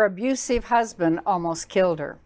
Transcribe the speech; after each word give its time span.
her 0.00 0.06
abusive 0.06 0.64
husband 0.64 1.20
almost 1.26 1.68
killed 1.68 1.98
her. 1.98 2.18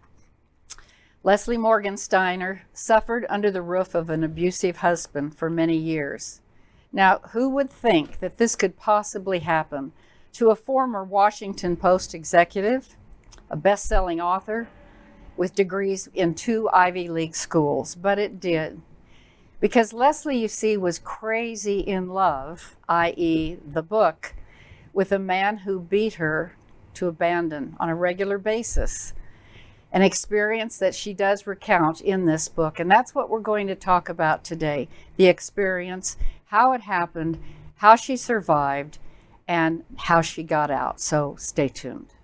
Leslie 1.25 1.59
Morgan 1.59 1.97
Steiner 1.97 2.63
suffered 2.73 3.27
under 3.29 3.51
the 3.51 3.63
roof 3.63 3.97
of 3.97 4.09
an 4.11 4.23
abusive 4.23 4.77
husband 4.77 5.37
for 5.37 5.51
many 5.51 5.77
years. 5.77 6.41
Now, 6.93 7.19
who 7.33 7.49
would 7.49 7.69
think 7.69 8.21
that 8.21 8.39
this 8.39 8.55
could 8.55 8.77
possibly 8.77 9.41
happen 9.41 9.91
to 10.35 10.53
a 10.53 10.57
former 10.57 11.03
Washington 11.03 11.77
Post 11.77 12.15
executive, 12.15 12.95
a 13.51 13.57
best 13.57 13.87
selling 13.87 14.21
author, 14.21 14.69
with 15.37 15.57
degrees 15.57 16.09
in 16.15 16.37
two 16.37 16.69
Ivy 16.73 17.09
League 17.09 17.35
schools? 17.35 17.97
But 17.97 18.21
it 18.21 18.39
did. 18.39 18.83
Because 19.59 19.93
Leslie, 19.93 20.39
you 20.39 20.47
see, 20.47 20.77
was 20.77 21.01
crazy 21.01 21.81
in 21.81 22.09
love, 22.09 22.77
i.e., 22.89 23.59
the 23.67 23.83
book, 23.83 24.33
with 24.93 25.11
a 25.11 25.19
man 25.19 25.57
who 25.57 25.81
beat 25.81 26.15
her 26.15 26.55
to 26.95 27.09
abandon 27.09 27.77
on 27.79 27.89
a 27.89 27.95
regular 27.95 28.39
basis. 28.39 29.13
An 29.93 30.03
experience 30.03 30.79
that 30.79 30.95
she 30.95 31.13
does 31.13 31.47
recount 31.47 32.01
in 32.01 32.27
this 32.27 32.49
book. 32.49 32.81
And 32.81 32.91
that's 32.91 33.15
what 33.15 33.31
we're 33.31 33.41
going 33.41 33.67
to 33.69 33.75
talk 33.75 34.09
about 34.09 34.45
today 34.45 34.89
the 35.17 35.27
experience, 35.27 36.17
how 36.47 36.73
it 36.73 36.83
happened, 36.83 37.39
how 37.77 37.97
she 37.97 38.17
survived, 38.17 38.99
and 39.47 39.85
how 39.97 40.21
she 40.21 40.43
got 40.43 40.71
out. 40.71 41.01
So 41.01 41.37
stay 41.39 41.69
tuned. 41.69 42.15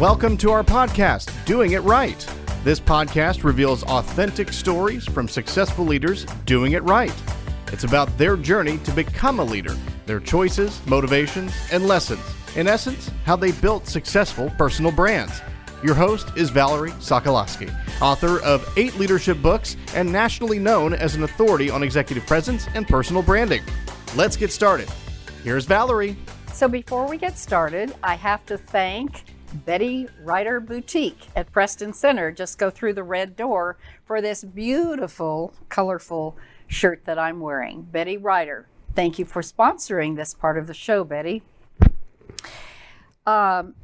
Welcome 0.00 0.36
to 0.38 0.50
our 0.50 0.64
podcast, 0.64 1.30
Doing 1.44 1.72
It 1.72 1.80
Right. 1.80 2.26
This 2.64 2.80
podcast 2.80 3.44
reveals 3.44 3.82
authentic 3.84 4.52
stories 4.52 5.06
from 5.06 5.28
successful 5.28 5.84
leaders 5.84 6.24
doing 6.46 6.72
it 6.72 6.82
right. 6.84 7.14
It's 7.72 7.84
about 7.84 8.16
their 8.18 8.36
journey 8.36 8.78
to 8.78 8.92
become 8.92 9.40
a 9.40 9.44
leader, 9.44 9.76
their 10.06 10.20
choices, 10.20 10.80
motivations, 10.86 11.54
and 11.70 11.86
lessons. 11.86 12.20
In 12.56 12.66
essence, 12.66 13.10
how 13.24 13.36
they 13.36 13.52
built 13.52 13.86
successful 13.86 14.50
personal 14.58 14.92
brands. 14.92 15.40
Your 15.82 15.94
host 15.94 16.28
is 16.36 16.50
Valerie 16.50 16.90
Sokolosky, 16.92 17.72
author 18.02 18.40
of 18.42 18.68
eight 18.76 18.96
leadership 18.96 19.40
books 19.40 19.76
and 19.94 20.10
nationally 20.10 20.58
known 20.58 20.92
as 20.92 21.14
an 21.14 21.22
authority 21.22 21.70
on 21.70 21.82
executive 21.82 22.26
presence 22.26 22.66
and 22.74 22.86
personal 22.86 23.22
branding. 23.22 23.62
Let's 24.14 24.36
get 24.36 24.52
started. 24.52 24.88
Here's 25.44 25.64
Valerie. 25.64 26.16
So 26.52 26.68
before 26.68 27.08
we 27.08 27.16
get 27.16 27.38
started, 27.38 27.94
I 28.02 28.16
have 28.16 28.44
to 28.46 28.58
thank 28.58 29.24
Betty 29.64 30.08
Reiter 30.22 30.60
Boutique 30.60 31.28
at 31.36 31.50
Preston 31.52 31.94
Center. 31.94 32.30
Just 32.30 32.58
go 32.58 32.68
through 32.68 32.94
the 32.94 33.02
red 33.02 33.36
door 33.36 33.78
for 34.04 34.20
this 34.20 34.44
beautiful, 34.44 35.54
colorful 35.68 36.36
shirt 36.66 37.04
that 37.06 37.18
I'm 37.18 37.40
wearing. 37.40 37.82
Betty 37.82 38.16
Reiter, 38.16 38.66
Thank 38.94 39.20
you 39.20 39.24
for 39.24 39.40
sponsoring 39.40 40.16
this 40.16 40.34
part 40.34 40.58
of 40.58 40.66
the 40.66 40.74
show, 40.74 41.04
Betty. 41.04 41.42
Um, 43.30 43.76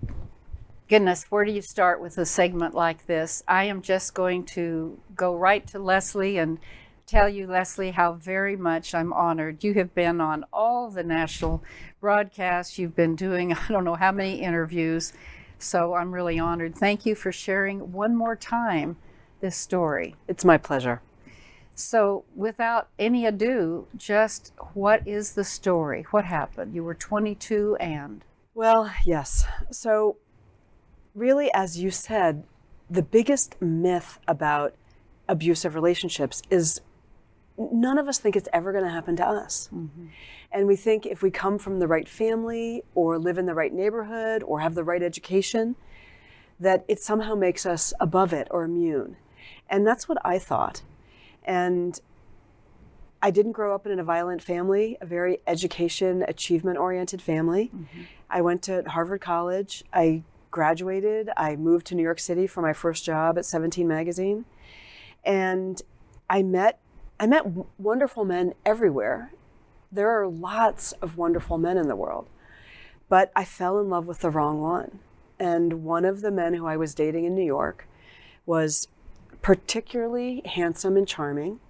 goodness, 0.88 1.26
where 1.30 1.44
do 1.44 1.52
you 1.52 1.62
start 1.62 2.00
with 2.00 2.18
a 2.18 2.26
segment 2.26 2.74
like 2.74 3.06
this? 3.06 3.44
I 3.46 3.62
am 3.64 3.80
just 3.80 4.12
going 4.12 4.44
to 4.46 4.98
go 5.14 5.36
right 5.36 5.64
to 5.68 5.78
Leslie 5.78 6.36
and 6.36 6.58
tell 7.06 7.28
you, 7.28 7.46
Leslie, 7.46 7.92
how 7.92 8.14
very 8.14 8.56
much 8.56 8.92
I'm 8.92 9.12
honored. 9.12 9.62
You 9.62 9.74
have 9.74 9.94
been 9.94 10.20
on 10.20 10.44
all 10.52 10.90
the 10.90 11.04
national 11.04 11.62
broadcasts, 12.00 12.76
you've 12.76 12.96
been 12.96 13.14
doing, 13.14 13.52
I 13.68 13.68
don't 13.68 13.84
know 13.84 13.94
how 13.94 14.10
many 14.10 14.42
interviews. 14.42 15.12
So 15.60 15.94
I'm 15.94 16.10
really 16.10 16.40
honored. 16.40 16.74
Thank 16.74 17.06
you 17.06 17.14
for 17.14 17.30
sharing 17.30 17.92
one 17.92 18.16
more 18.16 18.34
time 18.34 18.96
this 19.40 19.54
story. 19.56 20.16
It's 20.26 20.44
my 20.44 20.58
pleasure. 20.58 21.02
So, 21.76 22.24
without 22.34 22.88
any 22.98 23.26
ado, 23.26 23.86
just 23.96 24.52
what 24.74 25.06
is 25.06 25.34
the 25.34 25.44
story? 25.44 26.04
What 26.10 26.24
happened? 26.24 26.74
You 26.74 26.82
were 26.82 26.94
22 26.94 27.76
and. 27.76 28.24
Well, 28.56 28.90
yes. 29.04 29.44
So, 29.70 30.16
really, 31.14 31.52
as 31.52 31.78
you 31.78 31.90
said, 31.90 32.44
the 32.88 33.02
biggest 33.02 33.60
myth 33.60 34.18
about 34.26 34.74
abusive 35.28 35.74
relationships 35.74 36.40
is 36.48 36.80
none 37.58 37.98
of 37.98 38.08
us 38.08 38.18
think 38.18 38.34
it's 38.34 38.48
ever 38.54 38.72
going 38.72 38.84
to 38.84 38.90
happen 38.90 39.14
to 39.16 39.26
us. 39.26 39.68
Mm-hmm. 39.74 40.06
And 40.52 40.66
we 40.66 40.74
think 40.74 41.04
if 41.04 41.20
we 41.20 41.30
come 41.30 41.58
from 41.58 41.80
the 41.80 41.86
right 41.86 42.08
family 42.08 42.82
or 42.94 43.18
live 43.18 43.36
in 43.36 43.44
the 43.44 43.52
right 43.52 43.74
neighborhood 43.74 44.42
or 44.42 44.60
have 44.60 44.74
the 44.74 44.84
right 44.84 45.02
education, 45.02 45.76
that 46.58 46.82
it 46.88 46.98
somehow 46.98 47.34
makes 47.34 47.66
us 47.66 47.92
above 48.00 48.32
it 48.32 48.48
or 48.50 48.64
immune. 48.64 49.18
And 49.68 49.86
that's 49.86 50.08
what 50.08 50.16
I 50.24 50.38
thought. 50.38 50.80
And 51.44 52.00
I 53.20 53.30
didn't 53.30 53.52
grow 53.52 53.74
up 53.74 53.86
in 53.86 53.98
a 53.98 54.04
violent 54.04 54.42
family, 54.42 54.96
a 55.02 55.04
very 55.04 55.40
education, 55.46 56.24
achievement 56.26 56.78
oriented 56.78 57.20
family. 57.20 57.70
Mm-hmm. 57.74 58.02
I 58.30 58.40
went 58.40 58.62
to 58.62 58.82
Harvard 58.88 59.20
College. 59.20 59.84
I 59.92 60.22
graduated. 60.50 61.30
I 61.36 61.56
moved 61.56 61.86
to 61.86 61.94
New 61.94 62.02
York 62.02 62.18
City 62.18 62.46
for 62.46 62.62
my 62.62 62.72
first 62.72 63.04
job 63.04 63.38
at 63.38 63.44
17 63.44 63.86
Magazine. 63.86 64.44
And 65.24 65.80
I 66.28 66.42
met 66.42 66.80
I 67.18 67.26
met 67.26 67.46
wonderful 67.78 68.24
men 68.24 68.52
everywhere. 68.64 69.32
There 69.90 70.10
are 70.10 70.26
lots 70.26 70.92
of 71.00 71.16
wonderful 71.16 71.56
men 71.56 71.78
in 71.78 71.88
the 71.88 71.96
world. 71.96 72.28
But 73.08 73.32
I 73.34 73.44
fell 73.44 73.78
in 73.78 73.88
love 73.88 74.06
with 74.06 74.20
the 74.20 74.30
wrong 74.30 74.60
one. 74.60 74.98
And 75.38 75.84
one 75.84 76.04
of 76.04 76.20
the 76.20 76.30
men 76.30 76.54
who 76.54 76.66
I 76.66 76.76
was 76.76 76.94
dating 76.94 77.24
in 77.24 77.34
New 77.34 77.44
York 77.44 77.86
was 78.44 78.88
particularly 79.42 80.42
handsome 80.44 80.96
and 80.96 81.06
charming 81.06 81.60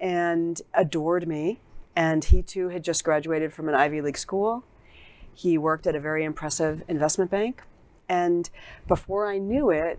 and 0.00 0.60
adored 0.74 1.26
me. 1.26 1.60
And 1.94 2.24
he 2.24 2.42
too 2.42 2.68
had 2.68 2.84
just 2.84 3.04
graduated 3.04 3.52
from 3.52 3.68
an 3.68 3.74
Ivy 3.74 4.00
League 4.00 4.18
school. 4.18 4.64
He 5.34 5.58
worked 5.58 5.86
at 5.86 5.94
a 5.94 6.00
very 6.00 6.24
impressive 6.24 6.82
investment 6.88 7.30
bank. 7.30 7.62
And 8.08 8.48
before 8.86 9.26
I 9.26 9.38
knew 9.38 9.70
it, 9.70 9.98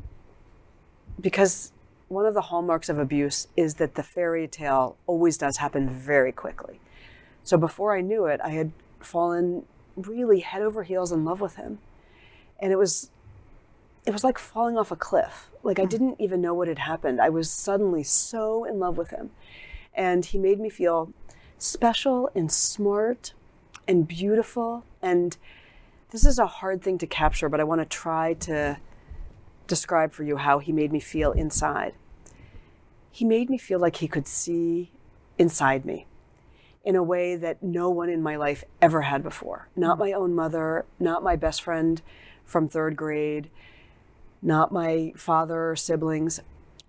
because 1.20 1.72
one 2.08 2.26
of 2.26 2.34
the 2.34 2.42
hallmarks 2.42 2.90
of 2.90 3.00
abuse 3.00 3.48
is 3.58 3.76
that 3.76 3.96
the 3.96 4.04
fairy 4.04 4.48
tale 4.48 4.98
always 5.08 5.38
does 5.38 5.58
happen 5.58 5.90
very 5.90 6.32
quickly. 6.32 6.80
So 7.44 7.58
before 7.58 7.96
I 7.96 8.02
knew 8.02 8.26
it, 8.26 8.40
I 8.44 8.50
had 8.50 8.72
fallen 9.00 9.66
really 9.96 10.40
head 10.40 10.62
over 10.62 10.84
heels 10.84 11.12
in 11.12 11.26
love 11.26 11.42
with 11.42 11.56
him. 11.56 11.80
And 12.60 12.72
it 12.72 12.78
was 12.78 13.10
it 14.06 14.12
was 14.12 14.24
like 14.24 14.38
falling 14.38 14.78
off 14.78 14.92
a 14.92 14.96
cliff. 14.96 15.50
Like 15.64 15.80
I 15.80 15.84
hmm. 15.84 15.90
didn't 15.90 16.22
even 16.22 16.42
know 16.42 16.54
what 16.54 16.68
had 16.68 16.80
happened. 16.80 17.22
I 17.22 17.30
was 17.30 17.50
suddenly 17.50 18.04
so 18.04 18.64
in 18.66 18.80
love 18.80 18.98
with 18.98 19.10
him. 19.10 19.32
And 19.94 20.26
he 20.26 20.38
made 20.38 20.60
me 20.60 20.70
feel 20.70 21.14
special 21.58 22.30
and 22.36 22.52
smart 22.52 23.34
and 23.88 24.08
beautiful. 24.08 24.86
And 25.02 25.36
this 26.12 26.26
is 26.26 26.40
a 26.40 26.46
hard 26.46 26.82
thing 26.82 26.98
to 27.00 27.08
capture, 27.08 27.50
but 27.50 27.60
I 27.60 27.64
want 27.64 27.82
to 27.82 27.86
try 27.86 28.34
to 28.36 28.78
describe 29.68 30.12
for 30.12 30.24
you 30.24 30.38
how 30.38 30.60
he 30.60 30.72
made 30.72 30.92
me 30.92 31.00
feel 31.00 31.32
inside. 31.32 31.94
He 33.12 33.26
made 33.26 33.50
me 33.50 33.58
feel 33.58 33.80
like 33.80 33.98
he 33.98 34.08
could 34.08 34.28
see 34.28 34.92
inside 35.38 35.86
me 35.86 36.08
in 36.84 36.96
a 36.96 37.04
way 37.04 37.36
that 37.36 37.64
no 37.64 37.90
one 37.90 38.10
in 38.10 38.22
my 38.22 38.36
life 38.36 38.64
ever 38.82 39.02
had 39.02 39.24
before. 39.24 39.70
Not 39.76 39.98
my 39.98 40.12
own 40.12 40.36
mother, 40.36 40.86
not 41.00 41.24
my 41.24 41.36
best 41.36 41.62
friend 41.62 42.02
from 42.46 42.68
third 42.68 42.96
grade, 42.96 43.50
not 44.42 44.72
my 44.72 45.14
father 45.16 45.72
or 45.72 45.76
siblings. 45.76 46.42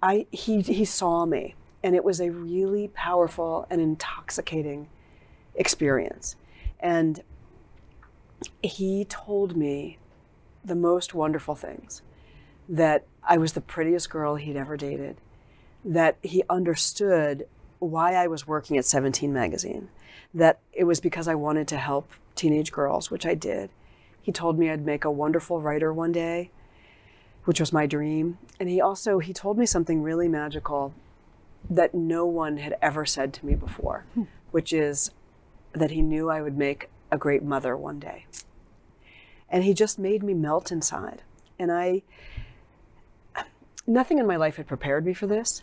I, 0.02 0.26
he, 0.32 0.60
he 0.62 0.84
saw 0.84 1.24
me, 1.24 1.54
and 1.82 1.94
it 1.94 2.04
was 2.04 2.20
a 2.20 2.30
really 2.30 2.88
powerful 2.88 3.66
and 3.70 3.80
intoxicating 3.80 4.88
experience. 5.54 6.36
And 6.80 7.22
he 8.62 9.04
told 9.04 9.56
me 9.56 9.98
the 10.64 10.74
most 10.74 11.14
wonderful 11.14 11.54
things 11.54 12.02
that 12.68 13.06
I 13.22 13.36
was 13.36 13.52
the 13.52 13.60
prettiest 13.60 14.10
girl 14.10 14.36
he'd 14.36 14.56
ever 14.56 14.76
dated, 14.76 15.16
that 15.84 16.16
he 16.22 16.42
understood 16.48 17.46
why 17.78 18.14
I 18.14 18.26
was 18.26 18.46
working 18.46 18.78
at 18.78 18.84
17 18.84 19.32
magazine, 19.32 19.88
that 20.32 20.60
it 20.72 20.84
was 20.84 21.00
because 21.00 21.28
I 21.28 21.34
wanted 21.34 21.68
to 21.68 21.76
help 21.76 22.10
teenage 22.34 22.72
girls, 22.72 23.10
which 23.10 23.26
I 23.26 23.34
did. 23.34 23.70
He 24.22 24.32
told 24.32 24.58
me 24.58 24.70
I'd 24.70 24.84
make 24.84 25.04
a 25.04 25.10
wonderful 25.10 25.60
writer 25.60 25.92
one 25.92 26.12
day, 26.12 26.50
which 27.44 27.60
was 27.60 27.72
my 27.72 27.86
dream. 27.86 28.38
And 28.58 28.68
he 28.68 28.80
also 28.80 29.18
he 29.18 29.34
told 29.34 29.58
me 29.58 29.66
something 29.66 30.02
really 30.02 30.28
magical 30.28 30.94
that 31.68 31.94
no 31.94 32.24
one 32.26 32.58
had 32.58 32.76
ever 32.80 33.04
said 33.04 33.32
to 33.34 33.46
me 33.46 33.54
before, 33.54 34.06
hmm. 34.14 34.24
which 34.50 34.72
is 34.72 35.10
that 35.74 35.90
he 35.90 36.02
knew 36.02 36.30
I 36.30 36.40
would 36.40 36.56
make 36.56 36.88
a 37.10 37.18
great 37.18 37.42
mother 37.42 37.76
one 37.76 37.98
day. 37.98 38.26
And 39.48 39.64
he 39.64 39.74
just 39.74 39.98
made 39.98 40.22
me 40.22 40.34
melt 40.34 40.72
inside. 40.72 41.22
And 41.58 41.70
I 41.70 42.02
nothing 43.86 44.18
in 44.18 44.26
my 44.26 44.36
life 44.36 44.56
had 44.56 44.66
prepared 44.66 45.04
me 45.04 45.14
for 45.14 45.26
this. 45.26 45.62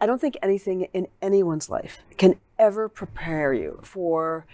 I 0.00 0.06
don't 0.06 0.20
think 0.20 0.36
anything 0.42 0.82
in 0.92 1.06
anyone's 1.22 1.70
life 1.70 2.00
can 2.18 2.38
ever 2.58 2.88
prepare 2.88 3.52
you 3.52 3.80
for 3.82 4.44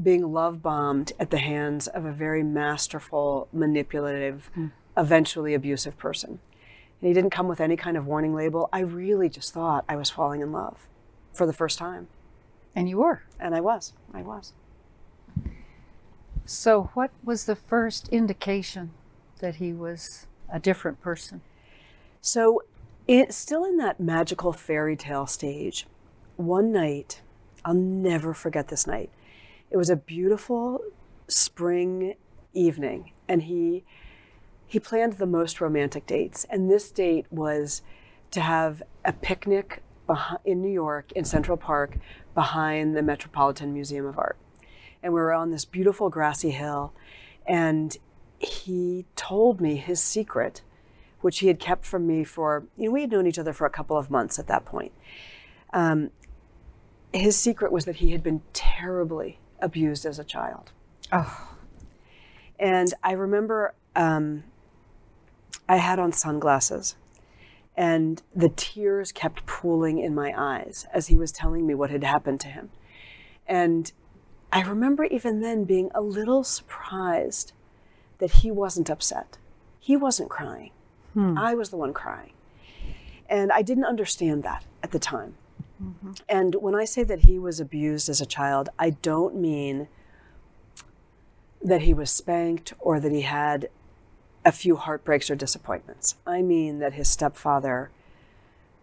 being 0.00 0.32
love 0.32 0.62
bombed 0.62 1.12
at 1.18 1.30
the 1.30 1.38
hands 1.38 1.88
of 1.88 2.04
a 2.04 2.12
very 2.12 2.44
masterful, 2.44 3.48
manipulative, 3.52 4.50
mm 4.56 4.70
eventually 4.98 5.54
abusive 5.54 5.96
person. 5.96 6.40
And 7.00 7.08
he 7.08 7.14
didn't 7.14 7.30
come 7.30 7.48
with 7.48 7.60
any 7.60 7.76
kind 7.76 7.96
of 7.96 8.06
warning 8.06 8.34
label. 8.34 8.68
I 8.72 8.80
really 8.80 9.28
just 9.28 9.54
thought 9.54 9.84
I 9.88 9.96
was 9.96 10.10
falling 10.10 10.40
in 10.40 10.52
love 10.52 10.88
for 11.32 11.46
the 11.46 11.52
first 11.52 11.78
time. 11.78 12.08
And 12.78 12.88
you 12.88 12.98
were. 12.98 13.22
And 13.40 13.56
I 13.56 13.60
was. 13.60 13.92
I 14.14 14.22
was. 14.22 14.52
So, 16.44 16.90
what 16.94 17.10
was 17.24 17.44
the 17.44 17.56
first 17.56 18.08
indication 18.10 18.92
that 19.40 19.56
he 19.56 19.72
was 19.72 20.28
a 20.48 20.60
different 20.60 21.00
person? 21.00 21.40
So, 22.20 22.62
it's 23.08 23.34
still 23.34 23.64
in 23.64 23.78
that 23.78 23.98
magical 23.98 24.52
fairy 24.52 24.94
tale 24.94 25.26
stage. 25.26 25.88
One 26.36 26.70
night, 26.70 27.20
I'll 27.64 27.74
never 27.74 28.32
forget 28.32 28.68
this 28.68 28.86
night. 28.86 29.10
It 29.72 29.76
was 29.76 29.90
a 29.90 29.96
beautiful 29.96 30.80
spring 31.26 32.14
evening, 32.54 33.10
and 33.26 33.42
he 33.42 33.82
he 34.68 34.78
planned 34.78 35.14
the 35.14 35.26
most 35.26 35.60
romantic 35.60 36.06
dates. 36.06 36.46
And 36.48 36.70
this 36.70 36.92
date 36.92 37.26
was 37.28 37.82
to 38.30 38.40
have 38.40 38.84
a 39.04 39.12
picnic 39.12 39.82
in 40.44 40.62
New 40.62 40.70
York 40.70 41.12
in 41.12 41.24
Central 41.24 41.56
Park 41.56 41.98
behind 42.34 42.96
the 42.96 43.02
Metropolitan 43.02 43.72
Museum 43.72 44.06
of 44.06 44.18
Art. 44.18 44.36
And 45.02 45.12
we 45.12 45.20
were 45.20 45.32
on 45.32 45.50
this 45.50 45.64
beautiful 45.64 46.10
grassy 46.10 46.50
hill, 46.50 46.92
and 47.46 47.96
he 48.38 49.06
told 49.16 49.60
me 49.60 49.76
his 49.76 50.02
secret, 50.02 50.62
which 51.20 51.40
he 51.40 51.48
had 51.48 51.58
kept 51.58 51.84
from 51.84 52.06
me 52.06 52.24
for, 52.24 52.64
you 52.76 52.86
know, 52.86 52.90
we 52.92 53.02
had 53.02 53.10
known 53.10 53.26
each 53.26 53.38
other 53.38 53.52
for 53.52 53.66
a 53.66 53.70
couple 53.70 53.96
of 53.96 54.10
months 54.10 54.38
at 54.38 54.46
that 54.46 54.64
point. 54.64 54.92
Um, 55.72 56.10
his 57.12 57.36
secret 57.36 57.72
was 57.72 57.84
that 57.84 57.96
he 57.96 58.10
had 58.10 58.22
been 58.22 58.42
terribly 58.52 59.38
abused 59.60 60.04
as 60.04 60.18
a 60.18 60.24
child. 60.24 60.72
Oh, 61.12 61.56
And 62.58 62.92
I 63.02 63.12
remember 63.12 63.74
um, 63.94 64.44
I 65.68 65.76
had 65.76 65.98
on 65.98 66.12
sunglasses, 66.12 66.96
and 67.78 68.20
the 68.34 68.48
tears 68.48 69.12
kept 69.12 69.46
pooling 69.46 70.00
in 70.00 70.12
my 70.12 70.34
eyes 70.36 70.84
as 70.92 71.06
he 71.06 71.16
was 71.16 71.30
telling 71.30 71.64
me 71.64 71.74
what 71.76 71.90
had 71.90 72.02
happened 72.02 72.40
to 72.40 72.48
him. 72.48 72.70
And 73.46 73.92
I 74.52 74.62
remember 74.62 75.04
even 75.04 75.40
then 75.40 75.62
being 75.62 75.88
a 75.94 76.00
little 76.00 76.42
surprised 76.42 77.52
that 78.18 78.32
he 78.32 78.50
wasn't 78.50 78.90
upset. 78.90 79.38
He 79.78 79.96
wasn't 79.96 80.28
crying. 80.28 80.72
Hmm. 81.14 81.38
I 81.38 81.54
was 81.54 81.70
the 81.70 81.76
one 81.76 81.94
crying. 81.94 82.32
And 83.28 83.52
I 83.52 83.62
didn't 83.62 83.84
understand 83.84 84.42
that 84.42 84.64
at 84.82 84.90
the 84.90 84.98
time. 84.98 85.34
Mm-hmm. 85.80 86.12
And 86.28 86.56
when 86.56 86.74
I 86.74 86.84
say 86.84 87.04
that 87.04 87.20
he 87.20 87.38
was 87.38 87.60
abused 87.60 88.08
as 88.08 88.20
a 88.20 88.26
child, 88.26 88.70
I 88.76 88.90
don't 88.90 89.36
mean 89.36 89.86
that 91.62 91.82
he 91.82 91.94
was 91.94 92.10
spanked 92.10 92.72
or 92.80 92.98
that 92.98 93.12
he 93.12 93.22
had 93.22 93.68
a 94.44 94.52
few 94.52 94.76
heartbreaks 94.76 95.30
or 95.30 95.34
disappointments. 95.34 96.14
I 96.26 96.42
mean 96.42 96.78
that 96.78 96.94
his 96.94 97.08
stepfather 97.08 97.90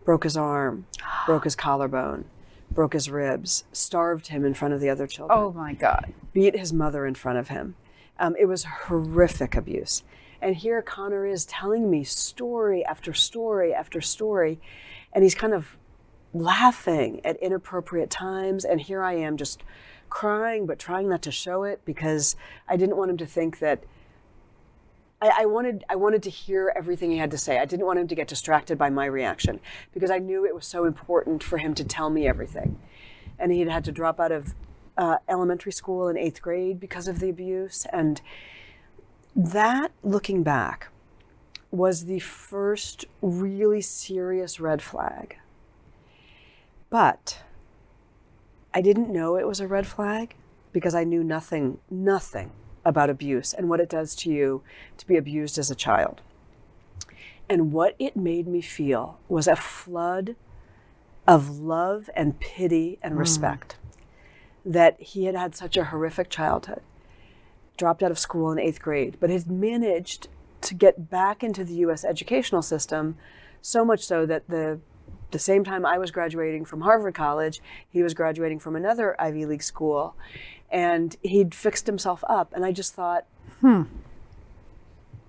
broke 0.03 0.23
his 0.23 0.37
arm, 0.37 0.85
broke 1.25 1.45
his 1.45 1.55
collarbone, 1.55 2.25
broke 2.69 2.93
his 2.93 3.09
ribs, 3.09 3.63
starved 3.71 4.27
him 4.27 4.45
in 4.45 4.53
front 4.53 4.73
of 4.73 4.79
the 4.79 4.89
other 4.89 5.07
children, 5.07 5.37
oh 5.39 5.51
my 5.51 5.73
God. 5.73 6.13
beat 6.33 6.55
his 6.57 6.71
mother 6.71 7.05
in 7.05 7.15
front 7.15 7.39
of 7.39 7.47
him. 7.47 7.75
Um, 8.19 8.35
it 8.39 8.45
was 8.45 8.63
horrific 8.85 9.55
abuse. 9.55 10.03
And 10.41 10.55
here 10.55 10.81
Conor 10.81 11.25
is 11.25 11.45
telling 11.45 11.89
me 11.89 12.03
story 12.03 12.85
after 12.85 13.13
story 13.13 13.73
after 13.73 14.01
story, 14.01 14.59
and 15.11 15.23
he's 15.23 15.35
kind 15.35 15.53
of 15.53 15.77
laughing 16.33 17.21
at 17.25 17.37
inappropriate 17.37 18.09
times. 18.09 18.63
And 18.65 18.81
here 18.81 19.01
I 19.01 19.13
am 19.13 19.37
just 19.37 19.63
crying, 20.09 20.65
but 20.65 20.77
trying 20.77 21.09
not 21.09 21.21
to 21.23 21.31
show 21.31 21.63
it 21.63 21.81
because 21.85 22.35
I 22.67 22.77
didn't 22.77 22.97
want 22.97 23.09
him 23.11 23.17
to 23.17 23.25
think 23.25 23.59
that. 23.59 23.83
I, 25.21 25.31
I 25.39 25.45
wanted 25.45 25.83
I 25.89 25.95
wanted 25.95 26.23
to 26.23 26.29
hear 26.29 26.73
everything 26.75 27.11
he 27.11 27.17
had 27.17 27.31
to 27.31 27.37
say. 27.37 27.59
I 27.59 27.65
didn't 27.65 27.85
want 27.85 27.99
him 27.99 28.07
to 28.07 28.15
get 28.15 28.27
distracted 28.27 28.77
by 28.77 28.89
my 28.89 29.05
reaction 29.05 29.59
because 29.93 30.11
I 30.11 30.19
knew 30.19 30.45
it 30.45 30.55
was 30.55 30.67
so 30.67 30.85
important 30.85 31.43
for 31.43 31.57
him 31.57 31.73
to 31.75 31.83
tell 31.83 32.09
me 32.09 32.27
everything. 32.27 32.79
And 33.39 33.51
he 33.51 33.59
had 33.59 33.69
had 33.69 33.85
to 33.85 33.91
drop 33.91 34.19
out 34.19 34.31
of 34.31 34.55
uh, 34.97 35.17
elementary 35.27 35.71
school 35.71 36.07
in 36.07 36.17
eighth 36.17 36.41
grade 36.41 36.79
because 36.79 37.07
of 37.07 37.19
the 37.19 37.29
abuse. 37.29 37.85
And 37.91 38.21
that, 39.35 39.91
looking 40.03 40.43
back, 40.43 40.87
was 41.69 42.05
the 42.05 42.19
first 42.19 43.05
really 43.21 43.81
serious 43.81 44.59
red 44.59 44.81
flag. 44.81 45.37
But 46.89 47.41
I 48.73 48.81
didn't 48.81 49.11
know 49.11 49.35
it 49.35 49.47
was 49.47 49.59
a 49.59 49.67
red 49.67 49.85
flag 49.85 50.35
because 50.71 50.95
I 50.95 51.03
knew 51.03 51.23
nothing, 51.23 51.79
nothing 51.89 52.51
about 52.85 53.09
abuse 53.09 53.53
and 53.53 53.69
what 53.69 53.79
it 53.79 53.89
does 53.89 54.15
to 54.15 54.29
you 54.29 54.61
to 54.97 55.07
be 55.07 55.17
abused 55.17 55.57
as 55.57 55.71
a 55.71 55.75
child. 55.75 56.21
And 57.49 57.71
what 57.71 57.95
it 57.99 58.15
made 58.15 58.47
me 58.47 58.61
feel 58.61 59.19
was 59.27 59.47
a 59.47 59.55
flood 59.55 60.35
of 61.27 61.59
love 61.59 62.09
and 62.15 62.39
pity 62.39 62.99
and 63.01 63.13
hmm. 63.13 63.19
respect 63.19 63.75
that 64.65 64.99
he 64.99 65.25
had 65.25 65.35
had 65.35 65.55
such 65.55 65.77
a 65.77 65.85
horrific 65.85 66.29
childhood, 66.29 66.81
dropped 67.77 68.01
out 68.01 68.11
of 68.11 68.17
school 68.17 68.51
in 68.51 68.59
eighth 68.59 68.81
grade, 68.81 69.17
but 69.19 69.29
had 69.29 69.49
managed 69.49 70.27
to 70.61 70.73
get 70.73 71.09
back 71.09 71.43
into 71.43 71.63
the 71.63 71.75
US 71.75 72.03
educational 72.03 72.63
system 72.63 73.17
so 73.61 73.85
much 73.85 74.03
so 74.03 74.25
that 74.25 74.47
the 74.47 74.79
the 75.31 75.39
same 75.39 75.63
time 75.63 75.85
I 75.85 75.97
was 75.97 76.11
graduating 76.11 76.65
from 76.65 76.81
Harvard 76.81 77.15
College, 77.15 77.61
he 77.89 78.01
was 78.01 78.13
graduating 78.13 78.59
from 78.59 78.75
another 78.75 79.19
Ivy 79.19 79.45
League 79.45 79.63
school, 79.63 80.15
and 80.71 81.15
he'd 81.21 81.53
fixed 81.53 81.87
himself 81.87 82.23
up. 82.27 82.53
And 82.53 82.65
I 82.65 82.71
just 82.71 82.93
thought, 82.93 83.25
hmm. 83.61 83.83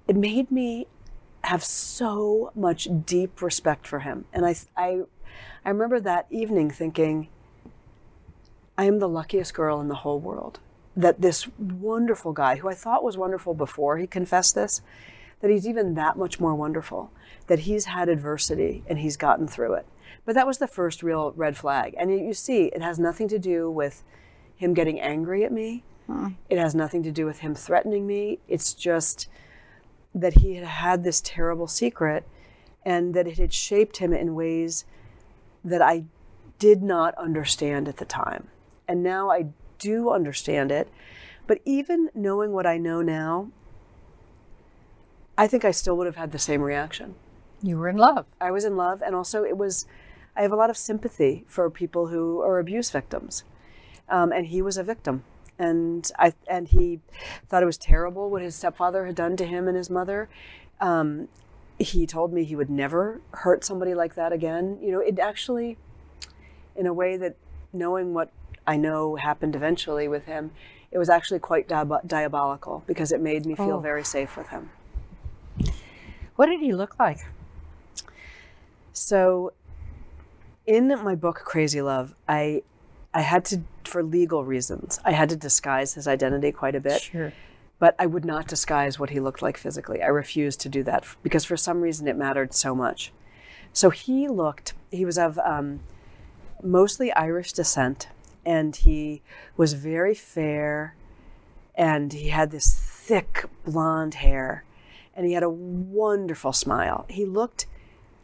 it 0.09 0.17
made 0.17 0.51
me 0.51 0.87
have 1.45 1.63
so 1.63 2.51
much 2.55 2.89
deep 3.05 3.41
respect 3.41 3.87
for 3.87 4.01
him. 4.01 4.25
And 4.33 4.45
I, 4.45 4.57
I, 4.77 5.03
I 5.65 5.69
remember 5.71 6.01
that 6.01 6.27
evening 6.31 6.71
thinking, 6.71 7.29
I 8.77 8.85
am 8.85 8.99
the 8.99 9.09
luckiest 9.09 9.55
girl 9.55 9.81
in 9.81 9.89
the 9.89 9.97
whole 9.97 10.21
world. 10.21 10.59
That 10.97 11.21
this 11.21 11.47
wonderful 11.59 12.33
guy, 12.33 12.57
who 12.57 12.69
I 12.69 12.75
thought 12.75 13.05
was 13.05 13.17
wonderful 13.17 13.55
before 13.55 13.99
he 13.99 14.07
confessed 14.07 14.55
this, 14.55 14.81
that 15.41 15.51
he's 15.51 15.69
even 15.69 15.95
that 15.95 16.17
much 16.17 16.41
more 16.41 16.55
wonderful. 16.55 17.11
That 17.47 17.61
he's 17.61 17.85
had 17.85 18.09
adversity 18.09 18.83
and 18.87 18.99
he's 18.99 19.17
gotten 19.17 19.47
through 19.47 19.75
it. 19.75 19.87
But 20.25 20.35
that 20.35 20.47
was 20.47 20.59
the 20.59 20.67
first 20.67 21.03
real 21.03 21.33
red 21.37 21.57
flag. 21.57 21.95
And 21.99 22.11
you 22.11 22.19
you 22.19 22.35
see, 22.35 22.67
it 22.67 22.83
has 22.83 22.99
nothing 22.99 23.29
to 23.29 23.39
do 23.39 23.71
with 23.71 24.03
him 24.57 24.75
getting 24.75 25.01
angry 25.01 25.45
at 25.45 25.53
me. 25.53 25.85
It 26.49 26.59
has 26.59 26.75
nothing 26.75 27.03
to 27.03 27.11
do 27.11 27.27
with 27.27 27.41
him 27.41 27.55
threatening 27.55 28.07
me. 28.07 28.39
It's 28.49 28.75
just 28.75 29.29
that 30.15 30.35
he 30.35 30.55
had 30.55 30.65
had 30.65 31.05
this 31.05 31.21
terrible 31.21 31.67
secret 31.67 32.27
and 32.85 33.13
that 33.15 33.27
it 33.27 33.39
had 33.39 33.53
shaped 33.53 33.97
him 33.97 34.13
in 34.13 34.35
ways 34.35 34.85
that 35.65 35.83
I 35.83 36.05
did 36.59 36.83
not 36.83 37.15
understand 37.19 37.89
at 37.89 37.97
the 37.97 38.05
time. 38.05 38.49
And 38.87 39.03
now 39.03 39.31
I 39.31 39.47
do 39.79 40.11
understand 40.11 40.71
it. 40.71 40.89
But 41.47 41.61
even 41.65 42.09
knowing 42.15 42.53
what 42.53 42.67
I 42.67 42.79
know 42.79 43.03
now, 43.03 43.51
I 45.37 45.47
think 45.49 45.65
I 45.65 45.73
still 45.73 45.97
would 45.97 46.07
have 46.07 46.17
had 46.17 46.33
the 46.33 46.39
same 46.39 46.63
reaction. 46.63 47.17
You 47.63 47.79
were 47.79 47.89
in 47.89 47.97
love. 47.97 48.27
I 48.41 48.51
was 48.53 48.65
in 48.65 48.77
love, 48.77 49.03
and 49.03 49.15
also 49.15 49.45
it 49.45 49.59
was, 49.59 49.87
I 50.37 50.43
have 50.43 50.53
a 50.53 50.57
lot 50.57 50.71
of 50.71 50.77
sympathy 50.77 51.45
for 51.47 51.69
people 51.69 52.07
who 52.07 52.41
are 52.41 52.59
abuse 52.59 52.91
victims. 52.91 53.45
Um, 54.09 54.33
and 54.33 54.47
he 54.47 54.63
was 54.63 54.77
a 54.77 54.83
victim. 54.85 55.25
And 55.59 56.11
I 56.19 56.35
and 56.47 56.69
he 56.69 57.01
thought 57.49 57.63
it 57.63 57.67
was 57.67 57.79
terrible 57.79 58.29
what 58.31 58.43
his 58.43 58.55
stepfather 58.55 59.07
had 59.07 59.15
done 59.15 59.37
to 59.39 59.45
him 59.47 59.69
and 59.69 59.77
his 59.77 59.89
mother. 59.89 60.29
Um, 60.81 61.29
he 61.79 62.07
told 62.07 62.33
me 62.33 62.45
he 62.45 62.57
would 62.57 62.71
never 62.71 63.21
hurt 63.33 63.65
somebody 63.65 63.95
like 63.95 64.15
that 64.15 64.33
again. 64.33 64.79
You 64.83 64.93
know, 64.93 65.01
it 65.01 65.19
actually, 65.19 65.77
in 66.75 66.87
a 66.87 66.93
way 66.93 67.17
that 67.17 67.37
knowing 67.73 68.13
what 68.15 68.31
I 68.67 68.77
know 68.77 69.17
happened 69.17 69.55
eventually 69.57 70.09
with 70.09 70.27
him, 70.27 70.51
it 70.91 70.99
was 70.99 71.09
actually 71.09 71.39
quite 71.41 71.69
diab- 71.69 72.07
diabolical 72.07 72.83
because 72.87 73.11
it 73.13 73.21
made 73.21 73.47
me 73.47 73.55
feel 73.55 73.73
Oh. 73.77 73.81
very 73.81 74.05
safe 74.05 74.37
with 74.37 74.49
him. 74.49 74.71
What 76.37 76.47
did 76.47 76.61
he 76.61 76.73
look 76.75 76.99
like? 76.99 77.21
So, 78.93 79.53
in 80.67 80.89
my 80.89 81.15
book 81.15 81.37
Crazy 81.45 81.81
Love, 81.83 82.15
I 82.29 82.63
I 83.17 83.23
had 83.23 83.47
to, 83.47 83.63
for 83.85 84.03
legal 84.03 84.45
reasons, 84.45 85.01
I 85.03 85.13
had 85.13 85.31
to 85.31 85.37
disguise 85.37 85.95
his 85.95 86.07
identity 86.07 86.53
quite 86.53 86.75
a 86.75 86.81
bit. 86.81 87.01
Sure. 87.01 87.33
But 87.79 87.95
I 87.99 88.05
would 88.05 88.27
not 88.27 88.47
disguise 88.47 88.99
what 88.99 89.09
he 89.09 89.21
looked 89.21 89.41
like 89.41 89.57
physically. 89.57 90.03
I 90.03 90.09
refused 90.09 90.61
to 90.61 90.69
do 90.69 90.83
that 90.83 91.07
because 91.23 91.47
for 91.47 91.57
some 91.57 91.81
reason 91.81 92.09
it 92.09 92.17
mattered 92.17 92.53
so 92.53 92.75
much. 92.75 93.13
So 93.73 93.89
he 93.89 94.29
looked. 94.29 94.75
He 94.91 95.07
was 95.07 95.17
of 95.17 95.39
um, 95.39 95.81
mostly 96.63 97.11
Irish 97.13 97.55
descent, 97.55 98.09
and 98.45 98.77
he 98.77 99.23
was 99.57 99.73
very 99.73 100.15
fair, 100.15 100.95
and 101.75 102.13
he 102.13 102.29
had 102.29 102.51
this 102.51 102.79
thick 102.79 103.47
blonde 103.65 104.17
hair, 104.17 104.65
and 105.15 105.25
he 105.25 105.33
had 105.33 105.43
a 105.43 105.49
wonderful 105.49 106.53
smile. 106.53 107.07
He 107.09 107.25
looked 107.25 107.65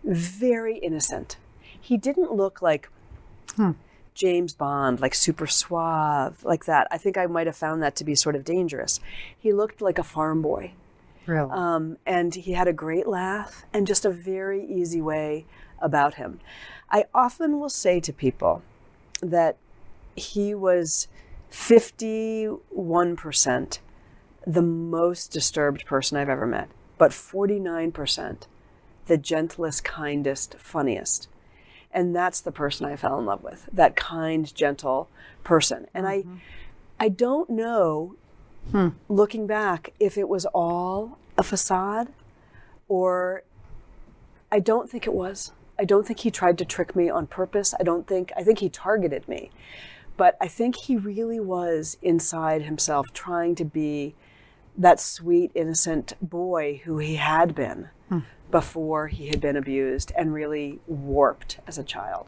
very 0.05 0.77
innocent. 0.77 1.39
He 1.81 1.97
didn't 1.97 2.33
look 2.33 2.61
like 2.61 2.91
James 4.15 4.53
Bond, 4.53 5.01
like 5.01 5.15
super 5.15 5.47
suave, 5.47 6.45
like 6.45 6.67
that. 6.67 6.87
I 6.91 6.99
think 6.99 7.17
I 7.17 7.27
might 7.27 7.47
have 7.47 7.57
found 7.57 7.83
that 7.83 7.97
to 7.97 8.05
be 8.05 8.15
sort 8.15 8.37
of 8.37 8.45
dangerous. 8.45 9.01
He 9.37 9.53
looked 9.53 9.81
like 9.81 9.99
a 9.99 10.03
farm 10.03 10.43
boy. 10.43 10.73
Really? 11.27 11.51
Um, 11.51 11.97
and 12.05 12.35
he 12.35 12.53
had 12.53 12.69
a 12.69 12.73
great 12.73 13.07
laugh 13.07 13.65
and 13.73 13.87
just 13.87 14.05
a 14.05 14.11
very 14.11 14.65
easy 14.65 15.01
way 15.01 15.47
about 15.79 16.15
him. 16.15 16.41
I 16.91 17.05
often 17.15 17.59
will 17.59 17.71
say 17.71 18.01
to 18.01 18.13
people 18.13 18.63
that 19.21 19.57
he 20.15 20.55
was 20.55 21.09
51% 21.51 23.79
the 24.45 24.63
most 24.63 25.31
disturbed 25.31 25.87
person 25.87 26.19
I've 26.19 26.29
ever 26.29 26.47
met, 26.47 26.69
but 26.99 27.13
49% 27.13 28.47
the 29.07 29.19
gentlest, 29.19 29.85
kindest, 29.85 30.57
funniest. 30.59 31.29
And 31.93 32.17
that's 32.17 32.41
the 32.41 32.53
person 32.53 32.87
I 32.87 32.97
fell 32.97 33.19
in 33.19 33.27
love 33.27 33.43
with, 33.43 33.69
that 33.73 33.97
kind, 33.97 34.53
gentle 34.55 35.09
person. 35.45 35.87
And 35.93 36.07
I 36.07 36.19
mm-hmm. 36.19 36.37
I 36.99 37.09
don't 37.09 37.51
know 37.51 38.15
hmm. 38.71 38.89
looking 39.09 39.47
back 39.47 39.93
if 39.99 40.17
it 40.17 40.29
was 40.29 40.47
all 40.47 41.19
a 41.37 41.43
facade 41.43 42.13
or 42.89 43.43
I 44.51 44.61
don't 44.61 44.89
think 44.89 45.07
it 45.07 45.15
was. 45.15 45.53
I 45.79 45.85
don't 45.85 46.07
think 46.07 46.21
he 46.21 46.31
tried 46.31 46.59
to 46.59 46.65
trick 46.65 46.95
me 46.95 47.11
on 47.11 47.27
purpose. 47.27 47.75
I 47.79 47.83
don't 47.83 48.07
think 48.07 48.33
I 48.37 48.43
think 48.43 48.61
he 48.61 48.69
targeted 48.69 49.27
me. 49.29 49.51
But 50.17 50.37
I 50.41 50.47
think 50.47 50.77
he 50.77 50.97
really 50.97 51.41
was 51.41 51.97
inside 52.03 52.63
himself 52.63 53.13
trying 53.13 53.55
to 53.57 53.65
be 53.65 54.15
that 54.77 55.01
sweet, 55.01 55.51
innocent 55.55 56.15
boy 56.21 56.81
who 56.85 56.99
he 56.99 57.17
had 57.17 57.55
been 57.55 57.89
hmm. 58.09 58.21
before 58.51 59.09
he 59.09 59.29
had 59.29 59.41
been 59.41 59.57
abused 59.57 60.13
and 60.17 60.33
really 60.33 60.81
warped 60.87 61.59
as 61.67 61.79
a 61.79 61.85
child. 61.85 62.27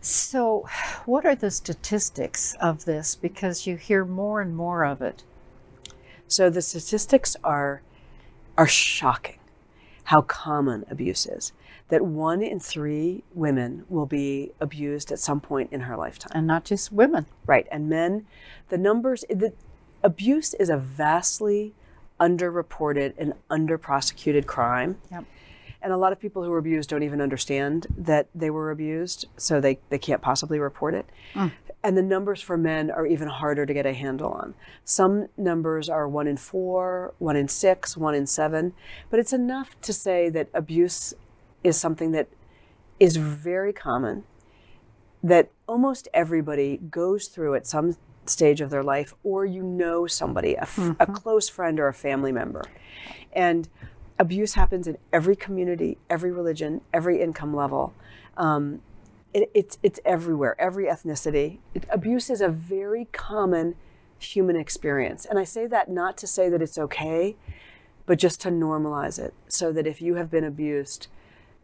So, 0.00 0.66
what 1.06 1.26
are 1.26 1.34
the 1.34 1.50
statistics 1.50 2.54
of 2.60 2.84
this? 2.84 3.16
Because 3.16 3.66
you 3.66 3.76
hear 3.76 4.04
more 4.04 4.40
and 4.40 4.56
more 4.56 4.84
of 4.84 5.02
it. 5.02 5.24
So 6.28 6.50
the 6.50 6.62
statistics 6.62 7.36
are 7.42 7.82
are 8.56 8.66
shocking 8.66 9.38
how 10.04 10.22
common 10.22 10.86
abuse 10.90 11.26
is. 11.26 11.52
That 11.88 12.02
one 12.02 12.42
in 12.42 12.60
three 12.60 13.24
women 13.34 13.84
will 13.90 14.06
be 14.06 14.52
abused 14.58 15.12
at 15.12 15.18
some 15.18 15.40
point 15.40 15.70
in 15.70 15.82
her 15.82 15.96
lifetime. 15.96 16.32
And 16.34 16.46
not 16.46 16.64
just 16.64 16.90
women. 16.90 17.26
Right. 17.46 17.66
And 17.70 17.88
men, 17.88 18.26
the 18.68 18.78
numbers, 18.78 19.24
the 19.28 19.52
abuse 20.02 20.54
is 20.54 20.68
a 20.68 20.76
vastly 20.76 21.74
underreported 22.20 23.14
and 23.18 23.34
underprosecuted 23.50 24.46
crime. 24.46 24.98
Yep. 25.10 25.24
And 25.80 25.92
a 25.92 25.96
lot 25.96 26.12
of 26.12 26.18
people 26.18 26.42
who 26.42 26.52
are 26.52 26.58
abused 26.58 26.90
don't 26.90 27.04
even 27.04 27.20
understand 27.20 27.86
that 27.96 28.28
they 28.34 28.50
were 28.50 28.70
abused, 28.70 29.26
so 29.36 29.60
they, 29.60 29.78
they 29.90 29.98
can't 29.98 30.20
possibly 30.20 30.58
report 30.58 30.94
it. 30.94 31.06
Mm. 31.34 31.52
And 31.84 31.96
the 31.96 32.02
numbers 32.02 32.42
for 32.42 32.56
men 32.56 32.90
are 32.90 33.06
even 33.06 33.28
harder 33.28 33.64
to 33.64 33.72
get 33.72 33.86
a 33.86 33.92
handle 33.92 34.32
on. 34.32 34.54
Some 34.84 35.28
numbers 35.36 35.88
are 35.88 36.08
one 36.08 36.26
in 36.26 36.36
four, 36.36 37.14
one 37.18 37.36
in 37.36 37.46
six, 37.46 37.96
one 37.96 38.16
in 38.16 38.26
seven, 38.26 38.72
but 39.10 39.20
it's 39.20 39.32
enough 39.32 39.80
to 39.82 39.92
say 39.92 40.28
that 40.30 40.48
abuse 40.52 41.14
is 41.62 41.78
something 41.78 42.10
that 42.10 42.28
is 42.98 43.16
very 43.16 43.72
common 43.72 44.24
that 45.22 45.50
almost 45.68 46.08
everybody 46.12 46.78
goes 46.90 47.28
through 47.28 47.54
at 47.54 47.66
some 47.66 47.96
stage 48.28 48.60
of 48.60 48.70
their 48.70 48.82
life, 48.82 49.14
or 49.22 49.44
you 49.44 49.62
know 49.62 50.06
somebody, 50.06 50.54
a 50.54 51.06
close 51.06 51.48
friend 51.48 51.78
or 51.80 51.88
a 51.88 51.94
family 51.94 52.32
member. 52.32 52.64
And 53.32 53.68
abuse 54.18 54.54
happens 54.54 54.86
in 54.86 54.98
every 55.12 55.36
community, 55.36 55.98
every 56.10 56.32
religion, 56.32 56.80
every 56.92 57.20
income 57.20 57.54
level. 57.54 57.94
Um, 58.36 58.80
it, 59.34 59.50
it's, 59.54 59.78
it's 59.82 60.00
everywhere, 60.04 60.60
every 60.60 60.86
ethnicity. 60.86 61.58
It, 61.74 61.84
abuse 61.90 62.30
is 62.30 62.40
a 62.40 62.48
very 62.48 63.06
common 63.12 63.74
human 64.18 64.56
experience. 64.56 65.24
And 65.24 65.38
I 65.38 65.44
say 65.44 65.66
that 65.66 65.90
not 65.90 66.16
to 66.18 66.26
say 66.26 66.48
that 66.48 66.62
it's 66.62 66.78
okay, 66.78 67.36
but 68.06 68.18
just 68.18 68.40
to 68.42 68.48
normalize 68.48 69.18
it 69.18 69.34
so 69.48 69.70
that 69.72 69.86
if 69.86 70.00
you 70.00 70.14
have 70.14 70.30
been 70.30 70.44
abused, 70.44 71.08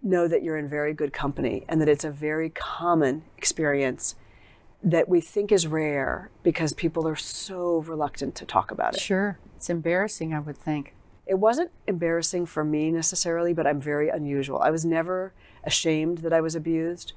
know 0.03 0.29
that 0.29 0.43
you're 0.43 0.59
in 0.59 0.69
very 0.69 0.93
good 0.93 1.13
company 1.13 1.65
and 1.69 1.81
that 1.81 1.89
it's 1.89 2.05
a 2.05 2.11
very 2.11 2.51
common 2.51 3.23
experience 3.39 4.15
that 4.85 5.09
we 5.09 5.21
think 5.21 5.51
is 5.51 5.67
rare 5.67 6.31
because 6.43 6.75
people 6.75 7.09
are 7.09 7.17
so 7.17 7.79
reluctant 7.79 8.35
to 8.37 8.45
talk 8.45 8.71
about 8.71 8.95
it. 8.95 9.01
Sure. 9.01 9.39
It's 9.57 9.71
embarrassing, 9.71 10.35
I 10.35 10.41
would 10.41 10.59
think. 10.59 10.95
It 11.27 11.39
wasn't 11.39 11.71
embarrassing 11.87 12.45
for 12.45 12.65
me 12.65 12.91
necessarily, 12.91 13.55
but 13.55 13.67
I'm 13.67 13.81
very 13.81 14.11
unusual. 14.11 14.61
I 14.61 14.71
was 14.71 14.85
never 14.85 15.33
ashamed 15.65 16.19
that 16.19 16.35
I 16.35 16.43
was 16.43 16.55
abused. 16.55 17.15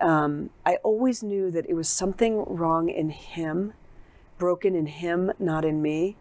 Um, 0.00 0.50
I 0.64 0.76
always 0.76 1.24
knew 1.24 1.50
that 1.50 1.68
it 1.68 1.74
was 1.74 1.88
something 1.88 2.44
wrong 2.46 2.88
in 2.88 3.10
him, 3.10 3.72
broken 4.38 4.76
in 4.76 4.86
him, 4.86 5.32
not 5.40 5.64
in 5.64 5.82
me. 5.82 6.16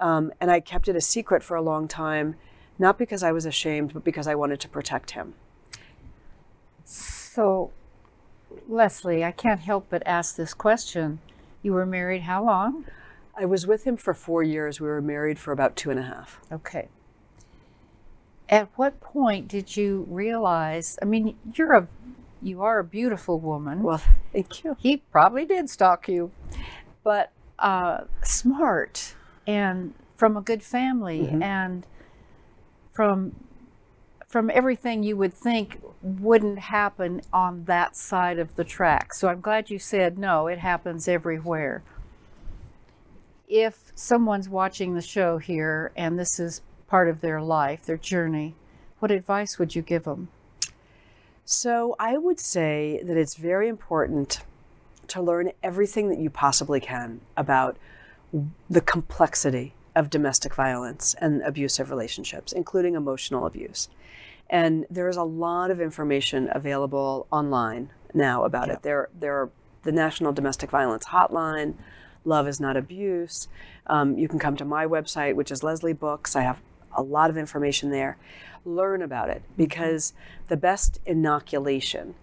Um, 0.00 0.32
and 0.40 0.50
I 0.50 0.60
kept 0.60 0.88
it 0.88 0.96
a 0.96 1.02
secret 1.02 1.42
for 1.42 1.54
a 1.54 1.62
long 1.62 1.86
time, 1.86 2.36
not 2.78 2.96
because 2.96 3.22
I 3.22 3.30
was 3.30 3.44
ashamed, 3.44 3.92
but 3.92 4.02
because 4.02 4.26
I 4.26 4.34
wanted 4.34 4.58
to 4.60 4.68
protect 4.68 5.10
him. 5.10 5.34
So, 6.84 7.72
Leslie, 8.68 9.24
I 9.24 9.32
can't 9.32 9.60
help 9.60 9.86
but 9.90 10.02
ask 10.06 10.36
this 10.36 10.54
question. 10.54 11.20
You 11.62 11.72
were 11.72 11.86
married 11.86 12.22
how 12.22 12.44
long? 12.44 12.84
I 13.36 13.44
was 13.46 13.66
with 13.66 13.84
him 13.84 13.96
for 13.96 14.14
four 14.14 14.42
years. 14.42 14.80
We 14.80 14.86
were 14.86 15.02
married 15.02 15.38
for 15.38 15.52
about 15.52 15.76
two 15.76 15.90
and 15.90 15.98
a 15.98 16.04
half. 16.04 16.40
Okay. 16.52 16.88
At 18.48 18.68
what 18.76 19.00
point 19.00 19.48
did 19.48 19.76
you 19.76 20.06
realize? 20.08 20.98
I 21.02 21.06
mean, 21.06 21.36
you're 21.54 21.72
a 21.72 21.88
you 22.42 22.62
are 22.62 22.78
a 22.78 22.84
beautiful 22.84 23.40
woman. 23.40 23.82
Well, 23.82 24.02
thank 24.32 24.62
you. 24.62 24.76
he 24.78 24.98
probably 24.98 25.46
did 25.46 25.70
stalk 25.70 26.08
you, 26.08 26.30
but 27.02 27.32
uh, 27.58 28.02
smart 28.22 29.14
and 29.46 29.94
from 30.16 30.36
a 30.36 30.42
good 30.42 30.62
family 30.62 31.26
and 31.28 31.86
from 32.92 33.34
from 34.34 34.50
everything 34.52 35.04
you 35.04 35.16
would 35.16 35.32
think 35.32 35.80
wouldn't 36.02 36.58
happen 36.58 37.22
on 37.32 37.62
that 37.66 37.94
side 37.94 38.36
of 38.36 38.56
the 38.56 38.64
track. 38.64 39.14
So 39.14 39.28
I'm 39.28 39.40
glad 39.40 39.70
you 39.70 39.78
said 39.78 40.18
no, 40.18 40.48
it 40.48 40.58
happens 40.58 41.06
everywhere. 41.06 41.84
If 43.46 43.92
someone's 43.94 44.48
watching 44.48 44.94
the 44.94 45.00
show 45.00 45.38
here 45.38 45.92
and 45.94 46.18
this 46.18 46.40
is 46.40 46.62
part 46.88 47.08
of 47.08 47.20
their 47.20 47.40
life, 47.40 47.86
their 47.86 47.96
journey, 47.96 48.56
what 48.98 49.12
advice 49.12 49.56
would 49.60 49.76
you 49.76 49.82
give 49.82 50.02
them? 50.02 50.26
So 51.44 51.94
I 52.00 52.18
would 52.18 52.40
say 52.40 53.00
that 53.04 53.16
it's 53.16 53.36
very 53.36 53.68
important 53.68 54.40
to 55.06 55.22
learn 55.22 55.52
everything 55.62 56.08
that 56.08 56.18
you 56.18 56.28
possibly 56.28 56.80
can 56.80 57.20
about 57.36 57.76
the 58.68 58.80
complexity 58.80 59.74
of 59.94 60.10
domestic 60.10 60.56
violence 60.56 61.14
and 61.20 61.40
abusive 61.42 61.88
relationships, 61.88 62.52
including 62.52 62.96
emotional 62.96 63.46
abuse. 63.46 63.88
And 64.50 64.86
there 64.90 65.08
is 65.08 65.16
a 65.16 65.22
lot 65.24 65.70
of 65.70 65.80
information 65.80 66.48
available 66.52 67.26
online 67.30 67.90
now 68.12 68.44
about 68.44 68.68
it. 68.68 68.82
There, 68.82 69.08
there 69.18 69.34
are 69.34 69.50
the 69.82 69.92
National 69.92 70.32
Domestic 70.32 70.70
Violence 70.70 71.06
Hotline, 71.06 71.74
Love 72.24 72.48
is 72.48 72.60
Not 72.60 72.76
Abuse. 72.76 73.48
Um, 73.86 74.16
you 74.16 74.28
can 74.28 74.38
come 74.38 74.56
to 74.56 74.64
my 74.64 74.86
website, 74.86 75.34
which 75.34 75.50
is 75.50 75.62
Leslie 75.62 75.92
Books. 75.92 76.34
I 76.36 76.42
have 76.42 76.60
a 76.96 77.02
lot 77.02 77.28
of 77.30 77.36
information 77.36 77.90
there. 77.90 78.16
Learn 78.64 79.02
about 79.02 79.28
it 79.28 79.42
because 79.56 80.14
the 80.48 80.56
best 80.56 81.00
inoculation 81.04 82.14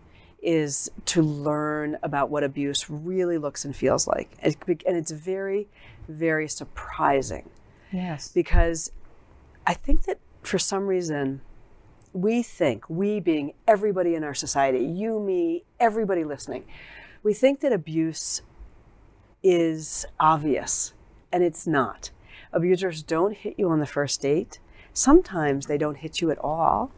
is 0.41 0.89
to 1.05 1.21
learn 1.21 1.97
about 2.01 2.29
what 2.31 2.43
abuse 2.43 2.89
really 2.89 3.37
looks 3.37 3.63
and 3.63 3.75
feels 3.75 4.07
like. 4.07 4.35
And 4.41 4.97
it's 4.97 5.11
very, 5.11 5.67
very 6.07 6.47
surprising 6.47 7.49
Yes. 7.91 8.31
because 8.33 8.91
I 9.67 9.75
think 9.75 10.03
that 10.03 10.17
for 10.41 10.57
some 10.57 10.87
reason, 10.87 11.41
we 12.13 12.44
think, 12.44 12.89
we 12.89 13.20
being 13.20 13.53
everybody 13.68 14.15
in 14.15 14.24
our 14.24 14.34
society, 14.34 14.84
you, 14.84 15.20
me, 15.20 15.63
everybody 15.80 16.24
listening, 16.24 16.65
we 17.24 17.34
think 17.34 17.60
that 17.62 17.72
abuse 17.72 18.41
is 19.44 20.06
obvious, 20.20 20.94
and 21.32 21.44
it's 21.44 21.65
not. 21.65 22.12
Abusers 22.53 23.01
don't 23.03 23.36
hit 23.36 23.56
you 23.58 23.70
on 23.70 23.80
the 23.80 23.86
first 23.86 24.22
date. 24.22 24.60
Sometimes 24.94 25.68
they 25.68 25.77
don't 25.77 25.98
hit 25.98 26.22
you 26.22 26.32
at 26.32 26.38
all. 26.39 26.91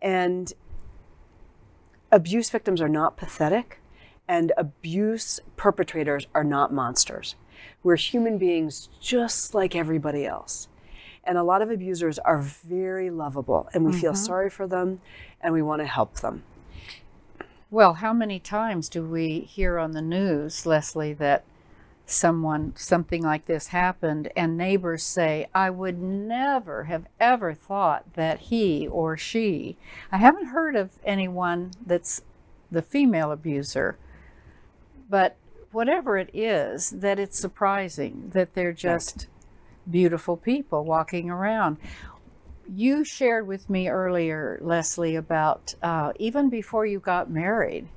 And 0.00 0.52
abuse 2.12 2.50
victims 2.50 2.80
are 2.80 2.88
not 2.88 3.16
pathetic, 3.16 3.80
and 4.28 4.52
abuse 4.56 5.40
perpetrators 5.56 6.28
are 6.34 6.44
not 6.44 6.72
monsters. 6.72 7.34
We're 7.82 7.96
human 7.96 8.38
beings 8.38 8.88
just 9.00 9.54
like 9.54 9.74
everybody 9.74 10.24
else. 10.24 10.68
And 11.24 11.36
a 11.36 11.42
lot 11.42 11.62
of 11.62 11.70
abusers 11.70 12.18
are 12.18 12.40
very 12.40 13.10
lovable, 13.10 13.68
and 13.72 13.84
we 13.84 13.92
feel 13.92 14.12
mm-hmm. 14.12 14.24
sorry 14.24 14.50
for 14.50 14.66
them 14.66 15.00
and 15.40 15.52
we 15.52 15.62
want 15.62 15.80
to 15.80 15.86
help 15.86 16.20
them. 16.20 16.42
Well, 17.70 17.94
how 17.94 18.12
many 18.12 18.40
times 18.40 18.88
do 18.88 19.04
we 19.04 19.40
hear 19.40 19.78
on 19.78 19.92
the 19.92 20.02
news, 20.02 20.66
Leslie, 20.66 21.12
that 21.14 21.44
someone, 22.04 22.72
something 22.76 23.22
like 23.22 23.46
this 23.46 23.68
happened, 23.68 24.30
and 24.34 24.56
neighbors 24.56 25.04
say, 25.04 25.46
I 25.54 25.70
would 25.70 26.00
never 26.00 26.84
have 26.84 27.06
ever 27.20 27.54
thought 27.54 28.14
that 28.14 28.40
he 28.40 28.88
or 28.88 29.16
she, 29.16 29.76
I 30.10 30.16
haven't 30.16 30.46
heard 30.46 30.74
of 30.74 30.90
anyone 31.04 31.70
that's 31.86 32.22
the 32.72 32.82
female 32.82 33.30
abuser, 33.30 33.96
but 35.08 35.36
whatever 35.70 36.18
it 36.18 36.30
is, 36.34 36.90
that 36.90 37.20
it's 37.20 37.38
surprising 37.38 38.30
that 38.32 38.54
they're 38.54 38.72
just 38.72 39.28
beautiful 39.88 40.36
people 40.36 40.84
walking 40.84 41.30
around. 41.30 41.78
You 42.72 43.04
shared 43.04 43.46
with 43.46 43.68
me 43.68 43.88
earlier, 43.88 44.58
Leslie, 44.62 45.16
about 45.16 45.74
uh, 45.82 46.12
even 46.18 46.48
before 46.48 46.86
you 46.86 47.00
got 47.00 47.30
married. 47.30 47.88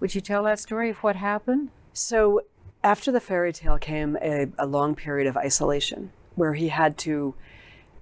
Would 0.00 0.14
you 0.14 0.20
tell 0.20 0.44
that 0.44 0.58
story 0.58 0.90
of 0.90 0.98
what 0.98 1.16
happened? 1.16 1.70
So, 1.92 2.42
after 2.84 3.10
the 3.10 3.20
fairy 3.20 3.52
tale 3.52 3.78
came 3.78 4.16
a, 4.22 4.46
a 4.58 4.66
long 4.66 4.94
period 4.94 5.26
of 5.26 5.36
isolation 5.36 6.12
where 6.36 6.54
he 6.54 6.68
had 6.68 6.96
to 6.98 7.34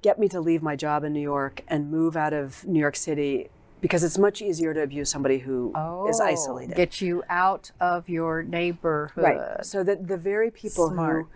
get 0.03 0.19
me 0.19 0.29
to 0.29 0.41
leave 0.41 0.63
my 0.63 0.77
job 0.77 1.05
in 1.05 1.13
New 1.13 1.21
York 1.21 1.63
and 1.69 1.91
move 1.91 2.17
out 2.17 2.33
of 2.33 2.67
New 2.67 2.79
York 2.79 2.97
City 2.97 3.49
because 3.81 4.05
it's 4.05 4.19
much 4.19 4.43
easier 4.43 4.75
to 4.75 4.83
abuse 4.83 5.11
somebody 5.11 5.39
who 5.39 5.73
is 6.09 6.21
isolated. 6.21 6.73
Oh, 6.75 6.77
Get 6.77 7.01
you 7.01 7.23
out 7.29 7.71
of 7.81 8.09
your 8.09 8.43
neighborhood. 8.43 9.25
Right. 9.25 9.65
So 9.65 9.83
that 9.85 10.07
the 10.09 10.17
very 10.17 10.51
people 10.51 10.91
Smart. 10.91 11.25
who 11.25 11.29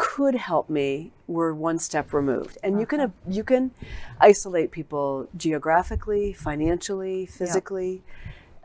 could 0.00 0.34
help 0.34 0.70
me 0.70 1.12
were 1.26 1.54
one 1.54 1.78
step 1.78 2.14
removed. 2.14 2.56
And 2.62 2.80
you 2.80 2.86
can 2.86 3.12
you 3.28 3.44
can 3.44 3.70
isolate 4.18 4.70
people 4.70 5.28
geographically, 5.36 6.32
financially, 6.32 7.26
physically, 7.26 8.02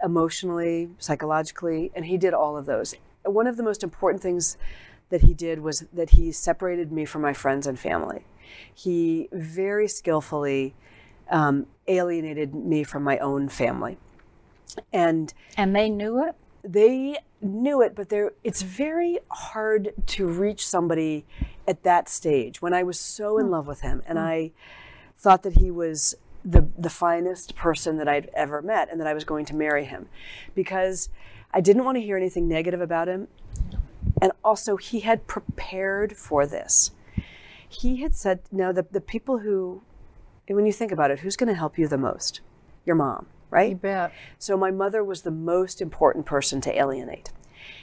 emotionally, 0.02 0.90
psychologically, 0.98 1.92
and 1.94 2.06
he 2.06 2.18
did 2.18 2.34
all 2.34 2.56
of 2.56 2.66
those. 2.66 2.96
One 3.26 3.48
of 3.48 3.58
the 3.58 3.64
most 3.64 3.84
important 3.84 4.24
things 4.24 4.56
that 5.10 5.24
he 5.24 5.34
did 5.34 5.60
was 5.60 5.84
that 5.92 6.12
he 6.12 6.32
separated 6.32 6.90
me 6.94 7.04
from 7.04 7.22
my 7.22 7.34
friends 7.34 7.68
and 7.68 7.78
family. 7.78 8.24
He 8.74 9.28
very 9.34 9.90
skillfully 9.90 10.74
um, 11.30 11.68
alienated 11.86 12.56
me 12.56 12.86
from 12.86 13.04
my 13.04 13.18
own 13.18 13.50
family. 13.50 13.98
And 14.94 15.34
And 15.58 15.76
they 15.76 15.90
knew 15.90 16.26
it? 16.26 16.36
they 16.64 17.18
knew 17.46 17.82
it, 17.82 17.96
but 17.96 18.10
there 18.10 18.34
it's 18.44 18.62
very 18.62 19.20
hard 19.30 19.94
to 20.08 20.28
reach 20.28 20.66
somebody 20.66 21.26
at 21.68 21.84
that 21.84 22.10
stage. 22.10 22.62
When 22.62 22.74
I 22.74 22.84
was 22.84 23.00
so 23.00 23.38
in 23.38 23.46
hmm. 23.46 23.52
love 23.54 23.68
with 23.68 23.82
him 23.82 24.02
and 24.08 24.18
hmm. 24.18 24.26
I 24.26 24.52
thought 25.18 25.44
that 25.44 25.54
he 25.54 25.72
was 25.72 26.16
the 26.44 26.68
the 26.78 26.90
finest 26.90 27.56
person 27.56 27.98
that 27.98 28.08
I'd 28.08 28.30
ever 28.34 28.62
met 28.62 28.92
and 28.92 29.00
that 29.00 29.08
I 29.08 29.14
was 29.14 29.24
going 29.24 29.46
to 29.46 29.56
marry 29.56 29.86
him 29.86 30.08
because 30.54 31.10
I 31.54 31.62
didn't 31.62 31.86
want 31.86 31.96
to 31.98 32.02
hear 32.02 32.18
anything 32.18 32.48
negative 32.48 32.82
about 32.82 33.08
him. 33.08 33.28
And 34.22 34.32
also 34.44 34.78
he 34.78 35.02
had 35.02 35.28
prepared 35.28 36.16
for 36.18 36.46
this. 36.46 36.92
He 37.68 37.98
had 37.98 38.16
said 38.16 38.42
now 38.52 38.72
the, 38.72 38.86
the 38.90 39.02
people 39.02 39.40
who 39.40 39.82
when 40.48 40.66
you 40.66 40.74
think 40.74 40.92
about 40.92 41.10
it, 41.10 41.20
who's 41.20 41.36
going 41.36 41.50
to 41.50 41.56
help 41.56 41.78
you 41.78 41.88
the 41.88 41.98
most? 41.98 42.42
Your 42.86 42.96
mom, 42.96 43.26
right? 43.50 43.70
You 43.70 43.76
bet. 43.76 44.14
So 44.38 44.58
my 44.58 44.72
mother 44.72 45.04
was 45.04 45.22
the 45.22 45.32
most 45.32 45.82
important 45.82 46.26
person 46.26 46.62
to 46.62 46.78
alienate. 46.78 47.32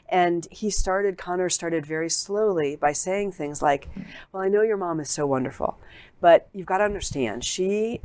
And 0.09 0.47
he 0.51 0.69
started, 0.71 1.17
Conor 1.17 1.49
started 1.49 1.87
very 1.87 2.11
slowly 2.11 2.77
by 2.77 2.93
saying 2.93 3.33
things 3.33 3.63
like, 3.63 3.89
Well, 4.31 4.43
I 4.43 4.49
know 4.49 4.63
your 4.63 4.77
mom 4.77 5.01
is 5.01 5.11
so 5.11 5.27
wonderful, 5.27 5.79
but 6.21 6.49
you've 6.53 6.67
got 6.67 6.79
to 6.79 6.85
understand, 6.85 7.45
she 7.45 8.01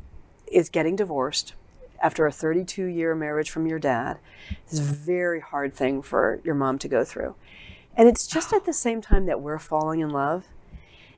is 0.47 0.69
getting 0.69 0.95
divorced 0.95 1.53
after 2.01 2.25
a 2.25 2.31
32 2.31 2.85
year 2.85 3.15
marriage 3.15 3.49
from 3.49 3.67
your 3.67 3.79
dad. 3.79 4.19
It's 4.65 4.79
a 4.79 4.83
very 4.83 5.39
hard 5.39 5.73
thing 5.73 6.01
for 6.01 6.39
your 6.43 6.55
mom 6.55 6.79
to 6.79 6.87
go 6.87 7.03
through. 7.03 7.35
And 7.95 8.07
it's 8.07 8.27
just 8.27 8.53
at 8.53 8.65
the 8.65 8.73
same 8.73 9.01
time 9.01 9.25
that 9.25 9.41
we're 9.41 9.59
falling 9.59 10.01
in 10.01 10.09
love. 10.09 10.45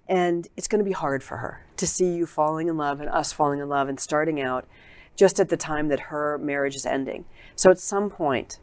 And 0.08 0.48
it's 0.58 0.68
going 0.68 0.80
to 0.80 0.86
be 0.86 0.94
hard 0.94 1.22
for 1.22 1.38
her 1.38 1.64
to 1.78 1.86
see 1.86 2.16
you 2.16 2.26
falling 2.26 2.68
in 2.68 2.78
love 2.78 3.00
and 3.00 3.10
us 3.10 3.32
falling 3.32 3.60
in 3.60 3.70
love 3.70 3.90
and 3.90 4.00
starting 4.00 4.42
out 4.42 4.68
just 5.20 5.38
at 5.38 5.50
the 5.50 5.58
time 5.58 5.90
that 5.90 6.00
her 6.00 6.38
marriage 6.38 6.78
is 6.78 6.86
ending. 6.86 7.26
So 7.54 7.70
at 7.70 7.78
some 7.78 8.10
point, 8.10 8.58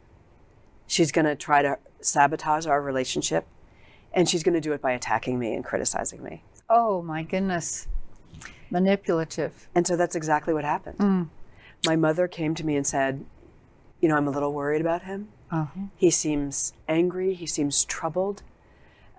she's 0.87 1.11
going 1.11 1.25
to 1.25 1.35
try 1.35 1.61
to 1.61 1.77
sabotage 2.01 2.65
our 2.65 2.81
relationship. 2.81 3.45
And 4.11 4.27
she's 4.27 4.41
going 4.41 4.55
to 4.55 4.61
do 4.61 4.73
it 4.73 4.81
by 4.81 4.93
attacking 4.93 5.37
me 5.37 5.53
and 5.53 5.63
criticizing 5.63 6.23
me. 6.23 6.41
Oh 6.67 7.03
my 7.03 7.21
goodness. 7.21 7.87
Manipulative. 8.71 9.67
And 9.75 9.85
so 9.85 9.95
that's 9.95 10.15
exactly 10.15 10.51
what 10.51 10.63
happened. 10.63 11.29
My 11.85 11.95
mother 11.95 12.27
came 12.27 12.55
to 12.55 12.65
me 12.65 12.75
and 12.75 12.87
said, 12.87 13.23
You 14.01 14.09
know, 14.09 14.15
I'm 14.15 14.27
a 14.27 14.31
little 14.31 14.51
worried 14.51 14.81
about 14.81 15.03
him. 15.03 15.27
Uh-huh. 15.51 15.81
He 15.95 16.09
seems 16.09 16.73
angry, 16.87 17.35
he 17.35 17.45
seems 17.45 17.85
troubled. 17.85 18.41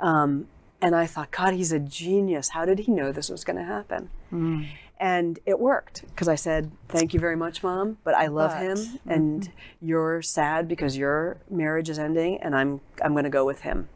Um, 0.01 0.49
and 0.81 0.95
I 0.95 1.07
thought, 1.07 1.31
God, 1.31 1.55
he's 1.55 1.73
a 1.73 1.79
genius. 1.79 2.51
How 2.51 2.65
did 2.65 2.81
he 2.81 2.93
know 2.93 3.11
this 3.13 3.29
was 3.29 3.45
going 3.45 3.57
to 3.59 3.65
happen? 3.65 4.11
Mm. 4.33 4.67
And 5.01 5.39
it 5.47 5.59
worked 5.61 6.03
because 6.09 6.29
I 6.29 6.35
said, 6.35 6.71
Thank 6.89 7.15
you 7.15 7.21
very 7.21 7.37
much, 7.37 7.63
Mom, 7.63 7.99
but 8.05 8.15
I 8.15 8.27
love 8.27 8.53
But- 8.53 8.63
him. 8.63 8.77
Mm-hmm. 8.79 9.11
And 9.11 9.51
you're 9.81 10.23
sad 10.23 10.67
because 10.69 10.97
your 10.97 11.39
marriage 11.51 11.89
is 11.89 11.99
ending, 11.99 12.39
and 12.43 12.55
I'm, 12.57 12.81
I'm 13.05 13.13
going 13.13 13.25
to 13.25 13.31
go 13.31 13.45
with 13.45 13.61
him. 13.61 13.89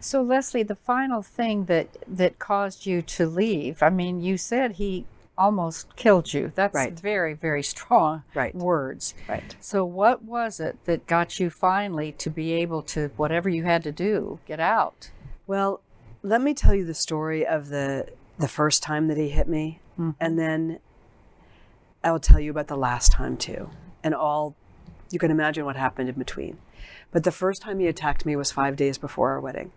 So 0.00 0.20
Leslie, 0.20 0.62
the 0.64 0.74
final 0.74 1.22
thing 1.22 1.64
that 1.64 1.88
that 2.06 2.38
caused 2.38 2.84
you 2.86 3.00
to 3.02 3.26
leave, 3.26 3.82
I 3.82 3.88
mean, 3.90 4.20
you 4.20 4.36
said 4.36 4.72
he 4.72 5.06
almost 5.38 5.96
killed 5.96 6.32
you. 6.34 6.52
That's 6.54 6.74
Right. 6.74 6.92
very, 6.98 7.32
very 7.34 7.62
strong 7.62 8.22
Right. 8.34 8.54
words. 8.54 9.14
Right. 9.28 9.56
So 9.60 9.84
what 9.84 10.22
was 10.22 10.60
it 10.60 10.76
that 10.84 11.06
got 11.06 11.40
you 11.40 11.48
finally 11.50 12.12
to 12.12 12.30
be 12.30 12.52
able 12.52 12.82
to 12.82 13.10
whatever 13.16 13.48
you 13.48 13.64
had 13.64 13.82
to 13.84 13.92
do, 13.92 14.38
get 14.46 14.60
out? 14.60 15.10
Well, 15.46 15.80
let 16.22 16.40
me 16.40 16.54
tell 16.54 16.74
you 16.74 16.84
the 16.84 16.94
story 16.94 17.46
of 17.46 17.68
the 17.68 18.08
the 18.38 18.48
first 18.48 18.82
time 18.82 19.08
that 19.08 19.16
he 19.16 19.28
hit 19.28 19.48
me, 19.48 19.80
and 20.20 20.38
then 20.38 20.78
I 22.02 22.10
will 22.10 22.18
tell 22.20 22.40
you 22.40 22.50
about 22.50 22.66
the 22.66 22.76
last 22.76 23.12
time 23.12 23.36
too, 23.36 23.70
and 24.02 24.14
all 24.14 24.56
you 25.10 25.18
can 25.18 25.30
imagine 25.30 25.64
what 25.64 25.76
happened 25.76 26.08
in 26.08 26.16
between. 26.16 26.58
But 27.12 27.24
the 27.24 27.30
first 27.32 27.62
time 27.62 27.78
he 27.78 27.86
attacked 27.86 28.26
me 28.26 28.34
was 28.36 28.50
five 28.50 28.74
days 28.76 28.98
before 28.98 29.30
our 29.30 29.40
wedding, 29.40 29.70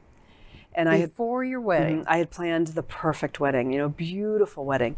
and 0.74 0.90
I 0.90 0.98
had 0.98 1.12
Before 1.12 1.44
your 1.44 1.62
wedding. 1.62 2.02
Mhm. 2.02 2.06
I 2.08 2.18
had 2.18 2.32
planned 2.32 2.68
the 2.68 2.84
perfect 2.84 3.40
wedding, 3.40 3.72
you 3.72 3.78
know, 3.78 3.90
beautiful 3.90 4.66
wedding. 4.66 4.96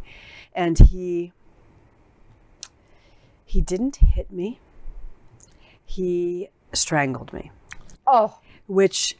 And 0.53 0.77
he 0.79 1.33
he 3.45 3.59
didn't 3.61 3.97
hit 3.97 4.31
me. 4.31 4.59
He 5.83 6.49
strangled 6.71 7.33
me, 7.33 7.51
Oh, 8.05 8.39
which 8.67 9.17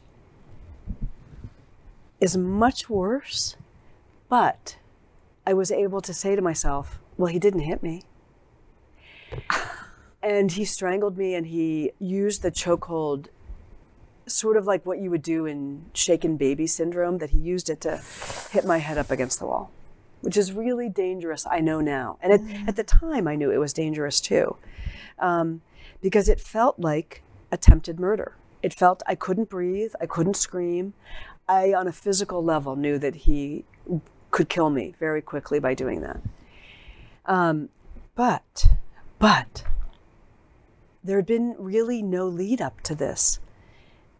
is 2.20 2.36
much 2.36 2.88
worse. 2.88 3.56
But 4.28 4.76
I 5.46 5.54
was 5.54 5.72
able 5.72 6.00
to 6.02 6.14
say 6.14 6.36
to 6.36 6.42
myself, 6.42 7.00
well, 7.16 7.32
he 7.32 7.38
didn't 7.38 7.60
hit 7.60 7.82
me. 7.82 8.02
And 10.22 10.52
he 10.52 10.64
strangled 10.64 11.16
me 11.16 11.34
and 11.34 11.46
he 11.46 11.92
used 11.98 12.42
the 12.42 12.50
chokehold 12.50 13.28
sort 14.26 14.56
of 14.56 14.66
like 14.66 14.84
what 14.86 14.98
you 14.98 15.10
would 15.10 15.22
do 15.22 15.46
in 15.46 15.86
shaken 15.94 16.36
baby 16.36 16.66
syndrome, 16.66 17.18
that 17.18 17.30
he 17.30 17.38
used 17.38 17.70
it 17.70 17.80
to 17.80 18.00
hit 18.50 18.64
my 18.64 18.78
head 18.78 18.98
up 18.98 19.10
against 19.10 19.38
the 19.38 19.46
wall, 19.46 19.70
which 20.20 20.36
is 20.36 20.52
really 20.52 20.88
dangerous, 20.88 21.46
I 21.50 21.60
know 21.60 21.80
now. 21.80 22.18
And 22.20 22.32
at, 22.32 22.68
at 22.68 22.76
the 22.76 22.84
time, 22.84 23.26
I 23.26 23.34
knew 23.34 23.50
it 23.50 23.58
was 23.58 23.72
dangerous 23.72 24.20
too, 24.20 24.56
um, 25.18 25.62
because 26.00 26.28
it 26.28 26.40
felt 26.40 26.78
like 26.78 27.22
attempted 27.50 27.98
murder. 27.98 28.36
It 28.62 28.74
felt 28.74 29.02
I 29.06 29.14
couldn't 29.14 29.48
breathe, 29.48 29.94
I 30.00 30.06
couldn't 30.06 30.36
scream. 30.36 30.92
I, 31.50 31.74
on 31.74 31.88
a 31.88 31.92
physical 31.92 32.44
level, 32.44 32.76
knew 32.76 32.96
that 32.98 33.16
he 33.16 33.64
could 34.30 34.48
kill 34.48 34.70
me 34.70 34.94
very 35.00 35.20
quickly 35.20 35.58
by 35.58 35.74
doing 35.74 36.00
that. 36.02 36.20
Um, 37.26 37.70
but, 38.14 38.68
but, 39.18 39.64
there 41.02 41.16
had 41.16 41.26
been 41.26 41.56
really 41.58 42.02
no 42.02 42.28
lead 42.28 42.60
up 42.60 42.80
to 42.82 42.94
this 42.94 43.40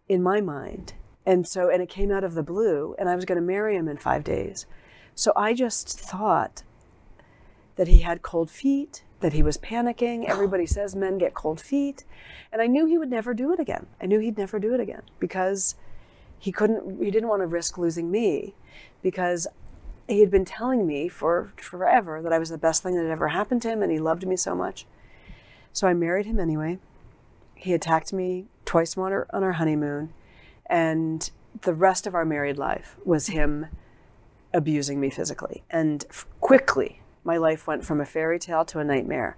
in 0.09 0.21
my 0.21 0.41
mind. 0.41 0.93
And 1.25 1.47
so, 1.47 1.69
and 1.69 1.81
it 1.81 1.87
came 1.87 2.11
out 2.11 2.25
of 2.25 2.33
the 2.33 2.43
blue, 2.43 2.95
and 2.99 3.07
I 3.07 3.15
was 3.15 3.23
going 3.23 3.37
to 3.37 3.41
marry 3.41 3.77
him 3.77 3.87
in 3.87 3.95
five 3.95 4.25
days. 4.25 4.65
So 5.15 5.31
I 5.35 5.53
just 5.53 5.97
thought 5.97 6.63
that 7.77 7.87
he 7.87 7.99
had 7.99 8.21
cold 8.21 8.49
feet, 8.49 9.03
that 9.21 9.31
he 9.31 9.41
was 9.41 9.57
panicking. 9.57 10.25
Everybody 10.27 10.65
says 10.65 10.97
men 10.97 11.17
get 11.17 11.33
cold 11.33 11.61
feet. 11.61 12.03
And 12.51 12.61
I 12.61 12.67
knew 12.67 12.85
he 12.85 12.97
would 12.97 13.09
never 13.09 13.33
do 13.33 13.53
it 13.53 13.59
again. 13.59 13.85
I 14.01 14.05
knew 14.05 14.19
he'd 14.19 14.37
never 14.37 14.59
do 14.59 14.73
it 14.73 14.81
again 14.81 15.03
because 15.19 15.75
he 16.41 16.51
couldn't, 16.51 17.01
he 17.01 17.11
didn't 17.11 17.29
want 17.29 17.43
to 17.43 17.47
risk 17.47 17.77
losing 17.77 18.09
me 18.09 18.55
because 19.03 19.47
he 20.07 20.21
had 20.21 20.31
been 20.31 20.43
telling 20.43 20.87
me 20.87 21.07
for 21.07 21.53
forever 21.55 22.19
that 22.19 22.33
I 22.33 22.39
was 22.39 22.49
the 22.49 22.57
best 22.57 22.81
thing 22.81 22.95
that 22.95 23.03
had 23.03 23.11
ever 23.11 23.27
happened 23.27 23.61
to 23.61 23.69
him 23.69 23.83
and 23.83 23.91
he 23.91 23.99
loved 23.99 24.25
me 24.25 24.35
so 24.35 24.55
much. 24.55 24.87
So 25.71 25.87
I 25.87 25.93
married 25.93 26.25
him 26.25 26.39
anyway. 26.39 26.79
He 27.53 27.75
attacked 27.75 28.11
me 28.11 28.47
twice 28.65 28.97
on 28.97 29.11
our, 29.11 29.27
on 29.31 29.43
our 29.43 29.51
honeymoon, 29.53 30.13
and 30.65 31.29
the 31.61 31.75
rest 31.75 32.07
of 32.07 32.15
our 32.15 32.25
married 32.25 32.57
life 32.57 32.95
was 33.05 33.27
him 33.27 33.67
abusing 34.51 34.99
me 34.99 35.11
physically. 35.11 35.63
And 35.69 36.03
quickly, 36.39 37.01
my 37.23 37.37
life 37.37 37.67
went 37.67 37.85
from 37.85 38.01
a 38.01 38.05
fairy 38.05 38.39
tale 38.39 38.65
to 38.65 38.79
a 38.79 38.83
nightmare. 38.83 39.37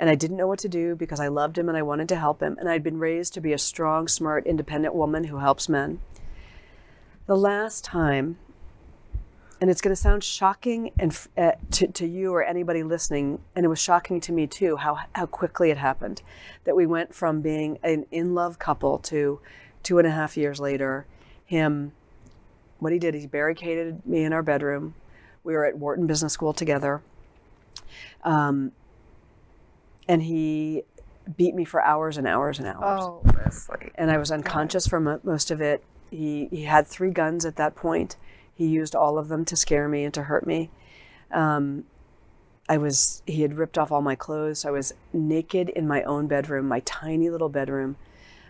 And 0.00 0.10
I 0.10 0.16
didn't 0.16 0.36
know 0.36 0.48
what 0.48 0.58
to 0.60 0.68
do 0.68 0.96
because 0.96 1.20
I 1.20 1.28
loved 1.28 1.56
him 1.56 1.68
and 1.68 1.78
I 1.78 1.82
wanted 1.82 2.08
to 2.08 2.16
help 2.16 2.42
him. 2.42 2.56
And 2.58 2.68
I'd 2.68 2.82
been 2.82 2.98
raised 2.98 3.34
to 3.34 3.40
be 3.40 3.52
a 3.52 3.58
strong, 3.58 4.08
smart, 4.08 4.46
independent 4.46 4.94
woman 4.94 5.24
who 5.24 5.38
helps 5.38 5.68
men. 5.68 6.00
The 7.26 7.36
last 7.36 7.84
time, 7.84 8.38
and 9.60 9.70
it's 9.70 9.80
going 9.80 9.94
to 9.94 10.00
sound 10.00 10.22
shocking 10.22 10.90
and 10.98 11.18
uh, 11.38 11.52
to, 11.70 11.86
to 11.86 12.06
you 12.06 12.34
or 12.34 12.44
anybody 12.44 12.82
listening, 12.82 13.40
and 13.56 13.64
it 13.64 13.68
was 13.68 13.78
shocking 13.78 14.20
to 14.22 14.32
me 14.32 14.46
too 14.46 14.76
how, 14.76 14.98
how 15.14 15.24
quickly 15.26 15.70
it 15.70 15.78
happened. 15.78 16.20
That 16.64 16.76
we 16.76 16.84
went 16.86 17.14
from 17.14 17.40
being 17.40 17.78
an 17.82 18.04
in 18.10 18.34
love 18.34 18.58
couple 18.58 18.98
to 18.98 19.40
two 19.82 19.98
and 19.98 20.06
a 20.06 20.10
half 20.10 20.36
years 20.36 20.60
later, 20.60 21.06
him, 21.46 21.92
what 22.78 22.92
he 22.92 22.98
did, 22.98 23.14
he 23.14 23.26
barricaded 23.26 24.04
me 24.06 24.24
in 24.24 24.32
our 24.34 24.42
bedroom. 24.42 24.94
We 25.44 25.54
were 25.54 25.64
at 25.64 25.78
Wharton 25.78 26.06
Business 26.06 26.32
School 26.34 26.52
together. 26.52 27.02
Um, 28.22 28.72
and 30.08 30.22
he 30.22 30.82
beat 31.36 31.54
me 31.54 31.64
for 31.64 31.80
hours 31.82 32.18
and 32.18 32.26
hours 32.26 32.58
and 32.58 32.68
hours. 32.68 33.02
Oh, 33.02 33.22
Leslie. 33.36 33.92
And 33.94 34.10
I 34.10 34.18
was 34.18 34.30
unconscious 34.30 34.86
for 34.86 35.00
mo- 35.00 35.20
most 35.22 35.50
of 35.50 35.62
it. 35.62 35.82
He, 36.14 36.48
he 36.50 36.62
had 36.62 36.86
three 36.86 37.10
guns 37.10 37.44
at 37.44 37.56
that 37.56 37.74
point. 37.74 38.16
He 38.54 38.66
used 38.66 38.94
all 38.94 39.18
of 39.18 39.28
them 39.28 39.44
to 39.46 39.56
scare 39.56 39.88
me 39.88 40.04
and 40.04 40.14
to 40.14 40.22
hurt 40.22 40.46
me. 40.46 40.70
Um, 41.32 41.84
I 42.68 42.78
was, 42.78 43.22
he 43.26 43.42
had 43.42 43.58
ripped 43.58 43.76
off 43.76 43.90
all 43.90 44.00
my 44.00 44.14
clothes. 44.14 44.64
I 44.64 44.70
was 44.70 44.94
naked 45.12 45.68
in 45.70 45.88
my 45.88 46.02
own 46.04 46.28
bedroom, 46.28 46.68
my 46.68 46.80
tiny 46.80 47.30
little 47.30 47.48
bedroom, 47.48 47.96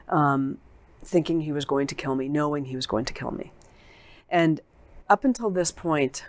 um, 0.08 0.58
thinking 1.02 1.40
he 1.40 1.52
was 1.52 1.64
going 1.64 1.86
to 1.86 1.94
kill 1.94 2.14
me, 2.14 2.28
knowing 2.28 2.66
he 2.66 2.76
was 2.76 2.86
going 2.86 3.06
to 3.06 3.12
kill 3.12 3.30
me. 3.30 3.52
And 4.28 4.60
up 5.08 5.24
until 5.24 5.50
this 5.50 5.72
point, 5.72 6.24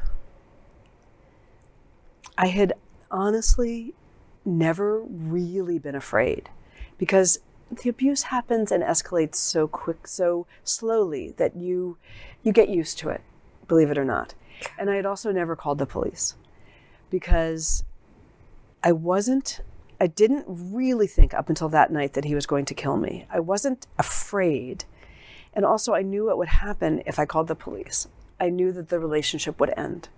I 2.37 2.47
had 2.47 2.73
honestly 3.11 3.93
never 4.45 5.01
really 5.01 5.79
been 5.79 5.95
afraid 5.95 6.49
because 6.97 7.39
the 7.71 7.89
abuse 7.89 8.23
happens 8.23 8.71
and 8.71 8.83
escalates 8.83 9.35
so 9.35 9.67
quick 9.67 10.07
so 10.07 10.45
slowly 10.63 11.33
that 11.37 11.55
you 11.55 11.97
you 12.43 12.51
get 12.51 12.69
used 12.69 12.97
to 12.99 13.09
it 13.09 13.21
believe 13.67 13.89
it 13.89 13.97
or 13.97 14.05
not 14.05 14.33
and 14.77 14.89
i 14.89 14.95
had 14.95 15.05
also 15.05 15.31
never 15.31 15.55
called 15.55 15.77
the 15.77 15.85
police 15.85 16.35
because 17.09 17.83
i 18.83 18.91
wasn't 18.91 19.61
i 19.99 20.07
didn't 20.07 20.45
really 20.47 21.07
think 21.07 21.33
up 21.33 21.49
until 21.49 21.69
that 21.69 21.91
night 21.91 22.13
that 22.13 22.25
he 22.25 22.35
was 22.35 22.45
going 22.45 22.65
to 22.65 22.73
kill 22.73 22.97
me 22.97 23.25
i 23.29 23.39
wasn't 23.39 23.87
afraid 23.97 24.85
and 25.53 25.65
also 25.65 25.93
i 25.93 26.01
knew 26.01 26.25
what 26.25 26.37
would 26.37 26.47
happen 26.47 27.01
if 27.05 27.17
i 27.17 27.25
called 27.25 27.47
the 27.47 27.55
police 27.55 28.07
i 28.39 28.49
knew 28.49 28.71
that 28.71 28.89
the 28.89 28.99
relationship 28.99 29.59
would 29.59 29.73
end 29.75 30.09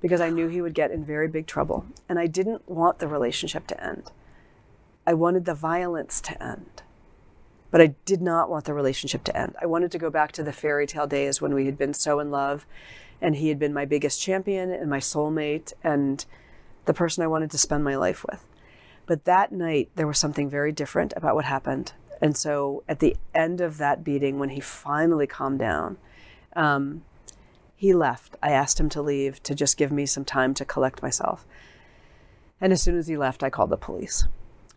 because 0.00 0.20
I 0.20 0.30
knew 0.30 0.48
he 0.48 0.60
would 0.60 0.74
get 0.74 0.90
in 0.90 1.04
very 1.04 1.28
big 1.28 1.46
trouble. 1.46 1.86
And 2.08 2.18
I 2.18 2.26
didn't 2.26 2.68
want 2.68 2.98
the 2.98 3.08
relationship 3.08 3.66
to 3.68 3.84
end. 3.84 4.10
I 5.08 5.14
wanted 5.14 5.46
the 5.46 5.54
violence 5.54 6.20
to 6.20 6.42
end. 6.42 6.82
But 7.70 7.80
I 7.80 7.94
did 8.04 8.20
not 8.20 8.50
want 8.50 8.66
the 8.66 8.74
relationship 8.74 9.24
to 9.24 9.34
end. 9.34 9.56
I 9.58 9.64
wanted 9.64 9.90
to 9.92 9.98
go 9.98 10.10
back 10.10 10.32
to 10.32 10.42
the 10.42 10.52
fairy 10.52 10.86
tale 10.86 11.06
days 11.06 11.40
when 11.40 11.54
we 11.54 11.64
had 11.64 11.78
been 11.78 11.94
so 11.94 12.20
in 12.20 12.30
love 12.30 12.66
and 13.18 13.34
he 13.34 13.48
had 13.48 13.58
been 13.58 13.72
my 13.72 13.86
biggest 13.86 14.20
champion 14.20 14.70
and 14.70 14.90
my 14.90 14.98
soulmate 14.98 15.72
and 15.82 16.26
the 16.84 16.92
person 16.92 17.24
I 17.24 17.26
wanted 17.26 17.50
to 17.52 17.58
spend 17.58 17.84
my 17.84 17.96
life 17.96 18.22
with. 18.30 18.44
But 19.06 19.24
that 19.24 19.50
night, 19.50 19.88
there 19.94 20.06
was 20.06 20.18
something 20.18 20.50
very 20.50 20.72
different 20.72 21.14
about 21.16 21.34
what 21.34 21.46
happened. 21.46 21.94
And 22.20 22.36
so 22.36 22.84
at 22.86 22.98
the 22.98 23.16
end 23.34 23.62
of 23.62 23.78
that 23.78 24.04
beating, 24.04 24.38
when 24.38 24.50
he 24.50 24.60
finally 24.60 25.26
calmed 25.26 25.60
down, 25.60 25.96
um, 26.54 27.02
he 27.74 27.94
left. 27.94 28.36
I 28.42 28.50
asked 28.50 28.78
him 28.78 28.90
to 28.90 29.00
leave 29.00 29.42
to 29.44 29.54
just 29.54 29.78
give 29.78 29.90
me 29.90 30.04
some 30.04 30.26
time 30.26 30.52
to 30.52 30.66
collect 30.66 31.00
myself. 31.00 31.46
And 32.60 32.74
as 32.74 32.82
soon 32.82 32.98
as 32.98 33.06
he 33.06 33.16
left, 33.16 33.42
I 33.42 33.48
called 33.48 33.70
the 33.70 33.78
police. 33.78 34.26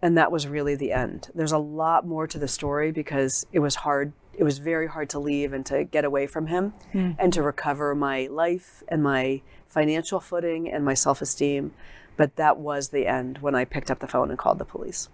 And 0.02 0.18
that 0.18 0.32
was 0.32 0.48
really 0.48 0.76
the 0.76 0.92
end. 0.92 1.30
There's 1.36 1.52
a 1.52 1.60
lot 1.60 2.08
more 2.08 2.26
to 2.28 2.40
the 2.40 2.48
story 2.48 2.92
because 2.92 3.46
it 3.52 3.60
was 3.60 3.76
hard. 3.76 4.14
It 4.34 4.44
was 4.44 4.58
very 4.58 4.88
hard 4.88 5.10
to 5.12 5.20
leave 5.20 5.54
and 5.54 5.66
to 5.68 5.84
get 5.84 6.06
away 6.06 6.26
from 6.26 6.48
him 6.48 6.74
hmm. 6.92 7.12
and 7.20 7.32
to 7.34 7.44
recover 7.44 7.94
my 7.94 8.28
life 8.32 8.84
and 8.88 9.04
my 9.04 9.42
financial 9.68 10.20
footing 10.20 10.72
and 10.72 10.84
my 10.84 10.96
self 10.96 11.22
esteem. 11.22 11.74
But 12.18 12.36
that 12.36 12.58
was 12.58 12.90
the 12.90 13.08
end 13.08 13.40
when 13.40 13.56
I 13.56 13.66
picked 13.66 13.92
up 13.92 14.00
the 14.00 14.08
phone 14.08 14.30
and 14.30 14.40
called 14.40 14.58
the 14.58 14.66
police. 14.66 15.10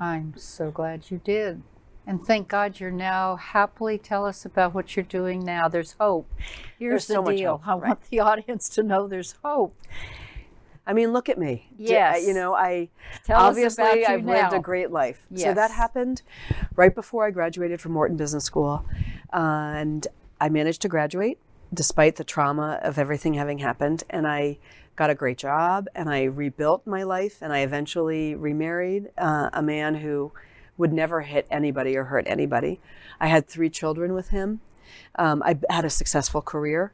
I'm 0.00 0.34
so 0.36 0.70
glad 0.70 1.10
you 1.10 1.20
did. 1.22 1.62
And 2.06 2.24
thank 2.26 2.48
God 2.48 2.80
you're 2.80 2.90
now 2.90 3.36
happily 3.36 3.98
tell 3.98 4.24
us 4.24 4.44
about 4.44 4.74
what 4.74 4.96
you're 4.96 5.04
doing 5.04 5.44
now. 5.44 5.68
There's 5.68 5.94
hope. 6.00 6.28
Here's 6.78 6.90
There's 6.90 7.06
the 7.06 7.14
so 7.14 7.22
much 7.22 7.36
deal. 7.36 7.58
hope, 7.58 7.68
I 7.68 7.72
right. 7.74 7.88
want 7.88 8.10
the 8.10 8.20
audience 8.20 8.68
to 8.70 8.82
know 8.82 9.06
there's 9.06 9.34
hope. 9.44 9.76
I 10.86 10.92
mean, 10.92 11.12
look 11.12 11.28
at 11.28 11.38
me. 11.38 11.68
D- 11.76 11.84
Yes. 11.90 12.26
You 12.26 12.34
know, 12.34 12.54
I 12.54 12.88
Tell 13.24 13.38
us 13.40 13.50
obviously 13.50 13.84
I've 14.06 14.24
lived 14.24 14.52
a 14.54 14.60
great 14.60 14.90
life. 14.90 15.26
So 15.34 15.54
that 15.54 15.70
happened 15.70 16.22
right 16.74 16.94
before 16.94 17.26
I 17.26 17.30
graduated 17.30 17.80
from 17.80 17.94
Wharton 17.94 18.16
Business 18.16 18.44
School, 18.44 18.84
and 19.32 20.06
I 20.40 20.48
managed 20.48 20.82
to 20.82 20.88
graduate 20.88 21.38
despite 21.72 22.16
the 22.16 22.24
trauma 22.24 22.80
of 22.82 22.98
everything 22.98 23.34
having 23.34 23.58
happened. 23.58 24.02
And 24.10 24.26
I 24.26 24.58
got 24.96 25.08
a 25.10 25.14
great 25.14 25.38
job, 25.38 25.86
and 25.94 26.10
I 26.10 26.24
rebuilt 26.24 26.86
my 26.86 27.04
life, 27.04 27.40
and 27.40 27.52
I 27.52 27.60
eventually 27.60 28.34
remarried 28.34 29.10
uh, 29.16 29.50
a 29.52 29.62
man 29.62 29.94
who 29.96 30.32
would 30.76 30.92
never 30.92 31.20
hit 31.20 31.46
anybody 31.50 31.96
or 31.96 32.04
hurt 32.04 32.24
anybody. 32.26 32.80
I 33.20 33.28
had 33.28 33.46
three 33.46 33.70
children 33.70 34.12
with 34.14 34.28
him. 34.30 34.60
Um, 35.16 35.42
I 35.44 35.58
had 35.70 35.84
a 35.84 35.90
successful 35.90 36.42
career. 36.42 36.92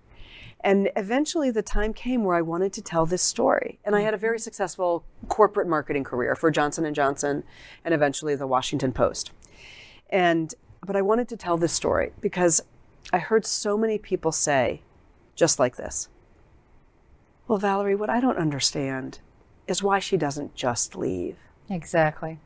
And 0.63 0.91
eventually 0.97 1.51
the 1.51 1.63
time 1.63 1.93
came 1.93 2.25
where 2.25 2.37
I 2.37 2.43
wanted 2.43 2.73
to 2.75 2.83
tell 2.83 3.07
this 3.07 3.23
story. 3.23 3.79
And 3.85 3.95
I 3.95 4.01
had 4.01 4.15
a 4.15 4.17
very 4.17 4.37
mm-hmm. 4.37 4.43
successful 4.43 5.05
corporate 5.29 5.69
marketing 5.69 6.05
career 6.05 6.35
for 6.35 6.51
Johnson 6.51 6.85
and 6.85 6.95
Johnson 6.95 7.45
and 7.85 7.95
eventually 7.95 8.35
the 8.35 8.47
Washington 8.47 8.93
Post. 8.93 9.33
And 10.11 10.55
but 10.85 10.97
I 10.97 11.03
wanted 11.03 11.29
to 11.29 11.37
tell 11.37 11.57
this 11.57 11.73
story 11.73 12.13
because 12.21 12.61
I 13.13 13.19
heard 13.19 13.45
so 13.45 13.77
many 13.77 13.99
people 13.99 14.33
say 14.33 14.83
just 15.35 15.59
like 15.59 15.77
this. 15.77 16.09
Well, 17.49 17.59
Valerie, 17.59 17.95
what 17.95 18.11
I 18.11 18.21
don't 18.21 18.39
understand 18.39 19.21
is 19.67 19.83
why 19.83 19.99
she 19.99 20.17
doesn't 20.17 20.55
just 20.55 20.97
leave. 20.97 21.37
Exactly. 21.69 22.39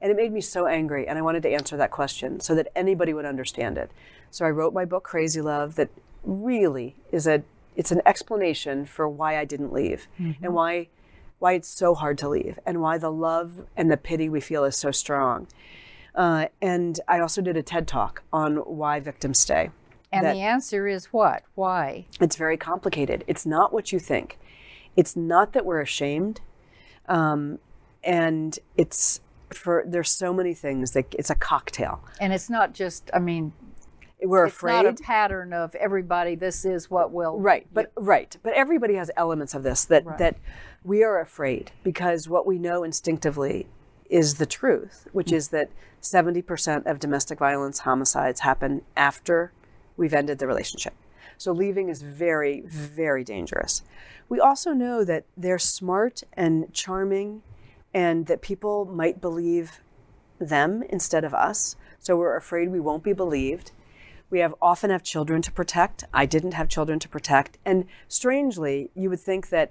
And 0.00 0.10
it 0.10 0.16
made 0.16 0.32
me 0.32 0.40
so 0.40 0.66
angry, 0.66 1.08
and 1.08 1.18
I 1.18 1.22
wanted 1.22 1.42
to 1.44 1.50
answer 1.50 1.76
that 1.76 1.90
question 1.90 2.40
so 2.40 2.54
that 2.54 2.70
anybody 2.76 3.14
would 3.14 3.24
understand 3.24 3.78
it. 3.78 3.90
So 4.30 4.44
I 4.44 4.50
wrote 4.50 4.74
my 4.74 4.84
book, 4.84 5.04
Crazy 5.04 5.40
Love, 5.40 5.76
that 5.76 5.90
really 6.24 6.96
is 7.10 7.26
a 7.26 7.42
it's 7.76 7.90
an 7.90 8.00
explanation 8.06 8.86
for 8.86 9.08
why 9.08 9.38
I 9.38 9.44
didn't 9.44 9.72
leave 9.72 10.08
and 10.42 10.54
why 10.54 10.88
why 11.38 11.52
it's 11.52 11.68
so 11.68 11.94
hard 11.94 12.16
to 12.18 12.28
leave 12.28 12.58
and 12.64 12.80
why 12.80 12.96
the 12.96 13.10
love 13.10 13.66
and 13.76 13.90
the 13.90 13.96
pity 13.96 14.28
we 14.28 14.40
feel 14.40 14.64
is 14.64 14.76
so 14.76 14.90
strong. 14.90 15.46
Uh, 16.14 16.46
and 16.62 17.00
I 17.08 17.18
also 17.20 17.42
did 17.42 17.56
a 17.56 17.62
TED 17.62 17.88
talk 17.88 18.22
on 18.32 18.56
why 18.56 19.00
victims 19.00 19.40
stay. 19.40 19.70
And 20.12 20.24
the 20.24 20.40
answer 20.40 20.86
is 20.86 21.06
what? 21.06 21.42
Why? 21.54 22.06
it's 22.20 22.36
very 22.36 22.56
complicated. 22.56 23.24
It's 23.26 23.44
not 23.44 23.72
what 23.72 23.92
you 23.92 23.98
think. 23.98 24.38
It's 24.96 25.16
not 25.16 25.52
that 25.54 25.66
we're 25.66 25.80
ashamed, 25.80 26.40
um, 27.08 27.58
and 28.04 28.56
it's 28.76 29.20
for 29.50 29.82
there's 29.86 30.10
so 30.10 30.32
many 30.32 30.54
things 30.54 30.92
that 30.92 31.12
it's 31.18 31.30
a 31.30 31.34
cocktail. 31.34 32.00
And 32.20 32.32
it's 32.32 32.48
not 32.48 32.74
just, 32.74 33.10
I 33.12 33.18
mean, 33.18 33.52
We're 34.22 34.46
it's 34.46 34.62
not 34.62 34.86
afraid, 34.86 35.00
a 35.00 35.02
pattern 35.02 35.52
of 35.52 35.74
everybody, 35.74 36.34
this 36.34 36.64
is 36.64 36.90
what 36.90 37.12
will. 37.12 37.38
right? 37.38 37.66
But 37.72 37.92
right, 37.96 38.36
but 38.42 38.52
everybody 38.54 38.94
has 38.94 39.10
elements 39.16 39.54
of 39.54 39.62
this 39.62 39.84
that 39.86 40.06
Right. 40.06 40.18
that 40.18 40.36
we 40.82 41.02
are 41.02 41.20
afraid 41.20 41.72
because 41.82 42.28
what 42.28 42.46
we 42.46 42.58
know 42.58 42.84
instinctively 42.84 43.66
is 44.08 44.34
the 44.34 44.46
truth, 44.46 45.08
which 45.12 45.28
mm. 45.28 45.36
is 45.36 45.48
that 45.48 45.70
70% 46.00 46.86
of 46.86 46.98
domestic 46.98 47.38
violence 47.38 47.80
homicides 47.80 48.40
happen 48.40 48.82
after 48.96 49.52
we've 49.96 50.14
ended 50.14 50.38
the 50.38 50.46
relationship. 50.46 50.94
So 51.38 51.52
leaving 51.52 51.88
is 51.88 52.02
very, 52.02 52.60
very 52.60 53.24
dangerous. 53.24 53.82
We 54.28 54.40
also 54.40 54.72
know 54.72 55.04
that 55.04 55.24
they're 55.36 55.58
smart 55.58 56.22
and 56.34 56.72
charming 56.72 57.42
and 57.92 58.26
that 58.26 58.42
people 58.42 58.84
might 58.84 59.20
believe 59.20 59.80
them 60.38 60.82
instead 60.88 61.24
of 61.24 61.32
us. 61.34 61.76
So 61.98 62.16
we're 62.16 62.36
afraid 62.36 62.70
we 62.70 62.80
won't 62.80 63.02
be 63.02 63.12
believed. 63.12 63.72
We 64.34 64.40
have 64.40 64.56
often 64.60 64.90
have 64.90 65.04
children 65.04 65.42
to 65.42 65.52
protect. 65.52 66.02
I 66.12 66.26
didn't 66.26 66.54
have 66.54 66.68
children 66.68 66.98
to 66.98 67.08
protect. 67.08 67.56
And 67.64 67.84
strangely, 68.08 68.90
you 68.92 69.08
would 69.08 69.20
think 69.20 69.50
that 69.50 69.70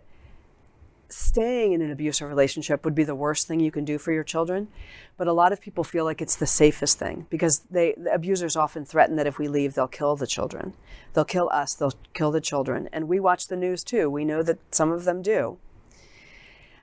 staying 1.10 1.74
in 1.74 1.82
an 1.82 1.92
abusive 1.92 2.30
relationship 2.30 2.86
would 2.86 2.96
be 2.96 3.04
the 3.04 3.14
worst 3.14 3.46
thing 3.46 3.60
you 3.60 3.72
can 3.72 3.84
do 3.84 3.98
for 3.98 4.14
your 4.14 4.24
children. 4.24 4.70
But 5.18 5.28
a 5.28 5.34
lot 5.34 5.52
of 5.52 5.60
people 5.60 5.84
feel 5.84 6.06
like 6.06 6.22
it's 6.22 6.38
the 6.38 6.48
safest 6.48 6.98
thing 6.98 7.28
because 7.30 7.66
they 7.70 7.94
the 7.98 8.14
abusers 8.14 8.56
often 8.56 8.86
threaten 8.86 9.18
that 9.18 9.28
if 9.28 9.38
we 9.38 9.50
leave, 9.50 9.74
they'll 9.74 9.86
kill 9.90 10.16
the 10.16 10.26
children. 10.26 10.76
They'll 11.12 11.26
kill 11.26 11.50
us, 11.52 11.74
they'll 11.74 12.00
kill 12.14 12.32
the 12.32 12.40
children. 12.40 12.88
And 12.94 13.10
we 13.10 13.20
watch 13.20 13.50
the 13.50 13.58
news 13.58 13.84
too. 13.84 14.10
We 14.10 14.24
know 14.24 14.44
that 14.44 14.60
some 14.74 14.94
of 14.94 15.04
them 15.04 15.22
do. 15.22 15.58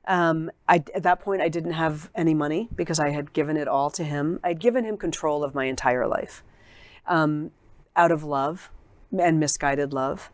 Um, 0.07 0.51
I, 0.69 0.85
at 0.95 1.03
that 1.05 1.21
point, 1.21 1.41
I 1.41 1.49
didn't 1.49 1.73
have 1.73 2.11
any 2.15 2.35
money 2.35 2.69
because 2.77 3.01
I 3.01 3.09
had 3.09 3.33
given 3.33 3.57
it 3.57 3.69
all 3.69 3.89
to 3.93 4.05
him. 4.05 4.39
I'd 4.45 4.61
given 4.61 4.85
him 4.85 4.99
control 4.99 5.43
of 5.43 5.55
my 5.55 5.65
entire 5.65 6.07
life 6.07 6.45
um, 7.07 7.51
out 8.01 8.11
of 8.11 8.25
love 8.25 8.71
and 9.17 9.39
misguided 9.39 9.93
love. 9.93 10.31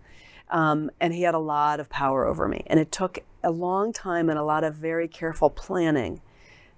Um, 0.51 0.91
and 1.01 1.13
he 1.13 1.23
had 1.23 1.35
a 1.35 1.41
lot 1.41 1.81
of 1.81 1.89
power 1.91 2.25
over 2.25 2.47
me. 2.47 2.63
And 2.69 2.79
it 2.79 2.93
took 2.93 3.19
a 3.43 3.51
long 3.51 3.93
time 3.93 4.31
and 4.31 4.39
a 4.39 4.45
lot 4.45 4.63
of 4.63 4.75
very 4.77 5.09
careful 5.09 5.51
planning 5.51 6.21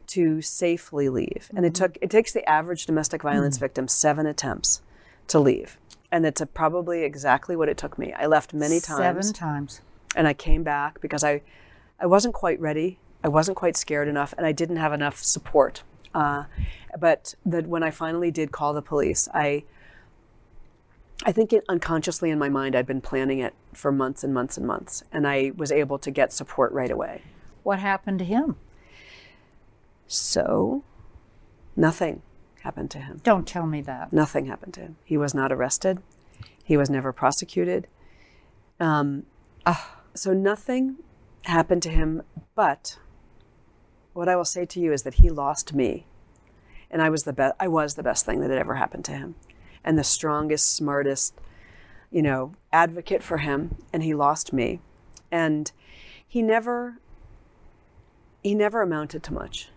to 0.09 0.41
safely 0.41 1.11
leave. 1.11 1.51
And 1.55 1.67
it 1.67 1.75
took 1.75 1.99
it 2.01 2.09
takes 2.09 2.33
the 2.33 2.49
average 2.49 2.87
domestic 2.87 3.23
violence 3.23 3.59
victim 3.59 3.87
seven 3.87 4.27
attempts 4.27 4.81
to 5.27 5.39
leave. 5.39 5.79
And 6.11 6.25
it's 6.25 6.41
a, 6.41 6.47
probably 6.47 7.05
exactly 7.05 7.55
what 7.55 7.69
it 7.69 7.77
took 7.77 7.99
me. 7.99 8.15
I 8.15 8.25
left 8.27 8.55
many 8.55 8.81
times 8.81 9.27
Seven 9.27 9.33
times. 9.35 9.83
and 10.17 10.27
I 10.27 10.33
came 10.33 10.63
back 10.63 11.03
because 11.03 11.23
I, 11.23 11.43
I 12.01 12.07
wasn't 12.07 12.33
quite 12.33 12.59
ready. 12.59 12.99
I 13.23 13.29
wasn't 13.29 13.59
quite 13.59 13.77
scared 13.77 14.09
enough, 14.09 14.33
and 14.39 14.47
I 14.47 14.53
didn't 14.53 14.77
have 14.77 14.95
enough 14.95 15.19
support. 15.23 15.83
Uh, 16.15 16.45
but 16.99 17.35
that 17.45 17.67
when 17.67 17.83
I 17.83 17.91
finally 17.91 18.31
did 18.31 18.51
call 18.53 18.73
the 18.73 18.81
police, 18.81 19.29
I, 19.35 19.65
I 21.25 21.33
think 21.33 21.53
it 21.53 21.65
unconsciously 21.69 22.31
in 22.31 22.39
my 22.39 22.49
mind 22.49 22.77
I'd 22.77 22.87
been 22.87 23.01
planning 23.01 23.41
it 23.41 23.55
for 23.75 23.91
months 23.91 24.23
and 24.23 24.33
months 24.33 24.57
and 24.57 24.67
months, 24.67 25.03
and 25.13 25.27
I 25.27 25.53
was 25.57 25.73
able 25.73 25.99
to 25.99 26.11
get 26.11 26.33
support 26.33 26.73
right 26.73 26.91
away. 26.91 27.23
What 27.63 27.81
happened 27.81 28.21
to 28.21 28.25
him? 28.25 28.57
So, 30.07 30.85
nothing 31.77 32.23
happened 32.63 32.91
to 32.93 32.99
him. 32.99 33.21
Don't 33.23 33.47
tell 33.47 33.67
me 33.67 33.81
that. 33.83 34.13
Nothing 34.13 34.47
happened 34.47 34.75
to 34.75 34.81
him. 34.81 34.97
He 35.05 35.17
was 35.17 35.35
not 35.35 35.53
arrested. 35.53 35.99
He 36.63 36.77
was 36.77 36.89
never 36.89 37.13
prosecuted. 37.13 37.89
Um, 38.81 39.25
so 40.15 40.33
nothing 40.33 40.97
happened 41.45 41.83
to 41.83 41.91
him. 41.91 42.23
But 42.55 42.99
what 44.13 44.29
I 44.29 44.37
will 44.37 44.45
say 44.45 44.65
to 44.67 44.81
you 44.81 44.93
is 44.93 45.03
that 45.03 45.15
he 45.15 45.31
lost 45.31 45.75
me, 45.75 46.07
and 46.91 47.03
I 47.03 47.11
was 47.11 47.25
the 47.25 47.33
best. 47.33 47.55
I 47.59 47.69
was 47.69 47.95
the 47.95 48.03
best 48.03 48.25
thing 48.27 48.41
that 48.41 48.51
had 48.51 48.59
ever 48.59 48.75
happened 48.75 49.05
to 49.07 49.13
him, 49.13 49.35
and 49.85 49.99
the 49.99 50.05
strongest, 50.05 50.75
smartest, 50.75 51.35
you 52.11 52.23
know, 52.23 52.55
advocate 52.73 53.23
for 53.23 53.39
him. 53.39 53.77
And 53.93 54.03
he 54.03 54.15
lost 54.15 54.53
me, 54.53 54.81
and 55.31 55.71
he 56.27 56.43
never. 56.43 56.99
He 58.43 58.55
never 58.55 58.83
amounted 58.83 59.25
to 59.25 59.35
much. 59.35 59.69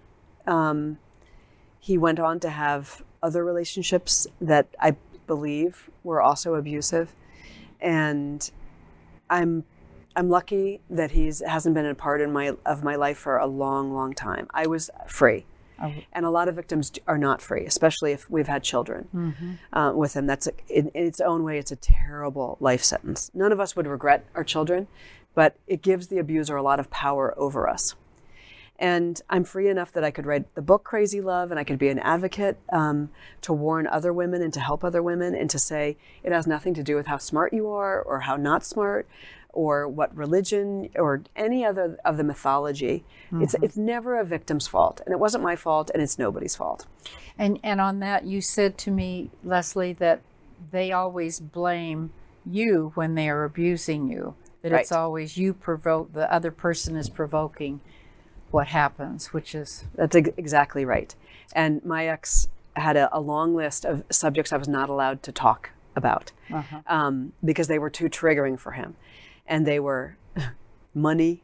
Um, 0.45 0.99
he 1.79 1.97
went 1.97 2.19
on 2.19 2.39
to 2.41 2.49
have 2.49 3.03
other 3.23 3.43
relationships 3.43 4.27
that 4.39 4.67
I 4.79 4.95
believe 5.25 5.89
were 6.03 6.21
also 6.21 6.53
abusive, 6.53 7.15
and 7.79 8.49
I'm 9.29 9.65
I'm 10.15 10.29
lucky 10.29 10.81
that 10.89 11.11
he's 11.11 11.39
hasn't 11.39 11.73
been 11.73 11.85
a 11.85 11.95
part 11.95 12.21
in 12.21 12.31
my 12.33 12.55
of 12.65 12.83
my 12.83 12.95
life 12.95 13.17
for 13.17 13.37
a 13.37 13.47
long, 13.47 13.93
long 13.93 14.13
time. 14.13 14.47
I 14.53 14.67
was 14.67 14.89
free. 15.07 15.45
And 16.13 16.25
a 16.25 16.29
lot 16.29 16.47
of 16.47 16.55
victims 16.55 16.91
are 17.07 17.17
not 17.17 17.41
free, 17.41 17.65
especially 17.65 18.11
if 18.11 18.29
we've 18.29 18.47
had 18.47 18.63
children 18.63 19.55
uh, 19.73 19.91
with 19.95 20.13
them. 20.13 20.27
That's 20.27 20.47
a, 20.47 20.51
in, 20.69 20.89
in 20.89 21.05
its 21.05 21.19
own 21.19 21.43
way, 21.43 21.57
it's 21.57 21.71
a 21.71 21.75
terrible 21.75 22.57
life 22.59 22.83
sentence. 22.83 23.31
None 23.33 23.51
of 23.51 23.59
us 23.59 23.75
would 23.75 23.87
regret 23.87 24.25
our 24.35 24.43
children, 24.43 24.87
but 25.33 25.55
it 25.67 25.81
gives 25.81 26.07
the 26.07 26.17
abuser 26.17 26.55
a 26.55 26.63
lot 26.63 26.79
of 26.79 26.89
power 26.89 27.33
over 27.37 27.69
us. 27.69 27.95
And 28.81 29.21
I'm 29.29 29.43
free 29.43 29.69
enough 29.69 29.91
that 29.91 30.03
I 30.03 30.09
could 30.09 30.25
write 30.25 30.55
the 30.55 30.61
book 30.61 30.83
Crazy 30.83 31.21
Love 31.21 31.51
and 31.51 31.59
I 31.59 31.63
could 31.63 31.77
be 31.77 31.89
an 31.89 31.99
advocate 31.99 32.57
um, 32.73 33.11
to 33.41 33.53
warn 33.53 33.85
other 33.85 34.11
women 34.11 34.41
and 34.41 34.51
to 34.55 34.59
help 34.59 34.83
other 34.83 35.03
women 35.03 35.35
and 35.35 35.51
to 35.51 35.59
say 35.59 35.97
it 36.23 36.31
has 36.31 36.47
nothing 36.47 36.73
to 36.73 36.83
do 36.83 36.95
with 36.95 37.05
how 37.05 37.19
smart 37.19 37.53
you 37.53 37.69
are 37.69 38.01
or 38.01 38.21
how 38.21 38.37
not 38.37 38.65
smart 38.65 39.07
or 39.53 39.87
what 39.87 40.15
religion 40.15 40.89
or 40.95 41.21
any 41.35 41.65
other 41.65 41.97
of 42.05 42.17
the 42.17 42.23
mythology. 42.23 43.03
It's, 43.33 43.55
it's 43.61 43.77
never 43.77 44.19
a 44.19 44.25
victim's 44.25 44.67
fault. 44.67 45.01
And 45.05 45.13
it 45.13 45.19
wasn't 45.19 45.43
my 45.43 45.55
fault 45.55 45.89
and 45.93 46.01
it's 46.01 46.19
nobody's 46.19 46.55
fault. 46.55 46.85
And 47.37 47.59
and 47.63 47.79
on 47.79 47.99
that, 47.99 48.25
you 48.25 48.41
said 48.41 48.77
to 48.79 48.91
me, 48.91 49.31
Leslie, 49.43 49.93
that 49.93 50.21
they 50.71 50.91
always 50.91 51.39
blame 51.39 52.11
you 52.45 52.91
when 52.95 53.15
they 53.15 53.29
are 53.29 53.43
abusing 53.43 54.09
you. 54.09 54.35
That 54.61 54.73
it's 54.73 54.91
always 54.91 55.37
you 55.37 55.53
provoke 55.53 56.13
the 56.13 56.31
other 56.31 56.51
person 56.51 56.95
is 56.95 57.09
provoking 57.09 57.81
what 58.51 58.67
happens, 58.67 59.33
which 59.33 59.55
is 59.55 59.85
That's 59.95 60.15
ex- 60.15 60.29
exactly 60.37 60.85
right. 60.85 61.15
And 61.53 61.83
my 61.83 62.07
ex 62.07 62.47
had 62.75 62.95
a, 62.95 63.09
a 63.15 63.19
long 63.19 63.55
list 63.55 63.85
of 63.85 64.03
subjects 64.11 64.53
I 64.53 64.57
was 64.57 64.67
not 64.67 64.89
allowed 64.89 65.23
to 65.23 65.31
talk 65.31 65.71
about 65.95 66.31
um, 66.87 67.33
because 67.43 67.67
they 67.67 67.79
were 67.79 67.89
too 67.89 68.09
triggering 68.09 68.57
for 68.59 68.71
him. 68.71 68.95
And 69.51 69.67
they 69.67 69.81
were 69.81 70.15
money, 70.93 71.43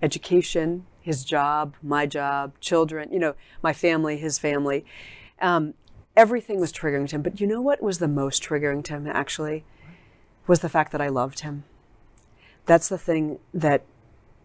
education, 0.00 0.86
his 1.02 1.22
job, 1.22 1.74
my 1.82 2.06
job, 2.06 2.58
children, 2.60 3.12
you 3.12 3.18
know, 3.18 3.34
my 3.62 3.74
family, 3.74 4.16
his 4.16 4.38
family. 4.38 4.86
Um, 5.40 5.74
everything 6.16 6.58
was 6.58 6.72
triggering 6.72 7.06
to 7.10 7.16
him. 7.16 7.22
But 7.22 7.38
you 7.38 7.46
know 7.46 7.60
what 7.60 7.82
was 7.82 7.98
the 7.98 8.08
most 8.08 8.42
triggering 8.42 8.82
to 8.84 8.94
him, 8.94 9.06
actually? 9.06 9.64
Was 10.46 10.60
the 10.60 10.70
fact 10.70 10.92
that 10.92 11.02
I 11.02 11.08
loved 11.08 11.40
him. 11.40 11.64
That's 12.64 12.88
the 12.88 12.98
thing 12.98 13.38
that 13.52 13.84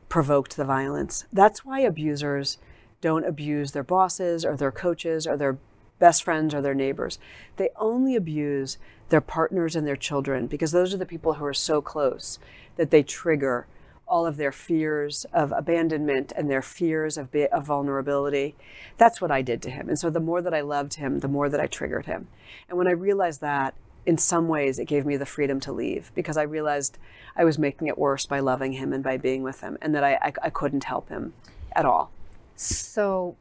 provoked 0.09 0.57
the 0.57 0.65
violence. 0.65 1.25
That's 1.31 1.63
why 1.63 1.79
abusers 1.79 2.57
don't 2.99 3.25
abuse 3.25 3.71
their 3.71 3.83
bosses 3.83 4.43
or 4.43 4.57
their 4.57 4.71
coaches 4.71 5.25
or 5.25 5.37
their 5.37 5.57
best 6.01 6.23
friends 6.23 6.53
or 6.53 6.61
their 6.61 6.73
neighbors. 6.73 7.19
They 7.55 7.69
only 7.77 8.15
abuse 8.15 8.77
their 9.09 9.21
partners 9.21 9.75
and 9.75 9.87
their 9.87 9.95
children 9.95 10.47
because 10.47 10.71
those 10.71 10.93
are 10.93 10.97
the 10.97 11.05
people 11.05 11.35
who 11.35 11.45
are 11.45 11.53
so 11.53 11.81
close 11.81 12.39
that 12.75 12.89
they 12.89 13.03
trigger 13.03 13.67
all 14.07 14.25
of 14.25 14.35
their 14.35 14.51
fears 14.51 15.25
of 15.31 15.53
abandonment 15.53 16.33
and 16.35 16.49
their 16.49 16.63
fears 16.63 17.17
of, 17.17 17.31
be- 17.31 17.47
of 17.47 17.65
vulnerability. 17.65 18.55
That's 18.97 19.21
what 19.21 19.31
I 19.31 19.41
did 19.41 19.61
to 19.61 19.69
him. 19.69 19.87
And 19.87 19.97
so 19.97 20.09
the 20.09 20.19
more 20.19 20.41
that 20.41 20.53
I 20.53 20.61
loved 20.61 20.95
him, 20.95 21.19
the 21.19 21.29
more 21.29 21.47
that 21.47 21.61
I 21.61 21.67
triggered 21.67 22.07
him. 22.07 22.27
And 22.67 22.77
when 22.77 22.87
I 22.87 22.91
realized 22.91 23.39
that, 23.41 23.75
in 24.03 24.17
some 24.17 24.47
ways, 24.47 24.79
it 24.79 24.85
gave 24.85 25.05
me 25.05 25.15
the 25.15 25.27
freedom 25.27 25.59
to 25.61 25.71
leave 25.71 26.11
because 26.15 26.35
I 26.35 26.41
realized 26.41 26.97
I 27.35 27.45
was 27.45 27.59
making 27.59 27.87
it 27.87 27.99
worse 27.99 28.25
by 28.25 28.39
loving 28.39 28.73
him 28.73 28.91
and 28.91 29.03
by 29.03 29.17
being 29.17 29.43
with 29.43 29.61
him, 29.61 29.77
and 29.79 29.93
that 29.93 30.03
I, 30.03 30.15
I, 30.15 30.33
I 30.41 30.49
couldn't 30.49 30.85
help 30.85 31.09
him 31.09 31.33
at 31.73 31.85
all. 31.85 32.11
so. 32.55 33.35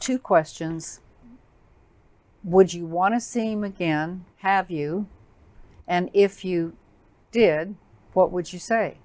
Two 0.00 0.18
questions. 0.18 1.00
Would 2.42 2.72
you 2.72 2.86
want 2.86 3.14
to 3.14 3.20
see 3.20 3.52
him 3.52 3.64
again? 3.64 4.24
Have 4.38 4.70
you? 4.70 5.06
And 5.86 6.10
if 6.14 6.44
you 6.44 6.76
did, 7.32 7.74
what 8.12 8.32
would 8.32 8.52
you 8.52 8.58
say? 8.58 8.98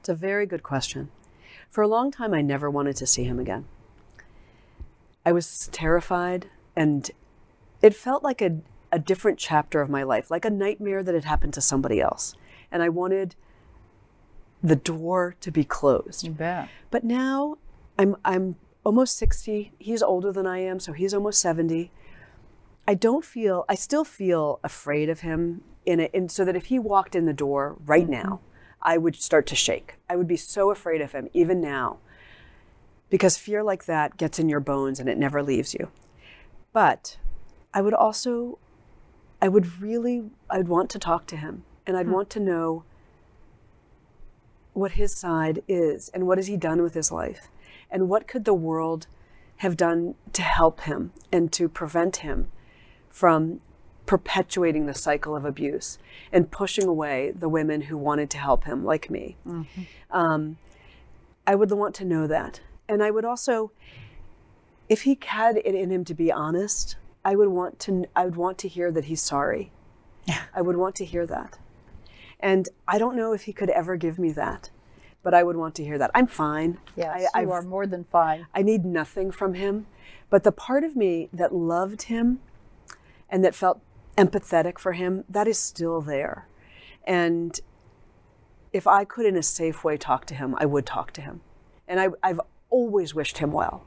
It's 0.00 0.08
a 0.08 0.14
very 0.14 0.46
good 0.46 0.62
question. 0.62 1.10
For 1.68 1.82
a 1.82 1.88
long 1.88 2.10
time, 2.10 2.32
I 2.32 2.42
never 2.42 2.70
wanted 2.70 2.96
to 2.96 3.06
see 3.06 3.24
him 3.24 3.38
again. 3.38 3.66
I 5.24 5.32
was 5.32 5.68
terrified, 5.72 6.48
and 6.76 7.10
it 7.82 7.94
felt 7.94 8.22
like 8.22 8.40
a, 8.40 8.58
a 8.92 8.98
different 8.98 9.38
chapter 9.38 9.80
of 9.80 9.90
my 9.90 10.04
life, 10.04 10.30
like 10.30 10.44
a 10.44 10.50
nightmare 10.50 11.02
that 11.02 11.14
had 11.14 11.24
happened 11.24 11.54
to 11.54 11.60
somebody 11.60 12.00
else. 12.00 12.34
And 12.70 12.82
I 12.82 12.88
wanted 12.88 13.34
the 14.62 14.76
door 14.76 15.36
to 15.40 15.50
be 15.50 15.64
closed. 15.64 16.24
You 16.24 16.30
bet. 16.30 16.68
But 16.90 17.04
now 17.04 17.58
I'm 17.98 18.16
I'm 18.24 18.56
almost 18.84 19.18
60. 19.18 19.72
He's 19.78 20.02
older 20.02 20.32
than 20.32 20.46
I 20.46 20.58
am, 20.58 20.78
so 20.80 20.92
he's 20.92 21.12
almost 21.12 21.40
70. 21.40 21.90
I 22.86 22.94
don't 22.94 23.24
feel 23.24 23.64
I 23.68 23.74
still 23.74 24.04
feel 24.04 24.60
afraid 24.62 25.08
of 25.08 25.20
him 25.20 25.62
in 25.84 26.00
it 26.00 26.10
in 26.14 26.28
so 26.28 26.44
that 26.44 26.56
if 26.56 26.66
he 26.66 26.78
walked 26.78 27.14
in 27.14 27.26
the 27.26 27.32
door 27.32 27.76
right 27.84 28.08
now, 28.08 28.40
I 28.82 28.98
would 28.98 29.16
start 29.16 29.46
to 29.48 29.56
shake. 29.56 29.96
I 30.08 30.16
would 30.16 30.28
be 30.28 30.36
so 30.36 30.70
afraid 30.70 31.00
of 31.00 31.12
him 31.12 31.28
even 31.32 31.60
now. 31.60 31.98
Because 33.08 33.36
fear 33.36 33.62
like 33.62 33.86
that 33.86 34.16
gets 34.16 34.38
in 34.38 34.48
your 34.48 34.60
bones 34.60 34.98
and 35.00 35.08
it 35.08 35.18
never 35.18 35.42
leaves 35.42 35.74
you. 35.74 35.90
But 36.72 37.18
I 37.74 37.80
would 37.80 37.94
also 37.94 38.58
I 39.40 39.48
would 39.48 39.80
really 39.80 40.24
I'd 40.48 40.68
want 40.68 40.90
to 40.90 40.98
talk 40.98 41.26
to 41.26 41.36
him 41.36 41.64
and 41.86 41.96
I'd 41.96 42.06
hmm. 42.06 42.12
want 42.12 42.30
to 42.30 42.40
know 42.40 42.84
what 44.72 44.92
his 44.92 45.14
side 45.14 45.62
is 45.66 46.10
and 46.10 46.26
what 46.26 46.38
has 46.38 46.48
he 46.48 46.56
done 46.56 46.82
with 46.82 46.94
his 46.94 47.10
life 47.10 47.48
and 47.90 48.08
what 48.08 48.28
could 48.28 48.44
the 48.44 48.54
world 48.54 49.06
have 49.58 49.76
done 49.76 50.14
to 50.34 50.42
help 50.42 50.82
him 50.82 51.12
and 51.32 51.50
to 51.52 51.68
prevent 51.68 52.16
him 52.16 52.48
from 53.16 53.60
perpetuating 54.04 54.84
the 54.84 54.92
cycle 54.92 55.34
of 55.34 55.46
abuse 55.46 55.98
and 56.30 56.50
pushing 56.50 56.86
away 56.86 57.32
the 57.34 57.48
women 57.48 57.80
who 57.80 57.96
wanted 57.96 58.28
to 58.28 58.36
help 58.36 58.64
him 58.64 58.84
like 58.84 59.08
me 59.10 59.36
um, 60.10 60.58
i 61.46 61.54
would 61.54 61.70
want 61.72 61.94
to 61.94 62.04
know 62.04 62.26
that 62.26 62.60
and 62.90 63.02
i 63.02 63.10
would 63.10 63.24
also 63.24 63.72
if 64.90 65.02
he 65.02 65.18
had 65.24 65.56
it 65.56 65.74
in 65.74 65.90
him 65.90 66.04
to 66.04 66.12
be 66.14 66.30
honest 66.30 66.96
i 67.24 67.34
would 67.34 67.48
want 67.48 67.78
to 67.80 68.04
i 68.14 68.22
would 68.26 68.36
want 68.36 68.58
to 68.58 68.68
hear 68.68 68.92
that 68.92 69.06
he's 69.06 69.22
sorry 69.22 69.72
Yeah. 70.26 70.42
i 70.54 70.60
would 70.60 70.76
want 70.76 70.94
to 70.96 71.04
hear 71.06 71.26
that 71.26 71.58
and 72.38 72.68
I 72.86 72.98
don't 72.98 73.16
know 73.16 73.32
if 73.32 73.44
he 73.44 73.54
could 73.54 73.70
ever 73.70 73.96
give 73.96 74.18
me 74.18 74.30
that, 74.32 74.68
but 75.22 75.32
I 75.32 75.42
would 75.42 75.56
want 75.56 75.74
to 75.76 75.84
hear 75.84 75.96
that. 75.96 76.10
I'm 76.14 76.26
fine. 76.26 76.76
Yes, 76.94 77.08
I, 77.34 77.40
you 77.40 77.44
I've- 77.46 77.50
are 77.50 77.62
more 77.62 77.86
than 77.86 78.04
fine. 78.04 78.46
I 78.54 78.60
need 78.60 78.84
nothing 78.84 79.30
from 79.30 79.54
him. 79.54 79.86
But 80.28 80.44
the 80.44 80.52
part 80.52 80.84
of 80.84 80.94
me 80.94 81.30
that 81.32 81.54
loved 81.54 82.02
him 82.02 82.40
and 83.28 83.44
that 83.44 83.54
felt 83.54 83.80
empathetic 84.16 84.78
for 84.78 84.92
him, 84.92 85.24
that 85.28 85.46
is 85.46 85.58
still 85.58 86.00
there. 86.00 86.48
And 87.06 87.58
if 88.72 88.86
I 88.86 89.04
could, 89.04 89.26
in 89.26 89.36
a 89.36 89.42
safe 89.42 89.84
way, 89.84 89.96
talk 89.96 90.26
to 90.26 90.34
him, 90.34 90.54
I 90.58 90.66
would 90.66 90.86
talk 90.86 91.12
to 91.12 91.20
him. 91.20 91.40
And 91.88 92.00
I, 92.00 92.08
I've 92.22 92.40
always 92.70 93.14
wished 93.14 93.38
him 93.38 93.52
well, 93.52 93.84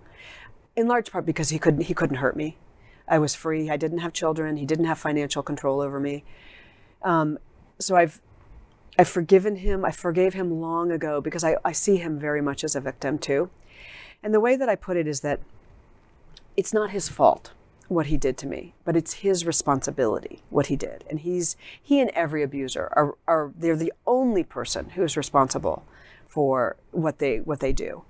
in 0.76 0.88
large 0.88 1.12
part 1.12 1.26
because 1.26 1.50
he 1.50 1.60
couldn't, 1.60 1.82
he 1.82 1.94
couldn't 1.94 2.18
hurt 2.18 2.38
me. 2.38 2.58
I 3.08 3.18
was 3.18 3.36
free. 3.36 3.70
I 3.70 3.78
didn't 3.78 4.00
have 4.00 4.14
children. 4.14 4.58
He 4.58 4.66
didn't 4.66 4.86
have 4.86 5.00
financial 5.00 5.42
control 5.42 5.82
over 5.82 6.00
me. 6.00 6.24
Um, 7.02 7.40
so 7.80 7.96
I've 7.96 8.22
I've 8.98 9.08
forgiven 9.08 9.58
him. 9.58 9.86
I 9.86 9.92
forgave 9.92 10.34
him 10.34 10.60
long 10.60 10.92
ago 10.92 11.22
because 11.22 11.44
I, 11.44 11.56
I 11.64 11.72
see 11.72 11.98
him 11.98 12.20
very 12.20 12.42
much 12.42 12.66
as 12.66 12.76
a 12.76 12.82
victim 12.82 13.18
too. 13.18 13.50
And 14.22 14.34
the 14.34 14.42
way 14.42 14.58
that 14.58 14.68
I 14.68 14.76
put 14.76 14.98
it 14.98 15.08
is 15.08 15.22
that 15.22 15.40
it's 16.58 16.74
not 16.74 16.90
his 16.90 17.08
fault 17.08 17.54
what 17.90 18.06
he 18.06 18.18
did 18.18 18.38
to 18.38 18.48
me, 18.48 18.74
but 18.86 18.96
it's 18.96 19.16
his 19.16 19.46
responsibility 19.46 20.42
what 20.50 20.68
he 20.68 20.76
did. 20.76 21.04
And 21.10 21.20
he's 21.20 21.58
he 21.82 22.00
and 22.00 22.10
every 22.12 22.44
abuser 22.44 22.90
are, 22.94 23.16
are 23.28 23.52
they're 23.58 23.76
the 23.76 23.94
only 24.08 24.44
person 24.44 24.92
who 24.92 25.04
is 25.04 25.18
responsible 25.18 25.84
for 26.26 26.78
what 26.92 27.20
they 27.20 27.40
what 27.40 27.60
they 27.60 27.74
do. 27.74 28.04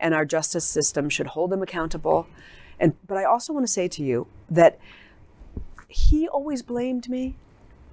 And 0.00 0.14
our 0.14 0.24
justice 0.24 0.64
system 0.64 1.10
should 1.10 1.28
hold 1.28 1.50
them 1.50 1.62
accountable. 1.62 2.26
And 2.80 2.94
but 3.06 3.18
I 3.18 3.24
also 3.24 3.52
want 3.52 3.66
to 3.66 3.72
say 3.72 3.88
to 3.88 4.02
you 4.02 4.26
that 4.48 4.78
he 5.88 6.26
always 6.26 6.62
blamed 6.62 7.08
me 7.08 7.36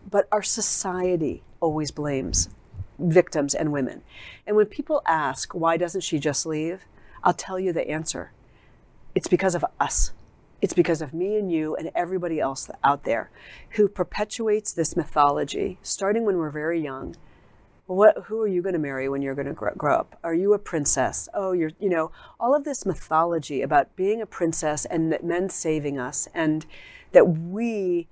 but 0.09 0.27
our 0.31 0.41
society 0.43 1.43
always 1.59 1.91
blames 1.91 2.49
victims 2.97 3.53
and 3.53 3.71
women. 3.71 4.01
And 4.45 4.55
when 4.55 4.67
people 4.67 5.01
ask, 5.05 5.53
why 5.53 5.77
doesn't 5.77 6.01
she 6.01 6.19
just 6.19 6.45
leave? 6.45 6.85
I'll 7.23 7.33
tell 7.33 7.59
you 7.59 7.73
the 7.73 7.89
answer. 7.89 8.31
it's 9.13 9.27
because 9.27 9.55
of 9.55 9.65
us. 9.77 10.13
It's 10.61 10.73
because 10.73 11.01
of 11.01 11.13
me 11.13 11.37
and 11.37 11.51
you 11.51 11.75
and 11.75 11.91
everybody 11.95 12.39
else 12.39 12.69
out 12.83 13.03
there 13.03 13.31
who 13.71 13.87
perpetuates 13.87 14.71
this 14.71 14.95
mythology, 14.95 15.79
starting 15.81 16.23
when 16.23 16.37
we're 16.37 16.51
very 16.51 16.79
young. 16.79 17.15
What, 17.87 18.25
who 18.25 18.39
are 18.41 18.47
you 18.47 18.61
going 18.61 18.73
to 18.73 18.79
marry 18.79 19.09
when 19.09 19.21
you're 19.21 19.35
going 19.35 19.47
to 19.47 19.53
grow, 19.53 19.73
grow 19.75 19.95
up? 19.95 20.17
Are 20.23 20.35
you 20.35 20.53
a 20.53 20.59
princess? 20.59 21.27
Oh, 21.33 21.51
you're, 21.51 21.71
you 21.79 21.89
know, 21.89 22.11
all 22.39 22.55
of 22.55 22.63
this 22.63 22.85
mythology 22.85 23.61
about 23.61 23.95
being 23.95 24.21
a 24.21 24.25
princess 24.25 24.85
and 24.85 25.11
that 25.11 25.25
men 25.25 25.49
saving 25.49 25.99
us 25.99 26.27
and 26.33 26.65
that 27.11 27.25
we 27.25 28.07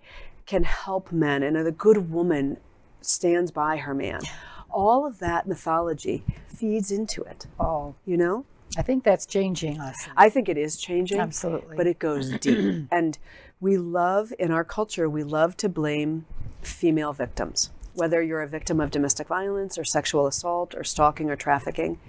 can 0.46 0.64
help 0.64 1.12
men 1.12 1.44
and 1.44 1.56
a 1.56 1.72
good 1.72 2.12
woman 2.12 2.58
stands 3.00 3.52
by 3.52 3.78
her 3.78 3.94
man. 3.94 4.22
All 4.70 5.06
of 5.06 5.20
that 5.20 5.48
mythology 5.48 6.24
feeds 6.48 6.92
into 6.92 7.22
it. 7.24 7.46
Oh, 7.60 7.96
You 8.06 8.18
know? 8.18 8.46
I 8.78 8.82
think 8.82 9.04
that's 9.04 9.26
changing 9.26 9.80
us. 9.80 10.08
I 10.16 10.30
think 10.30 10.48
it 10.48 10.58
is 10.58 10.78
changing. 10.78 11.20
Absolutely. 11.20 11.76
But 11.76 11.88
it 11.88 12.00
goes 12.00 12.32
deep. 12.40 12.88
and 12.92 13.18
we 13.60 13.78
love, 13.78 14.34
in 14.40 14.52
our 14.52 14.64
culture, 14.64 15.10
we 15.10 15.24
love 15.24 15.58
to 15.58 15.70
blame 15.70 16.26
female 16.62 17.14
victims. 17.14 17.72
Whether 17.96 18.22
you're 18.22 18.42
a 18.42 18.48
victim 18.48 18.80
of 18.80 18.92
domestic 18.92 19.28
violence 19.28 19.78
or 19.78 19.84
sexual 19.84 20.28
assault 20.28 20.76
or 20.76 20.84
stalking 20.84 21.30
or 21.30 21.36
trafficking, 21.36 22.00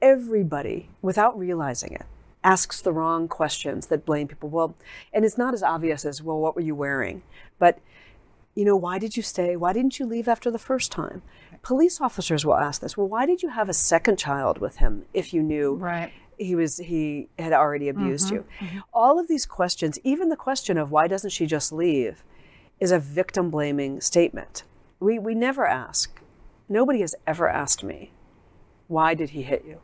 everybody, 0.00 0.88
without 1.02 1.36
realizing 1.38 1.92
it, 1.92 2.04
asks 2.44 2.80
the 2.80 2.92
wrong 2.92 3.28
questions 3.28 3.88
that 3.88 4.06
blame 4.06 4.28
people. 4.28 4.48
Well, 4.48 4.74
and 5.12 5.24
it's 5.24 5.38
not 5.38 5.54
as 5.54 5.62
obvious 5.62 6.04
as, 6.04 6.22
well, 6.22 6.38
what 6.38 6.54
were 6.54 6.62
you 6.62 6.74
wearing? 6.74 7.22
But, 7.58 7.78
you 8.54 8.64
know, 8.64 8.76
why 8.76 8.98
did 8.98 9.16
you 9.16 9.22
stay? 9.22 9.56
Why 9.56 9.72
didn't 9.72 9.98
you 9.98 10.06
leave 10.06 10.28
after 10.28 10.50
the 10.50 10.58
first 10.58 10.92
time? 10.92 11.22
Police 11.62 12.00
officers 12.00 12.44
will 12.44 12.56
ask 12.56 12.80
this. 12.80 12.96
Well, 12.96 13.08
why 13.08 13.26
did 13.26 13.42
you 13.42 13.50
have 13.50 13.68
a 13.68 13.74
second 13.74 14.18
child 14.18 14.58
with 14.58 14.76
him 14.76 15.04
if 15.12 15.34
you 15.34 15.42
knew 15.42 15.74
Right. 15.74 16.12
he 16.38 16.54
was 16.54 16.78
he 16.78 17.28
had 17.38 17.52
already 17.52 17.88
abused 17.88 18.26
mm-hmm. 18.26 18.36
you? 18.36 18.44
Mm-hmm. 18.60 18.78
All 18.94 19.18
of 19.18 19.28
these 19.28 19.46
questions, 19.46 19.98
even 20.02 20.28
the 20.28 20.36
question 20.36 20.78
of 20.78 20.90
why 20.90 21.06
doesn't 21.06 21.30
she 21.30 21.46
just 21.46 21.72
leave, 21.72 22.24
is 22.78 22.92
a 22.92 22.98
victim 22.98 23.50
blaming 23.50 24.00
statement. 24.00 24.64
We 25.00 25.18
we 25.18 25.34
never 25.34 25.66
ask. 25.66 26.20
Nobody 26.68 27.00
has 27.00 27.14
ever 27.26 27.48
asked 27.48 27.82
me, 27.82 28.12
why 28.86 29.14
did 29.14 29.30
he 29.30 29.42
hit 29.42 29.64
you? 29.66 29.80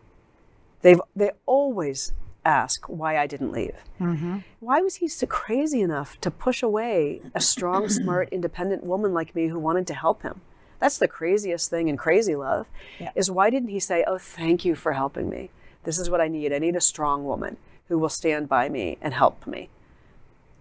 They've 0.82 1.00
they 1.14 1.32
always 1.44 2.12
ask 2.44 2.88
why 2.88 3.18
I 3.18 3.26
didn't 3.26 3.52
leave. 3.52 3.76
Mm-hmm. 4.00 4.38
Why 4.60 4.80
was 4.80 4.96
he 4.96 5.08
so 5.08 5.26
crazy 5.26 5.80
enough 5.80 6.18
to 6.20 6.30
push 6.30 6.62
away 6.62 7.20
a 7.34 7.40
strong, 7.40 7.88
smart, 8.00 8.28
independent 8.30 8.84
woman 8.84 9.12
like 9.12 9.34
me 9.34 9.48
who 9.48 9.58
wanted 9.58 9.86
to 9.88 9.94
help 9.94 10.22
him? 10.22 10.40
That's 10.78 10.98
the 10.98 11.08
craziest 11.08 11.70
thing 11.70 11.88
in 11.88 11.96
crazy 11.96 12.36
love. 12.36 12.66
Yeah. 12.98 13.12
Is 13.14 13.30
why 13.30 13.50
didn't 13.50 13.70
he 13.70 13.80
say, 13.80 14.04
"Oh, 14.06 14.18
thank 14.18 14.64
you 14.64 14.74
for 14.74 14.92
helping 14.92 15.28
me. 15.28 15.50
This 15.84 15.98
is 15.98 16.10
what 16.10 16.20
I 16.20 16.28
need. 16.28 16.52
I 16.52 16.58
need 16.58 16.76
a 16.76 16.80
strong 16.80 17.24
woman 17.24 17.56
who 17.88 17.98
will 17.98 18.08
stand 18.08 18.48
by 18.48 18.68
me 18.68 18.98
and 19.00 19.14
help 19.14 19.46
me." 19.46 19.68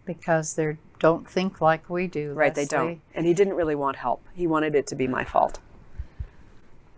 Because 0.06 0.54
they 0.56 0.78
don't 1.00 1.28
think 1.28 1.60
like 1.62 1.90
we 1.90 2.08
do. 2.08 2.34
Right? 2.34 2.54
They 2.54 2.66
don't. 2.66 3.02
And 3.14 3.26
he 3.26 3.34
didn't 3.34 3.56
really 3.56 3.76
want 3.76 3.98
help. 3.98 4.24
He 4.34 4.48
wanted 4.48 4.76
it 4.76 4.88
to 4.88 4.96
be 4.96 5.08
my 5.08 5.24
fault. 5.24 5.60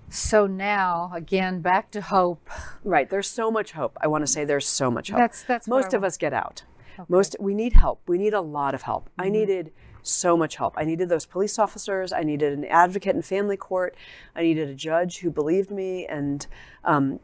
So 0.09 0.47
now, 0.47 1.11
again, 1.13 1.61
back 1.61 1.91
to 1.91 2.01
hope. 2.01 2.49
Right. 2.83 3.09
There's 3.09 3.27
so 3.29 3.51
much 3.51 3.73
hope. 3.73 3.97
I 3.99 4.07
want 4.07 4.23
to 4.23 4.27
say 4.27 4.45
there's 4.45 4.67
so 4.67 4.89
much 4.89 5.09
hope. 5.09 5.17
That's- 5.17 5.43
that's 5.45 5.67
most 5.67 5.93
of 5.93 6.03
us 6.03 6.17
get 6.17 6.33
out. 6.33 6.63
Most 7.07 7.35
we 7.39 7.53
need 7.53 7.73
help. 7.73 8.01
We 8.07 8.17
need 8.17 8.33
a 8.33 8.41
lot 8.41 8.73
of 8.73 8.83
help. 8.83 9.05
Mm-hmm. 9.09 9.21
I 9.21 9.29
needed 9.29 9.71
so 10.07 10.37
much 10.37 10.55
help. 10.55 10.73
I 10.77 10.83
needed 10.83 11.09
those 11.09 11.25
police 11.25 11.59
officers. 11.59 12.11
I 12.11 12.23
needed 12.23 12.53
an 12.53 12.65
advocate 12.65 13.15
in 13.15 13.21
family 13.21 13.57
court. 13.57 13.95
I 14.35 14.43
needed 14.43 14.69
a 14.69 14.75
judge 14.75 15.19
who 15.19 15.29
believed 15.29 15.71
me 15.71 16.05
and 16.05 16.45
um, 16.83 17.19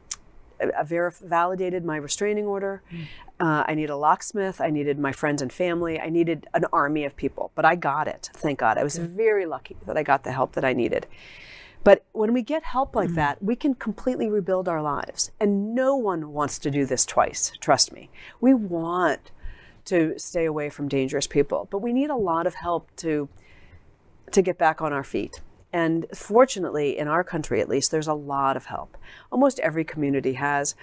verif- 0.59 1.19
validated 1.19 1.85
my 1.85 1.97
restraining 1.97 2.45
order. 2.45 2.81
Mm. 2.91 3.05
Uh, 3.39 3.63
I 3.67 3.75
needed 3.75 3.91
a 3.91 3.97
locksmith. 3.97 4.61
I 4.61 4.69
needed 4.69 4.99
my 4.99 5.11
friends 5.11 5.41
and 5.41 5.51
family. 5.51 5.99
I 5.99 6.09
needed 6.09 6.47
an 6.53 6.65
army 6.71 7.03
of 7.03 7.15
people. 7.15 7.51
But 7.55 7.65
I 7.65 7.75
got 7.75 8.07
it. 8.07 8.29
Thank 8.35 8.59
God. 8.59 8.77
I 8.77 8.83
was 8.83 8.97
very 8.97 9.45
lucky 9.45 9.75
that 9.85 9.97
I 9.97 10.03
got 10.03 10.23
the 10.23 10.31
help 10.31 10.53
that 10.53 10.63
I 10.63 10.73
needed. 10.73 11.07
But 11.83 12.05
when 12.13 12.31
we 12.31 12.41
get 12.41 12.63
help 12.63 12.95
like 12.95 13.13
that, 13.15 13.43
we 13.43 13.57
can 13.57 13.73
completely 13.75 14.29
rebuild 14.29 14.69
our 14.69 14.81
lives. 14.81 15.31
And 15.39 15.75
no 15.75 15.95
one 15.97 16.31
wants 16.31 16.57
to 16.59 16.71
do 16.71 16.85
this 16.85 17.05
twice, 17.05 17.51
trust 17.59 17.91
me. 17.91 18.09
We 18.39 18.53
want 18.53 19.31
to 19.85 20.17
stay 20.17 20.45
away 20.45 20.69
from 20.69 20.87
dangerous 20.87 21.27
people, 21.27 21.67
but 21.69 21.79
we 21.79 21.93
need 21.93 22.09
a 22.09 22.15
lot 22.15 22.47
of 22.47 22.55
help 22.55 22.89
to 22.97 23.29
to 24.31 24.41
get 24.41 24.57
back 24.57 24.81
on 24.81 24.91
our 24.93 25.03
feet. 25.03 25.41
And 25.71 26.05
fortunately, 26.13 26.97
in 26.97 27.07
our 27.07 27.23
country 27.23 27.59
at 27.59 27.67
least, 27.67 27.91
there's 27.91 28.07
a 28.07 28.13
lot 28.13 28.55
of 28.55 28.65
help. 28.65 28.95
Almost 29.31 29.59
every 29.59 29.83
community 29.83 30.33
has 30.33 30.75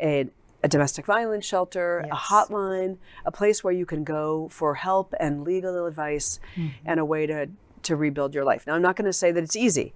a, 0.00 0.28
a 0.62 0.68
domestic 0.68 1.04
violence 1.04 1.44
shelter, 1.44 2.06
a 2.10 2.16
hotline, 2.16 2.98
a 3.24 3.32
place 3.32 3.64
where 3.64 3.72
you 3.72 3.84
can 3.84 4.04
go 4.04 4.48
for 4.48 4.76
help 4.76 5.14
and 5.18 5.44
legal 5.44 5.86
advice 5.86 6.38
mm-hmm. 6.54 6.68
and 6.84 7.00
a 7.00 7.04
way 7.04 7.26
to, 7.26 7.48
to 7.82 7.96
rebuild 7.96 8.34
your 8.34 8.44
life. 8.44 8.66
Now, 8.66 8.74
I'm 8.74 8.82
not 8.82 8.94
going 8.94 9.06
to 9.06 9.12
say 9.12 9.32
that 9.32 9.42
it's 9.42 9.56
easy, 9.56 9.92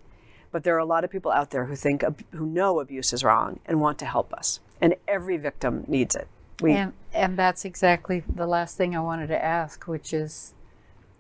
but 0.50 0.64
there 0.64 0.74
are 0.74 0.78
a 0.78 0.84
lot 0.84 1.04
of 1.04 1.10
people 1.10 1.30
out 1.30 1.50
there 1.50 1.66
who 1.66 1.76
think, 1.76 2.02
who 2.32 2.46
know 2.46 2.80
abuse 2.80 3.12
is 3.12 3.22
wrong 3.22 3.60
and 3.66 3.80
want 3.80 4.00
to 4.00 4.04
help 4.04 4.32
us. 4.32 4.58
And 4.80 4.96
every 5.06 5.36
victim 5.36 5.84
needs 5.86 6.16
it. 6.16 6.26
We, 6.60 6.72
And 6.72 6.92
and 7.12 7.36
that's 7.36 7.64
exactly 7.64 8.22
the 8.32 8.46
last 8.46 8.76
thing 8.76 8.94
I 8.96 9.00
wanted 9.00 9.28
to 9.28 9.44
ask, 9.44 9.84
which 9.86 10.12
is 10.12 10.54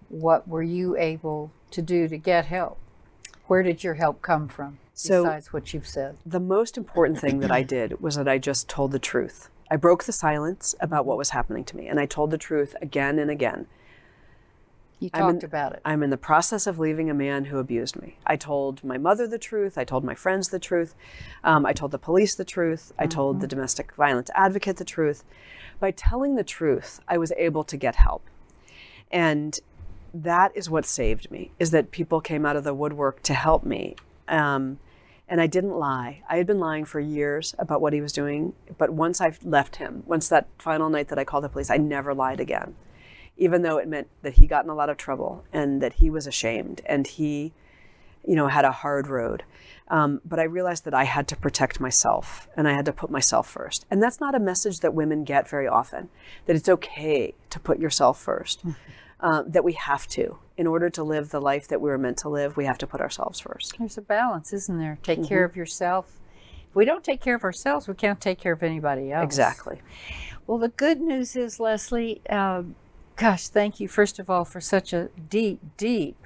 what 0.08 0.46
were 0.46 0.62
you 0.62 0.96
able 0.96 1.52
to 1.70 1.82
do 1.82 2.08
to 2.08 2.18
get 2.18 2.46
help? 2.46 2.78
Where 3.46 3.62
did 3.62 3.82
your 3.82 3.94
help 3.94 4.22
come 4.22 4.48
from? 4.48 4.78
So- 4.92 5.24
besides 5.24 5.52
what 5.52 5.72
you've 5.72 5.86
said. 5.88 6.18
the 6.26 6.40
most 6.40 6.76
important 6.76 7.18
thing 7.18 7.40
that 7.40 7.50
I 7.50 7.62
did 7.62 8.00
was 8.00 8.16
that 8.16 8.28
I 8.28 8.38
just 8.38 8.68
told 8.68 8.92
the 8.92 8.98
truth. 8.98 9.48
I 9.70 9.76
broke 9.76 10.04
the 10.04 10.12
silence 10.12 10.74
about 10.80 11.06
what 11.06 11.16
was 11.16 11.30
happening 11.30 11.64
to 11.64 11.76
me, 11.76 11.86
and 11.86 11.98
I 11.98 12.06
told 12.06 12.30
the 12.32 12.38
truth 12.38 12.74
again 12.82 13.18
and 13.18 13.30
again. 13.30 13.66
You 15.00 15.08
I'm 15.14 15.20
talked 15.22 15.42
in- 15.42 15.48
about 15.48 15.72
it. 15.72 15.80
I'm 15.84 16.02
in 16.02 16.10
the 16.10 16.18
process 16.18 16.66
of 16.66 16.78
leaving 16.78 17.08
a 17.08 17.14
man 17.14 17.46
who 17.46 17.58
abused 17.58 18.00
me. 18.00 18.18
I 18.26 18.36
told 18.36 18.84
my 18.84 18.98
mother 18.98 19.26
the 19.26 19.38
truth. 19.38 19.78
I 19.78 19.84
told 19.84 20.04
my 20.04 20.14
friends 20.14 20.50
the 20.50 20.58
truth. 20.58 20.94
Um, 21.42 21.64
I 21.64 21.72
told 21.72 21.90
the 21.90 21.98
police 21.98 22.34
the 22.34 22.44
truth. 22.44 22.92
I 22.98 23.06
told 23.06 23.40
the 23.40 23.46
domestic 23.46 23.94
violence 23.94 24.30
advocate 24.34 24.76
the 24.76 24.84
truth. 24.84 25.24
By 25.80 25.90
telling 25.90 26.36
the 26.36 26.44
truth, 26.44 27.00
I 27.08 27.16
was 27.16 27.32
able 27.38 27.64
to 27.64 27.76
get 27.78 27.96
help. 27.96 28.22
And 29.10 29.58
that 30.12 30.52
is 30.54 30.68
what 30.68 30.84
saved 30.84 31.30
me, 31.30 31.50
is 31.58 31.70
that 31.70 31.90
people 31.92 32.20
came 32.20 32.44
out 32.44 32.56
of 32.56 32.64
the 32.64 32.74
woodwork 32.74 33.22
to 33.22 33.32
help 33.32 33.64
me. 33.64 33.96
Um, 34.28 34.78
and 35.26 35.40
I 35.40 35.46
didn't 35.46 35.78
lie. 35.78 36.22
I 36.28 36.36
had 36.36 36.46
been 36.46 36.60
lying 36.60 36.84
for 36.84 37.00
years 37.00 37.54
about 37.58 37.80
what 37.80 37.94
he 37.94 38.02
was 38.02 38.12
doing. 38.12 38.52
But 38.76 38.90
once 38.90 39.20
I 39.22 39.32
left 39.42 39.76
him, 39.76 40.02
once 40.04 40.28
that 40.28 40.48
final 40.58 40.90
night 40.90 41.08
that 41.08 41.18
I 41.18 41.24
called 41.24 41.44
the 41.44 41.48
police, 41.48 41.70
I 41.70 41.78
never 41.78 42.12
lied 42.12 42.40
again 42.40 42.74
even 43.40 43.62
though 43.62 43.78
it 43.78 43.88
meant 43.88 44.06
that 44.22 44.34
he 44.34 44.46
got 44.46 44.62
in 44.64 44.70
a 44.70 44.74
lot 44.74 44.88
of 44.90 44.96
trouble 44.96 45.44
and 45.52 45.80
that 45.82 45.94
he 45.94 46.10
was 46.10 46.26
ashamed 46.28 46.80
and 46.86 47.06
he, 47.06 47.52
you 48.24 48.36
know, 48.36 48.46
had 48.48 48.64
a 48.64 48.70
hard 48.70 49.08
road. 49.08 49.42
Um, 49.88 50.20
but 50.24 50.38
I 50.38 50.44
realized 50.44 50.84
that 50.84 50.94
I 50.94 51.04
had 51.04 51.26
to 51.28 51.36
protect 51.36 51.80
myself 51.80 52.46
and 52.56 52.68
I 52.68 52.74
had 52.74 52.84
to 52.84 52.92
put 52.92 53.10
myself 53.10 53.48
first. 53.50 53.86
And 53.90 54.00
that's 54.02 54.20
not 54.20 54.34
a 54.36 54.38
message 54.38 54.80
that 54.80 54.94
women 54.94 55.24
get 55.24 55.48
very 55.48 55.66
often, 55.66 56.10
that 56.46 56.54
it's 56.54 56.68
okay 56.68 57.34
to 57.48 57.58
put 57.58 57.80
yourself 57.80 58.20
first, 58.20 58.62
uh, 59.20 59.42
that 59.48 59.64
we 59.64 59.72
have 59.72 60.06
to. 60.08 60.38
In 60.56 60.66
order 60.66 60.90
to 60.90 61.02
live 61.02 61.30
the 61.30 61.40
life 61.40 61.66
that 61.68 61.80
we 61.80 61.88
were 61.88 61.98
meant 61.98 62.18
to 62.18 62.28
live, 62.28 62.56
we 62.58 62.66
have 62.66 62.76
to 62.78 62.86
put 62.86 63.00
ourselves 63.00 63.40
first. 63.40 63.74
There's 63.78 63.96
a 63.98 64.02
balance, 64.02 64.52
isn't 64.52 64.78
there? 64.78 64.98
Take 65.02 65.20
Mm-hmm. 65.20 65.28
care 65.28 65.44
of 65.44 65.56
yourself. 65.56 66.18
If 66.68 66.76
we 66.76 66.84
don't 66.84 67.02
take 67.02 67.20
care 67.22 67.34
of 67.34 67.42
ourselves, 67.42 67.88
we 67.88 67.94
can't 67.94 68.20
take 68.20 68.38
care 68.38 68.52
of 68.52 68.62
anybody 68.62 69.10
else. 69.10 69.24
Exactly. 69.24 69.80
Well, 70.46 70.58
the 70.58 70.68
good 70.68 71.00
news 71.00 71.34
is, 71.34 71.58
Leslie, 71.58 72.20
um, 72.28 72.76
gosh, 73.20 73.48
thank 73.48 73.78
you, 73.80 73.86
first 73.86 74.18
of 74.18 74.30
all, 74.30 74.44
for 74.46 74.60
such 74.60 74.92
a 74.94 75.10
deep, 75.28 75.60
deep 75.76 76.16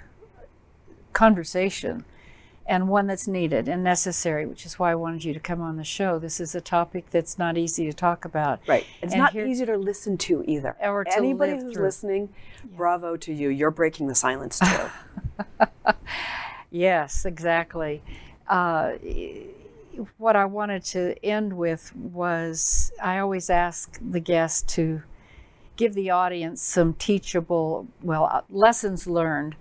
conversation 1.13 2.05
and 2.67 2.89
one 2.89 3.07
that's 3.07 3.27
needed 3.29 3.69
and 3.69 3.85
necessary, 3.85 4.47
which 4.47 4.65
is 4.65 4.79
why 4.79 4.93
I 4.93 4.95
wanted 4.95 5.25
you 5.25 5.35
to 5.35 5.41
come 5.41 5.61
on 5.61 5.77
the 5.77 5.85
show. 5.85 6.19
This 6.19 6.41
is 6.41 6.55
a 6.55 6.61
topic 6.63 7.11
that's 7.11 7.37
not 7.39 7.59
easy 7.59 7.85
to 7.87 7.93
talk 7.93 8.25
about. 8.25 8.61
Right. 8.67 8.87
It's 9.03 9.13
And 9.13 9.21
not 9.21 9.33
here- 9.33 9.45
easy 9.47 9.67
to 9.67 9.77
listen 9.77 10.17
to 10.19 10.43
either. 10.47 10.75
Or 10.81 11.05
to 11.05 11.15
Anybody 11.17 11.53
who's 11.59 11.75
through. 11.75 11.83
listening, 11.85 12.29
bravo 12.75 13.17
to 13.19 13.33
you. 13.35 13.51
You're 13.51 13.71
breaking 13.71 14.07
the 14.07 14.15
silence 14.15 14.59
too. 14.61 15.47
Yes, 16.71 17.25
exactly. 17.25 18.03
Uh, 18.49 18.95
what 20.19 20.35
I 20.35 20.45
wanted 20.45 20.83
to 20.87 21.15
end 21.25 21.53
with 21.53 21.95
was 21.95 22.91
I 23.01 23.19
always 23.21 23.49
ask 23.49 23.97
the 24.01 24.19
guest 24.19 24.69
to 24.71 25.03
give 25.77 25.95
the 25.95 26.11
audience 26.11 26.63
some 26.63 26.95
teachable, 26.95 27.87
well, 28.03 28.25
uh, 28.31 28.43
lessons 28.51 29.07
learned. 29.07 29.57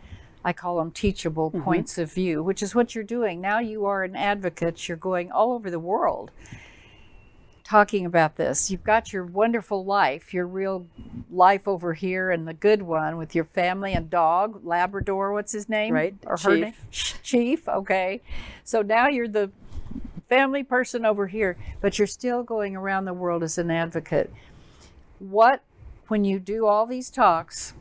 I 0.46 0.52
call 0.54 0.78
them 0.78 0.92
teachable 0.92 1.52
points 1.52 1.98
of 1.98 2.12
view, 2.12 2.44
which 2.44 2.62
is 2.62 2.76
what 2.76 2.94
you're 2.94 3.04
doing. 3.04 3.40
Now 3.40 3.60
you 3.60 3.86
are 3.86 4.04
an 4.04 4.16
advocate, 4.16 4.88
you're 4.90 4.98
going 4.98 5.32
all 5.32 5.54
over 5.54 5.70
the 5.72 5.80
world 5.80 6.32
talking 7.64 8.06
about 8.06 8.36
this. 8.36 8.70
You've 8.70 8.84
got 8.84 9.14
your 9.14 9.26
wonderful 9.26 9.86
life, 9.86 10.34
your 10.34 10.46
real 10.46 10.86
life 11.32 11.68
over 11.68 11.94
here, 11.94 12.30
and 12.32 12.48
the 12.48 12.54
good 12.54 12.82
one 12.82 13.18
with 13.18 13.34
your 13.34 13.46
family 13.46 13.94
and 13.94 14.10
dog, 14.10 14.62
Labrador. 14.64 15.34
What's 15.34 15.54
his 15.54 15.70
name? 15.70 15.94
Right, 15.94 16.14
Or 16.26 16.38
her 16.38 16.56
Chief. 16.56 16.62
name? 16.62 16.74
Chief. 16.92 17.68
Okay. 17.70 18.22
So 18.64 18.82
now 18.82 19.08
you're 19.08 19.28
the 19.28 19.50
family 20.30 20.64
person 20.64 21.06
over 21.06 21.28
here, 21.28 21.58
but 21.82 21.98
you're 21.98 22.08
still 22.08 22.44
going 22.44 22.76
around 22.76 23.06
the 23.06 23.14
world 23.14 23.44
as 23.44 23.58
an 23.58 23.72
advocate. 23.72 24.32
what, 25.20 25.64
when 26.14 26.24
you 26.24 26.38
do 26.38 26.68
all 26.68 26.86
these 26.86 27.10
talks, 27.10 27.74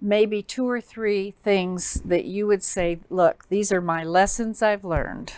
maybe 0.00 0.42
two 0.42 0.68
or 0.68 0.80
three 0.80 1.30
things 1.30 2.02
that 2.04 2.24
you 2.24 2.44
would 2.44 2.64
say, 2.64 2.98
look, 3.08 3.48
these 3.48 3.70
are 3.70 3.80
my 3.80 4.02
lessons 4.02 4.60
I've 4.60 4.84
learned? 4.84 5.34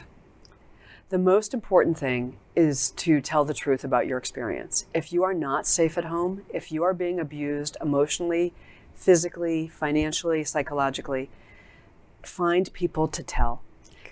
The 1.11 1.19
most 1.19 1.53
important 1.53 1.99
thing 1.99 2.39
is 2.57 2.93
to 2.93 3.21
tell 3.21 3.45
the 3.45 3.53
truth 3.53 3.85
about 3.85 4.07
your 4.07 4.17
experience. 4.17 4.87
If 4.95 5.13
you 5.13 5.23
are 5.25 5.35
not 5.35 5.67
safe 5.67 5.99
at 5.99 6.07
home, 6.07 6.41
if 6.49 6.73
you 6.73 6.83
are 6.85 6.95
being 6.95 7.21
abused 7.21 7.77
emotionally, 7.83 8.55
physically, 8.95 9.69
financially, 9.69 10.43
psychologically, 10.43 11.29
find 12.23 12.73
people 12.73 13.09
to 13.09 13.23
tell. 13.23 13.61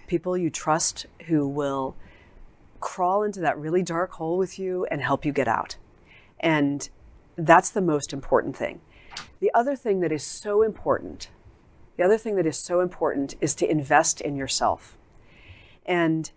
People 0.09 0.37
you 0.37 0.51
trust 0.51 1.07
who 1.27 1.49
will 1.49 1.97
crawl 2.81 3.23
into 3.23 3.41
that 3.41 3.57
really 3.57 3.83
dark 3.83 4.13
hole 4.13 4.37
with 4.37 4.59
you 4.59 4.85
and 4.91 5.01
help 5.01 5.25
you 5.25 5.33
get 5.33 5.49
out. 5.49 5.79
And 6.39 6.87
that's 7.47 7.71
the 7.71 7.81
most 7.81 8.13
important 8.13 8.57
thing. 8.57 8.81
The 9.41 9.51
other 9.55 9.77
thing 9.77 10.01
that 10.01 10.13
is 10.13 10.23
so 10.23 10.63
important, 10.63 11.29
the 11.97 12.05
other 12.05 12.19
thing 12.19 12.37
that 12.37 12.47
is 12.47 12.57
so 12.57 12.81
important 12.81 13.35
is 13.41 13.55
to 13.57 13.71
invest 13.71 14.21
in 14.21 14.37
yourself. 14.37 14.97
And 15.87 16.31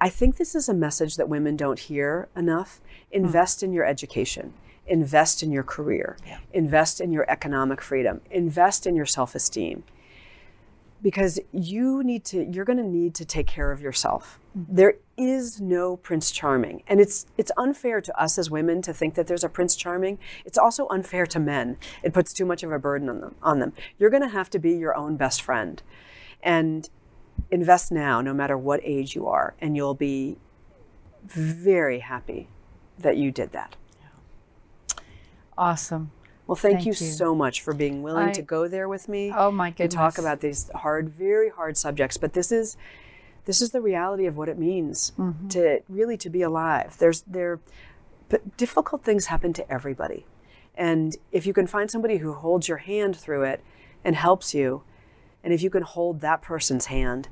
I 0.00 0.08
think 0.08 0.36
this 0.36 0.54
is 0.54 0.68
a 0.68 0.74
message 0.74 1.16
that 1.16 1.28
women 1.28 1.56
don't 1.56 1.78
hear 1.78 2.28
enough. 2.36 2.80
Hmm. 3.10 3.24
Invest 3.24 3.62
in 3.62 3.72
your 3.72 3.84
education, 3.84 4.54
invest 4.86 5.42
in 5.42 5.52
your 5.52 5.62
career, 5.62 6.16
invest 6.52 7.00
in 7.00 7.12
your 7.12 7.30
economic 7.30 7.80
freedom, 7.80 8.20
invest 8.30 8.86
in 8.86 8.96
your 8.96 9.06
self 9.06 9.34
esteem. 9.34 9.84
Because 11.02 11.40
you 11.52 12.02
need 12.02 12.24
to, 12.26 12.44
you're 12.44 12.64
going 12.64 12.78
to 12.78 12.84
need 12.84 13.14
to 13.14 13.24
take 13.24 13.46
care 13.46 13.72
of 13.72 13.80
yourself. 13.80 14.38
Mm-hmm. 14.56 14.76
There 14.76 14.94
is 15.16 15.60
no 15.60 15.96
Prince 15.96 16.30
Charming. 16.30 16.82
And 16.86 17.00
it's, 17.00 17.26
it's 17.38 17.50
unfair 17.56 18.00
to 18.00 18.20
us 18.20 18.36
as 18.38 18.50
women 18.50 18.82
to 18.82 18.92
think 18.92 19.14
that 19.14 19.26
there's 19.26 19.44
a 19.44 19.48
Prince 19.48 19.76
Charming. 19.76 20.18
It's 20.44 20.58
also 20.58 20.86
unfair 20.88 21.26
to 21.26 21.40
men. 21.40 21.78
It 22.02 22.12
puts 22.12 22.32
too 22.32 22.44
much 22.44 22.62
of 22.62 22.72
a 22.72 22.78
burden 22.78 23.08
on 23.08 23.20
them. 23.20 23.34
On 23.42 23.58
them. 23.60 23.72
You're 23.98 24.10
going 24.10 24.22
to 24.22 24.28
have 24.28 24.50
to 24.50 24.58
be 24.58 24.72
your 24.72 24.96
own 24.96 25.16
best 25.16 25.40
friend. 25.42 25.82
And 26.42 26.88
invest 27.50 27.90
now, 27.90 28.20
no 28.20 28.34
matter 28.34 28.56
what 28.56 28.80
age 28.82 29.14
you 29.14 29.26
are, 29.26 29.54
and 29.60 29.76
you'll 29.76 29.94
be 29.94 30.38
very 31.24 32.00
happy 32.00 32.48
that 32.98 33.16
you 33.16 33.30
did 33.30 33.52
that. 33.52 33.76
Awesome. 35.56 36.10
Well, 36.50 36.56
thank, 36.56 36.78
Thank 36.78 36.86
you, 36.86 36.90
you. 36.90 36.94
so 37.12 37.32
much 37.32 37.60
for 37.60 37.72
being 37.72 38.02
willing 38.02 38.30
I- 38.30 38.32
to 38.32 38.42
go 38.42 38.66
there 38.66 38.88
with 38.88 39.08
me 39.08 39.32
Oh 39.32 39.52
my 39.52 39.68
and 39.68 39.76
goodness. 39.76 39.94
talk 39.94 40.18
about 40.18 40.40
these 40.40 40.68
hard, 40.74 41.08
very 41.08 41.48
hard 41.48 41.76
subjects. 41.76 42.16
But 42.16 42.32
this 42.32 42.50
is 42.50 42.76
this 43.44 43.60
is 43.62 43.70
the 43.70 43.80
reality 43.80 44.26
of 44.26 44.36
what 44.36 44.48
it 44.48 44.58
means 44.58 45.12
Mm-hmm. 45.16 45.46
to 45.50 45.80
really 45.88 46.16
to 46.16 46.28
be 46.28 46.42
alive. 46.42 46.96
There's 46.98 47.20
there, 47.22 47.60
but 48.28 48.56
difficult 48.56 49.04
things 49.04 49.26
happen 49.26 49.52
to 49.52 49.72
everybody, 49.72 50.26
and 50.74 51.16
if 51.30 51.46
you 51.46 51.52
can 51.52 51.68
find 51.68 51.88
somebody 51.88 52.16
who 52.16 52.32
holds 52.32 52.66
your 52.66 52.78
hand 52.78 53.14
through 53.14 53.44
it 53.44 53.62
and 54.04 54.16
helps 54.16 54.52
you, 54.52 54.82
and 55.44 55.52
if 55.54 55.62
you 55.62 55.70
can 55.70 55.84
hold 55.84 56.20
that 56.20 56.42
person's 56.42 56.86
hand, 56.86 57.28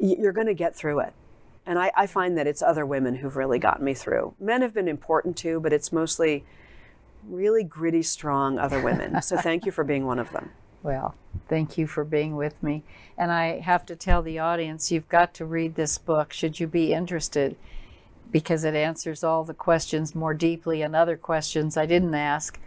you're 0.00 0.32
going 0.32 0.46
to 0.46 0.54
get 0.54 0.74
through 0.74 1.00
it. 1.00 1.12
And 1.66 1.78
I, 1.78 1.92
I 1.94 2.06
find 2.06 2.38
that 2.38 2.46
it's 2.46 2.62
other 2.62 2.86
women 2.86 3.16
who've 3.16 3.36
really 3.36 3.58
gotten 3.58 3.84
me 3.84 3.92
through. 3.92 4.32
Men 4.40 4.62
have 4.62 4.72
been 4.72 4.88
important 4.88 5.36
too, 5.36 5.60
but 5.60 5.70
it's 5.72 5.92
mostly 5.92 6.44
really 7.28 7.64
gritty, 7.64 8.02
strong 8.02 8.58
other 8.58 8.80
women. 8.80 9.18
So 9.22 9.36
thank 9.36 9.64
you 9.64 9.72
for 9.72 9.84
being 9.84 10.06
one 10.06 10.18
of 10.18 10.32
them. 10.32 10.50
Well, 10.82 11.14
thank 11.48 11.78
you 11.78 11.86
for 11.86 12.04
being 12.04 12.36
with 12.36 12.62
me. 12.62 12.84
And 13.16 13.32
I 13.32 13.60
have 13.60 13.86
to 13.86 13.96
tell 13.96 14.20
the 14.22 14.38
audience 14.38 14.92
you've 14.92 15.08
got 15.08 15.32
to 15.34 15.46
read 15.46 15.76
this 15.76 15.96
book, 15.96 16.32
should 16.32 16.60
you 16.60 16.66
be 16.66 16.92
interested, 16.92 17.56
because 18.30 18.64
it 18.64 18.74
answers 18.74 19.24
all 19.24 19.44
the 19.44 19.54
questions 19.54 20.14
more 20.14 20.34
deeply 20.34 20.82
and 20.82 20.94
other 20.94 21.16
questions 21.16 21.76
I 21.78 21.86
didn't 21.86 22.14
ask. 22.14 22.60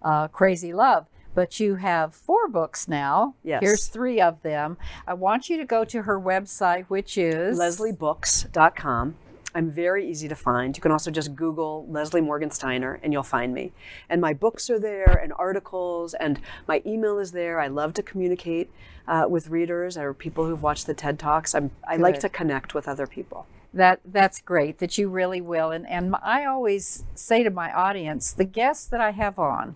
Uh, 0.00 0.28
Crazy 0.28 0.72
Love. 0.72 1.06
But 1.34 1.60
you 1.60 1.76
have 1.76 2.14
four 2.14 2.48
books 2.48 2.88
now. 2.88 3.34
Yes. 3.44 3.60
Here's 3.62 3.86
three 3.86 4.20
of 4.20 4.42
them. 4.42 4.78
I 5.06 5.14
want 5.14 5.48
you 5.50 5.58
to 5.58 5.64
go 5.64 5.84
to 5.84 6.02
her 6.02 6.18
website, 6.18 6.86
which 6.86 7.18
is 7.18 7.58
lesliebooks.com. 7.58 9.14
I'm 9.54 9.70
very 9.70 10.08
easy 10.08 10.28
to 10.28 10.34
find. 10.36 10.76
You 10.76 10.82
can 10.82 10.92
also 10.92 11.10
just 11.10 11.34
Google 11.34 11.86
Leslie 11.88 12.20
Morgan 12.20 12.50
Steiner 12.50 13.00
and 13.02 13.12
you'll 13.12 13.22
find 13.22 13.54
me. 13.54 13.72
And 14.08 14.20
my 14.20 14.34
books 14.34 14.68
are 14.68 14.78
there 14.78 15.18
and 15.22 15.32
articles 15.38 16.14
and 16.14 16.38
my 16.66 16.82
email 16.84 17.18
is 17.18 17.32
there. 17.32 17.58
I 17.58 17.68
love 17.68 17.94
to 17.94 18.02
communicate 18.02 18.70
uh, 19.06 19.24
with 19.28 19.48
readers 19.48 19.96
or 19.96 20.12
people 20.12 20.44
who've 20.46 20.62
watched 20.62 20.86
the 20.86 20.94
TED 20.94 21.18
Talks. 21.18 21.54
I'm, 21.54 21.70
I 21.88 21.96
like 21.96 22.20
to 22.20 22.28
connect 22.28 22.74
with 22.74 22.86
other 22.86 23.06
people. 23.06 23.46
that 23.74 24.00
that's 24.04 24.40
great 24.40 24.78
that 24.78 24.96
you 24.96 25.10
really 25.10 25.42
will 25.42 25.70
and 25.70 25.86
and 25.88 26.16
I 26.22 26.46
always 26.46 27.04
say 27.14 27.42
to 27.42 27.50
my 27.50 27.70
audience 27.70 28.32
the 28.32 28.46
guests 28.46 28.86
that 28.86 29.00
I 29.02 29.10
have 29.10 29.38
on 29.38 29.74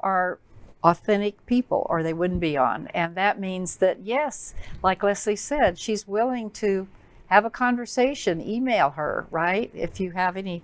are 0.00 0.38
authentic 0.82 1.46
people 1.46 1.86
or 1.88 2.02
they 2.02 2.12
wouldn't 2.12 2.40
be 2.40 2.56
on 2.56 2.88
and 2.94 3.14
that 3.14 3.38
means 3.38 3.76
that 3.76 4.00
yes 4.02 4.54
like 4.82 5.04
Leslie 5.04 5.36
said 5.36 5.78
she's 5.78 6.06
willing 6.08 6.50
to 6.50 6.88
have 7.28 7.44
a 7.44 7.50
conversation 7.50 8.40
email 8.40 8.90
her 8.90 9.26
right 9.30 9.70
if 9.74 10.00
you 10.00 10.10
have 10.12 10.36
any 10.36 10.62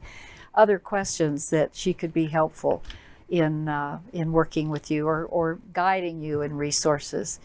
other 0.55 0.79
questions 0.79 1.51
that 1.51 1.75
she 1.75 1.93
could 1.93 2.12
be 2.12 2.27
helpful 2.27 2.83
in 3.29 3.69
uh, 3.69 3.99
in 4.12 4.33
working 4.33 4.69
with 4.69 4.91
you 4.91 5.07
or, 5.09 5.25
or 5.25 5.59
guiding 5.73 6.21
you 6.21 6.43
in 6.43 6.55
resources 6.55 7.41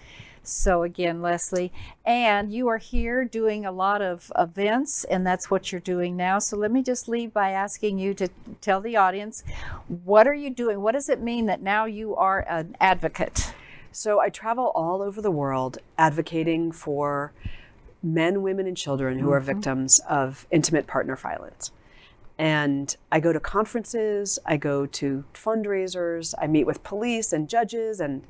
so 0.49 0.83
again, 0.83 1.21
Leslie, 1.21 1.71
and 2.05 2.51
you 2.51 2.67
are 2.69 2.77
here 2.77 3.23
doing 3.25 3.65
a 3.65 3.71
lot 3.71 4.01
of 4.01 4.31
events, 4.37 5.03
and 5.03 5.25
that's 5.25 5.51
what 5.51 5.71
you're 5.71 5.81
doing 5.81 6.15
now. 6.15 6.39
So 6.39 6.57
let 6.57 6.71
me 6.71 6.81
just 6.81 7.07
leave 7.07 7.33
by 7.33 7.51
asking 7.51 7.99
you 7.99 8.13
to 8.15 8.29
tell 8.61 8.81
the 8.81 8.97
audience 8.97 9.43
what 9.87 10.27
are 10.27 10.33
you 10.33 10.49
doing? 10.49 10.81
What 10.81 10.93
does 10.93 11.09
it 11.09 11.21
mean 11.21 11.45
that 11.47 11.61
now 11.61 11.85
you 11.85 12.15
are 12.15 12.45
an 12.49 12.75
advocate? 12.79 13.53
So 13.91 14.19
I 14.19 14.29
travel 14.29 14.71
all 14.75 15.01
over 15.01 15.21
the 15.21 15.31
world 15.31 15.79
advocating 15.97 16.71
for 16.71 17.33
men, 18.01 18.41
women, 18.41 18.65
and 18.67 18.77
children 18.77 19.19
who 19.19 19.31
are 19.31 19.39
victims 19.39 19.99
of 20.09 20.47
intimate 20.51 20.87
partner 20.87 21.15
violence. 21.15 21.71
And 22.37 22.95
I 23.11 23.19
go 23.19 23.33
to 23.33 23.39
conferences, 23.39 24.39
I 24.45 24.55
go 24.55 24.85
to 24.85 25.25
fundraisers, 25.33 26.33
I 26.41 26.47
meet 26.47 26.65
with 26.65 26.83
police 26.83 27.33
and 27.33 27.49
judges 27.49 27.99
and 27.99 28.23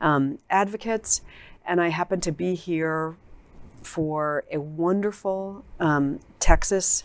um, 0.00 0.38
advocates. 0.50 1.20
And 1.64 1.80
I 1.80 1.88
happen 1.88 2.20
to 2.22 2.32
be 2.32 2.56
here 2.56 3.14
for 3.82 4.42
a 4.50 4.58
wonderful 4.60 5.64
um, 5.78 6.18
Texas 6.40 7.04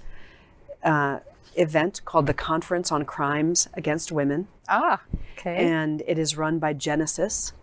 uh, 0.84 1.20
event 1.56 2.02
called 2.06 2.26
the 2.26 2.34
Conference 2.34 2.92
on 2.92 3.06
Crimes 3.06 3.68
Against 3.76 4.12
Women 4.12 4.48
Ah, 4.68 5.02
okay. 5.38 5.58
and 5.58 6.02
it 6.08 6.18
is 6.20 6.38
run 6.38 6.60
by 6.60 6.74
Genesis, 6.74 7.54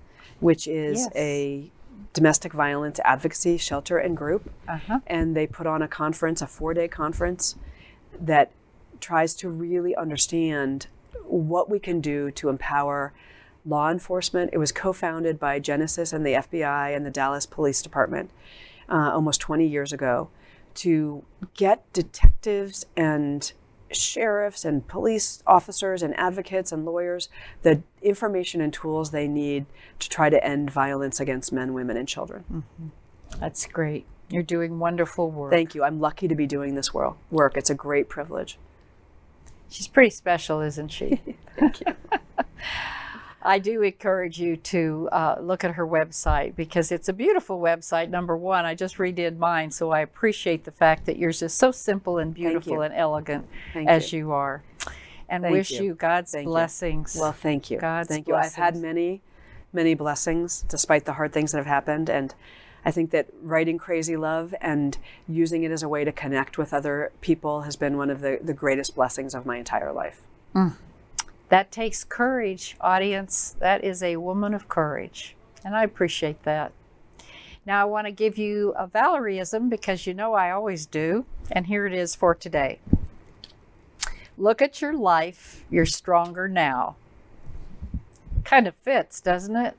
which 0.41 0.67
is 0.69 1.01
Yes. 1.01 1.13
a 1.17 1.71
domestic 2.15 2.53
violence 2.53 2.99
advocacy 3.05 3.59
shelter 3.59 3.99
and 3.99 4.17
group. 4.17 4.51
Uh-huh. 4.67 5.01
And 5.07 5.37
they 5.37 5.47
put 5.47 5.67
on 5.67 5.83
a 5.83 5.89
conference, 5.89 6.41
a 6.41 6.47
four 6.47 6.73
day 6.73 6.89
conference, 6.89 7.57
that 8.19 8.51
tries 9.01 9.35
to 9.35 9.51
really 9.51 9.95
understand 9.95 10.87
what 11.25 11.69
we 11.69 11.79
can 11.79 12.01
do 12.01 12.31
to 12.31 12.49
empower 12.49 13.13
law 13.67 13.91
enforcement. 13.91 14.51
It 14.53 14.59
was 14.59 14.73
co 14.73 14.93
founded 14.93 15.39
by 15.39 15.59
Genesis 15.59 16.13
and 16.13 16.25
the 16.25 16.35
FBI 16.35 16.97
and 16.97 17.05
the 17.05 17.11
Dallas 17.11 17.45
Police 17.45 17.83
Department 17.83 18.31
uh, 18.89 19.11
almost 19.13 19.41
20 19.41 19.67
years 19.67 19.93
ago 19.93 20.31
to 20.75 21.25
get 21.55 21.93
detectives 21.93 22.87
and 22.97 23.53
sheriffs 23.97 24.65
and 24.65 24.87
police 24.87 25.43
officers 25.47 26.03
and 26.03 26.17
advocates 26.19 26.73
and 26.73 26.85
lawyers 26.85 27.29
the 27.63 27.83
information 28.03 28.61
and 28.61 28.73
tools 28.73 29.11
they 29.11 29.29
need 29.29 29.67
to 29.99 30.09
try 30.09 30.31
to 30.31 30.45
end 30.45 30.71
violence 30.71 31.21
against 31.21 31.53
men, 31.53 31.75
women, 31.75 31.97
and 31.97 32.09
children. 32.09 32.45
Mm-hmm. 32.53 33.41
That's 33.41 33.67
great. 33.67 34.07
You're 34.31 34.43
doing 34.43 34.79
wonderful 34.79 35.31
work. 35.31 35.53
Thank 35.53 35.75
you. 35.75 35.85
I'm 35.85 36.01
lucky 36.01 36.29
to 36.29 36.35
be 36.35 36.47
doing 36.47 36.75
this 36.75 36.93
work. 36.95 37.57
It's 37.57 37.71
a 37.71 37.75
great 37.75 38.09
privilege. 38.09 38.59
She's 39.69 39.89
pretty 39.89 40.11
special, 40.11 40.61
isn't 40.61 40.89
she? 40.89 41.21
Thank 41.59 41.81
you. 41.81 41.87
I 43.45 43.59
do 43.59 43.83
encourage 43.83 44.41
you 44.41 44.57
to 44.57 45.09
uh, 45.13 45.37
look 45.39 45.65
at 45.65 45.73
her 45.73 45.87
website 45.87 46.57
because 46.57 46.91
it's 46.91 47.11
a 47.11 47.13
beautiful 47.13 47.61
website. 47.61 48.09
Number 48.09 48.37
one, 48.37 48.65
I 48.65 48.75
just 48.75 48.97
redid 48.97 49.37
mine, 49.37 49.71
so 49.71 49.91
I 49.91 50.01
appreciate 50.01 50.65
the 50.65 50.71
fact 50.71 51.05
that 51.07 51.19
yours 51.19 51.43
is 51.43 51.53
so 51.53 51.71
simple 51.71 52.19
and 52.19 52.33
beautiful 52.33 52.81
and 52.81 52.95
elegant 52.95 53.47
Thank 53.75 53.89
as 53.89 54.13
you. 54.15 54.33
are. 54.33 54.63
And 55.29 55.43
Thank 55.43 55.53
wish 55.53 55.71
you. 55.73 55.85
you, 55.85 55.95
God's 55.95 56.33
Thank 56.33 56.45
you. 56.45 56.51
blessings. 56.51 57.17
Well, 57.19 57.33
thank 57.33 57.71
you. 57.71 57.79
God's 57.79 58.09
thank 58.09 58.29
you. 58.29 58.35
I've 58.35 58.55
had 58.55 58.77
many, 58.77 59.21
many 59.75 59.95
blessings 59.95 60.65
despite 60.69 61.05
the 61.05 61.15
hard 61.15 61.33
things 61.33 61.53
that 61.53 61.59
have 61.59 61.67
happened. 61.67 62.09
And 62.09 62.35
I 62.85 62.91
think 62.91 63.11
that 63.11 63.29
writing 63.43 63.77
Crazy 63.77 64.17
Love 64.17 64.55
and 64.61 64.97
using 65.29 65.65
it 65.65 65.71
as 65.71 65.83
a 65.83 65.89
way 65.89 66.05
to 66.05 66.13
connect 66.13 66.57
with 66.57 66.73
other 66.73 67.13
people 67.21 67.63
has 67.63 67.77
been 67.77 67.99
one 67.99 68.09
of 68.09 68.21
the, 68.21 68.39
the 68.43 68.55
greatest 68.55 68.95
blessings 68.95 69.35
of 69.35 69.45
my 69.45 69.59
entire 69.59 69.93
life. 69.93 70.23
That 71.55 71.71
takes 71.71 72.03
courage, 72.03 72.75
audience. 72.81 73.55
That 73.61 73.85
is 73.85 74.03
a 74.03 74.17
woman 74.17 74.55
of 74.55 74.69
courage. 74.69 75.37
And 75.65 75.77
I 75.77 75.85
appreciate 75.85 76.43
that. 76.43 76.73
Now, 77.65 77.81
I 77.81 77.85
want 77.85 78.09
to 78.09 78.11
give 78.11 78.37
you 78.37 78.75
a 78.77 78.89
Valerieism 78.89 79.71
because 79.71 80.05
you 80.05 80.15
know 80.15 80.35
I 80.35 80.51
always 80.51 80.85
do. 80.85 81.27
And 81.53 81.69
here 81.69 81.87
it 81.87 81.93
is 81.93 82.17
for 82.17 82.35
today. 82.35 82.81
Look 84.37 84.61
at 84.61 84.83
your 84.83 84.95
life. 84.95 85.65
You're 85.71 85.87
stronger 85.87 86.49
now. 86.49 86.97
kind 88.43 88.67
of 88.67 88.75
fits, 88.75 89.21
doesn't 89.21 89.55
it? 89.55 89.77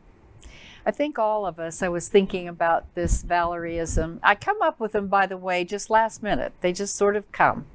I 0.86 0.92
think 0.92 1.20
all 1.20 1.46
of 1.46 1.60
us, 1.60 1.84
I 1.84 1.90
was 1.90 2.08
thinking 2.08 2.48
about 2.48 2.86
this 2.96 3.22
Valerieism. 3.22 4.20
I 4.24 4.36
come 4.36 4.62
up 4.62 4.80
with 4.80 4.94
them, 4.94 5.10
by 5.10 5.26
the 5.26 5.36
way, 5.36 5.66
just 5.66 5.90
last 5.90 6.24
minute. 6.24 6.54
They 6.62 6.72
just 6.72 6.96
sort 6.96 7.18
of 7.18 7.30
come. 7.34 7.66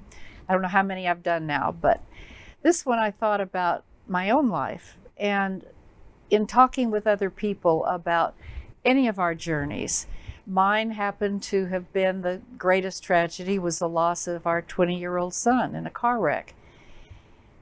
I 0.48 0.54
don't 0.54 0.62
know 0.62 0.68
how 0.68 0.82
many 0.82 1.06
I've 1.06 1.22
done 1.22 1.46
now, 1.46 1.70
but 1.78 2.02
this 2.62 2.86
one 2.86 2.98
I 2.98 3.10
thought 3.10 3.42
about 3.42 3.84
my 4.10 4.28
own 4.28 4.48
life. 4.48 4.98
And 5.16 5.64
in 6.30 6.46
talking 6.46 6.90
with 6.90 7.06
other 7.06 7.30
people 7.30 7.84
about 7.86 8.34
any 8.84 9.08
of 9.08 9.18
our 9.18 9.34
journeys, 9.34 10.06
mine 10.46 10.90
happened 10.90 11.42
to 11.44 11.66
have 11.66 11.92
been 11.92 12.20
the 12.20 12.42
greatest 12.58 13.02
tragedy 13.02 13.58
was 13.58 13.78
the 13.78 13.88
loss 13.88 14.26
of 14.26 14.46
our 14.46 14.60
20 14.60 14.98
year 14.98 15.16
old 15.16 15.32
son 15.32 15.74
in 15.74 15.86
a 15.86 15.90
car 15.90 16.18
wreck. 16.18 16.54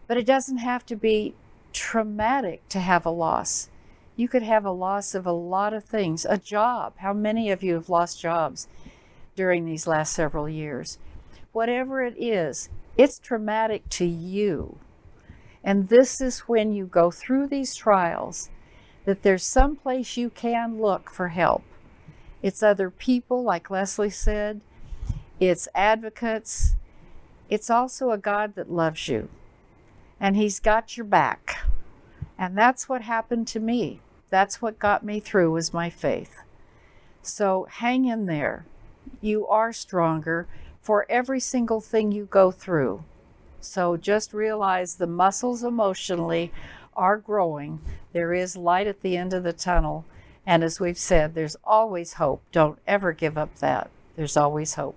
But 0.06 0.16
it 0.16 0.26
doesn't 0.26 0.58
have 0.58 0.84
to 0.86 0.96
be 0.96 1.34
traumatic 1.72 2.68
to 2.70 2.80
have 2.80 3.06
a 3.06 3.10
loss 3.10 3.68
you 4.18 4.26
could 4.26 4.42
have 4.42 4.64
a 4.64 4.72
loss 4.72 5.14
of 5.14 5.26
a 5.26 5.32
lot 5.32 5.72
of 5.72 5.84
things. 5.84 6.26
A 6.28 6.36
job. 6.36 6.94
How 6.96 7.12
many 7.12 7.52
of 7.52 7.62
you 7.62 7.74
have 7.74 7.88
lost 7.88 8.20
jobs 8.20 8.66
during 9.36 9.64
these 9.64 9.86
last 9.86 10.12
several 10.12 10.48
years? 10.48 10.98
Whatever 11.52 12.02
it 12.02 12.16
is, 12.18 12.68
it's 12.96 13.20
traumatic 13.20 13.88
to 13.90 14.04
you. 14.04 14.78
And 15.68 15.90
this 15.90 16.22
is 16.22 16.48
when 16.48 16.72
you 16.72 16.86
go 16.86 17.10
through 17.10 17.48
these 17.48 17.74
trials 17.74 18.48
that 19.04 19.22
there's 19.22 19.44
some 19.44 19.76
place 19.76 20.16
you 20.16 20.30
can 20.30 20.80
look 20.80 21.10
for 21.10 21.28
help. 21.28 21.62
It's 22.40 22.62
other 22.62 22.88
people, 22.88 23.42
like 23.42 23.68
Leslie 23.68 24.08
said, 24.08 24.62
it's 25.38 25.68
advocates, 25.74 26.74
it's 27.50 27.68
also 27.68 28.12
a 28.12 28.16
God 28.16 28.54
that 28.54 28.72
loves 28.72 29.08
you, 29.08 29.28
and 30.18 30.36
He's 30.36 30.58
got 30.58 30.96
your 30.96 31.04
back. 31.04 31.58
And 32.38 32.56
that's 32.56 32.88
what 32.88 33.02
happened 33.02 33.46
to 33.48 33.60
me. 33.60 34.00
That's 34.30 34.62
what 34.62 34.78
got 34.78 35.04
me 35.04 35.20
through 35.20 35.50
was 35.50 35.74
my 35.74 35.90
faith. 35.90 36.38
So 37.20 37.66
hang 37.68 38.06
in 38.06 38.24
there. 38.24 38.64
You 39.20 39.46
are 39.46 39.74
stronger 39.74 40.48
for 40.80 41.04
every 41.10 41.40
single 41.40 41.82
thing 41.82 42.10
you 42.10 42.24
go 42.24 42.50
through. 42.50 43.04
So 43.68 43.96
just 43.98 44.32
realize 44.32 44.94
the 44.94 45.06
muscles 45.06 45.62
emotionally 45.62 46.52
are 46.96 47.18
growing. 47.18 47.80
There 48.12 48.32
is 48.32 48.56
light 48.56 48.86
at 48.86 49.02
the 49.02 49.16
end 49.16 49.34
of 49.34 49.44
the 49.44 49.52
tunnel. 49.52 50.04
And 50.46 50.64
as 50.64 50.80
we've 50.80 50.98
said, 50.98 51.34
there's 51.34 51.56
always 51.62 52.14
hope. 52.14 52.42
Don't 52.50 52.78
ever 52.86 53.12
give 53.12 53.36
up 53.36 53.54
that. 53.56 53.90
There's 54.16 54.36
always 54.36 54.74
hope. 54.74 54.96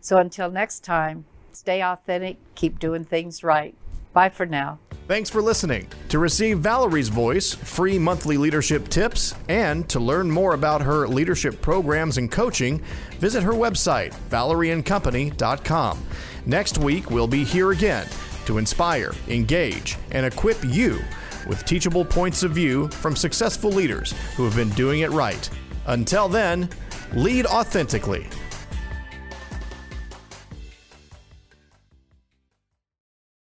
So 0.00 0.18
until 0.18 0.50
next 0.50 0.84
time, 0.84 1.24
stay 1.52 1.82
authentic, 1.82 2.36
keep 2.54 2.78
doing 2.78 3.04
things 3.04 3.42
right. 3.42 3.74
Bye 4.12 4.28
for 4.28 4.46
now. 4.46 4.78
Thanks 5.06 5.30
for 5.30 5.40
listening. 5.40 5.88
To 6.10 6.18
receive 6.18 6.58
Valerie's 6.58 7.08
voice, 7.08 7.54
free 7.54 7.98
monthly 7.98 8.36
leadership 8.36 8.88
tips, 8.88 9.34
and 9.48 9.88
to 9.88 9.98
learn 9.98 10.30
more 10.30 10.52
about 10.52 10.82
her 10.82 11.08
leadership 11.08 11.62
programs 11.62 12.18
and 12.18 12.30
coaching, 12.30 12.82
visit 13.18 13.42
her 13.42 13.52
website, 13.52 14.14
valerieandcompany.com. 14.28 16.06
Next 16.48 16.78
week, 16.78 17.10
we'll 17.10 17.26
be 17.28 17.44
here 17.44 17.72
again 17.72 18.08
to 18.46 18.56
inspire, 18.56 19.12
engage, 19.28 19.98
and 20.12 20.24
equip 20.24 20.56
you 20.64 20.98
with 21.46 21.62
teachable 21.66 22.06
points 22.06 22.42
of 22.42 22.52
view 22.52 22.88
from 22.88 23.14
successful 23.14 23.70
leaders 23.70 24.14
who 24.34 24.46
have 24.46 24.56
been 24.56 24.70
doing 24.70 25.00
it 25.00 25.10
right. 25.10 25.50
Until 25.88 26.26
then, 26.26 26.70
lead 27.12 27.44
authentically 27.44 28.26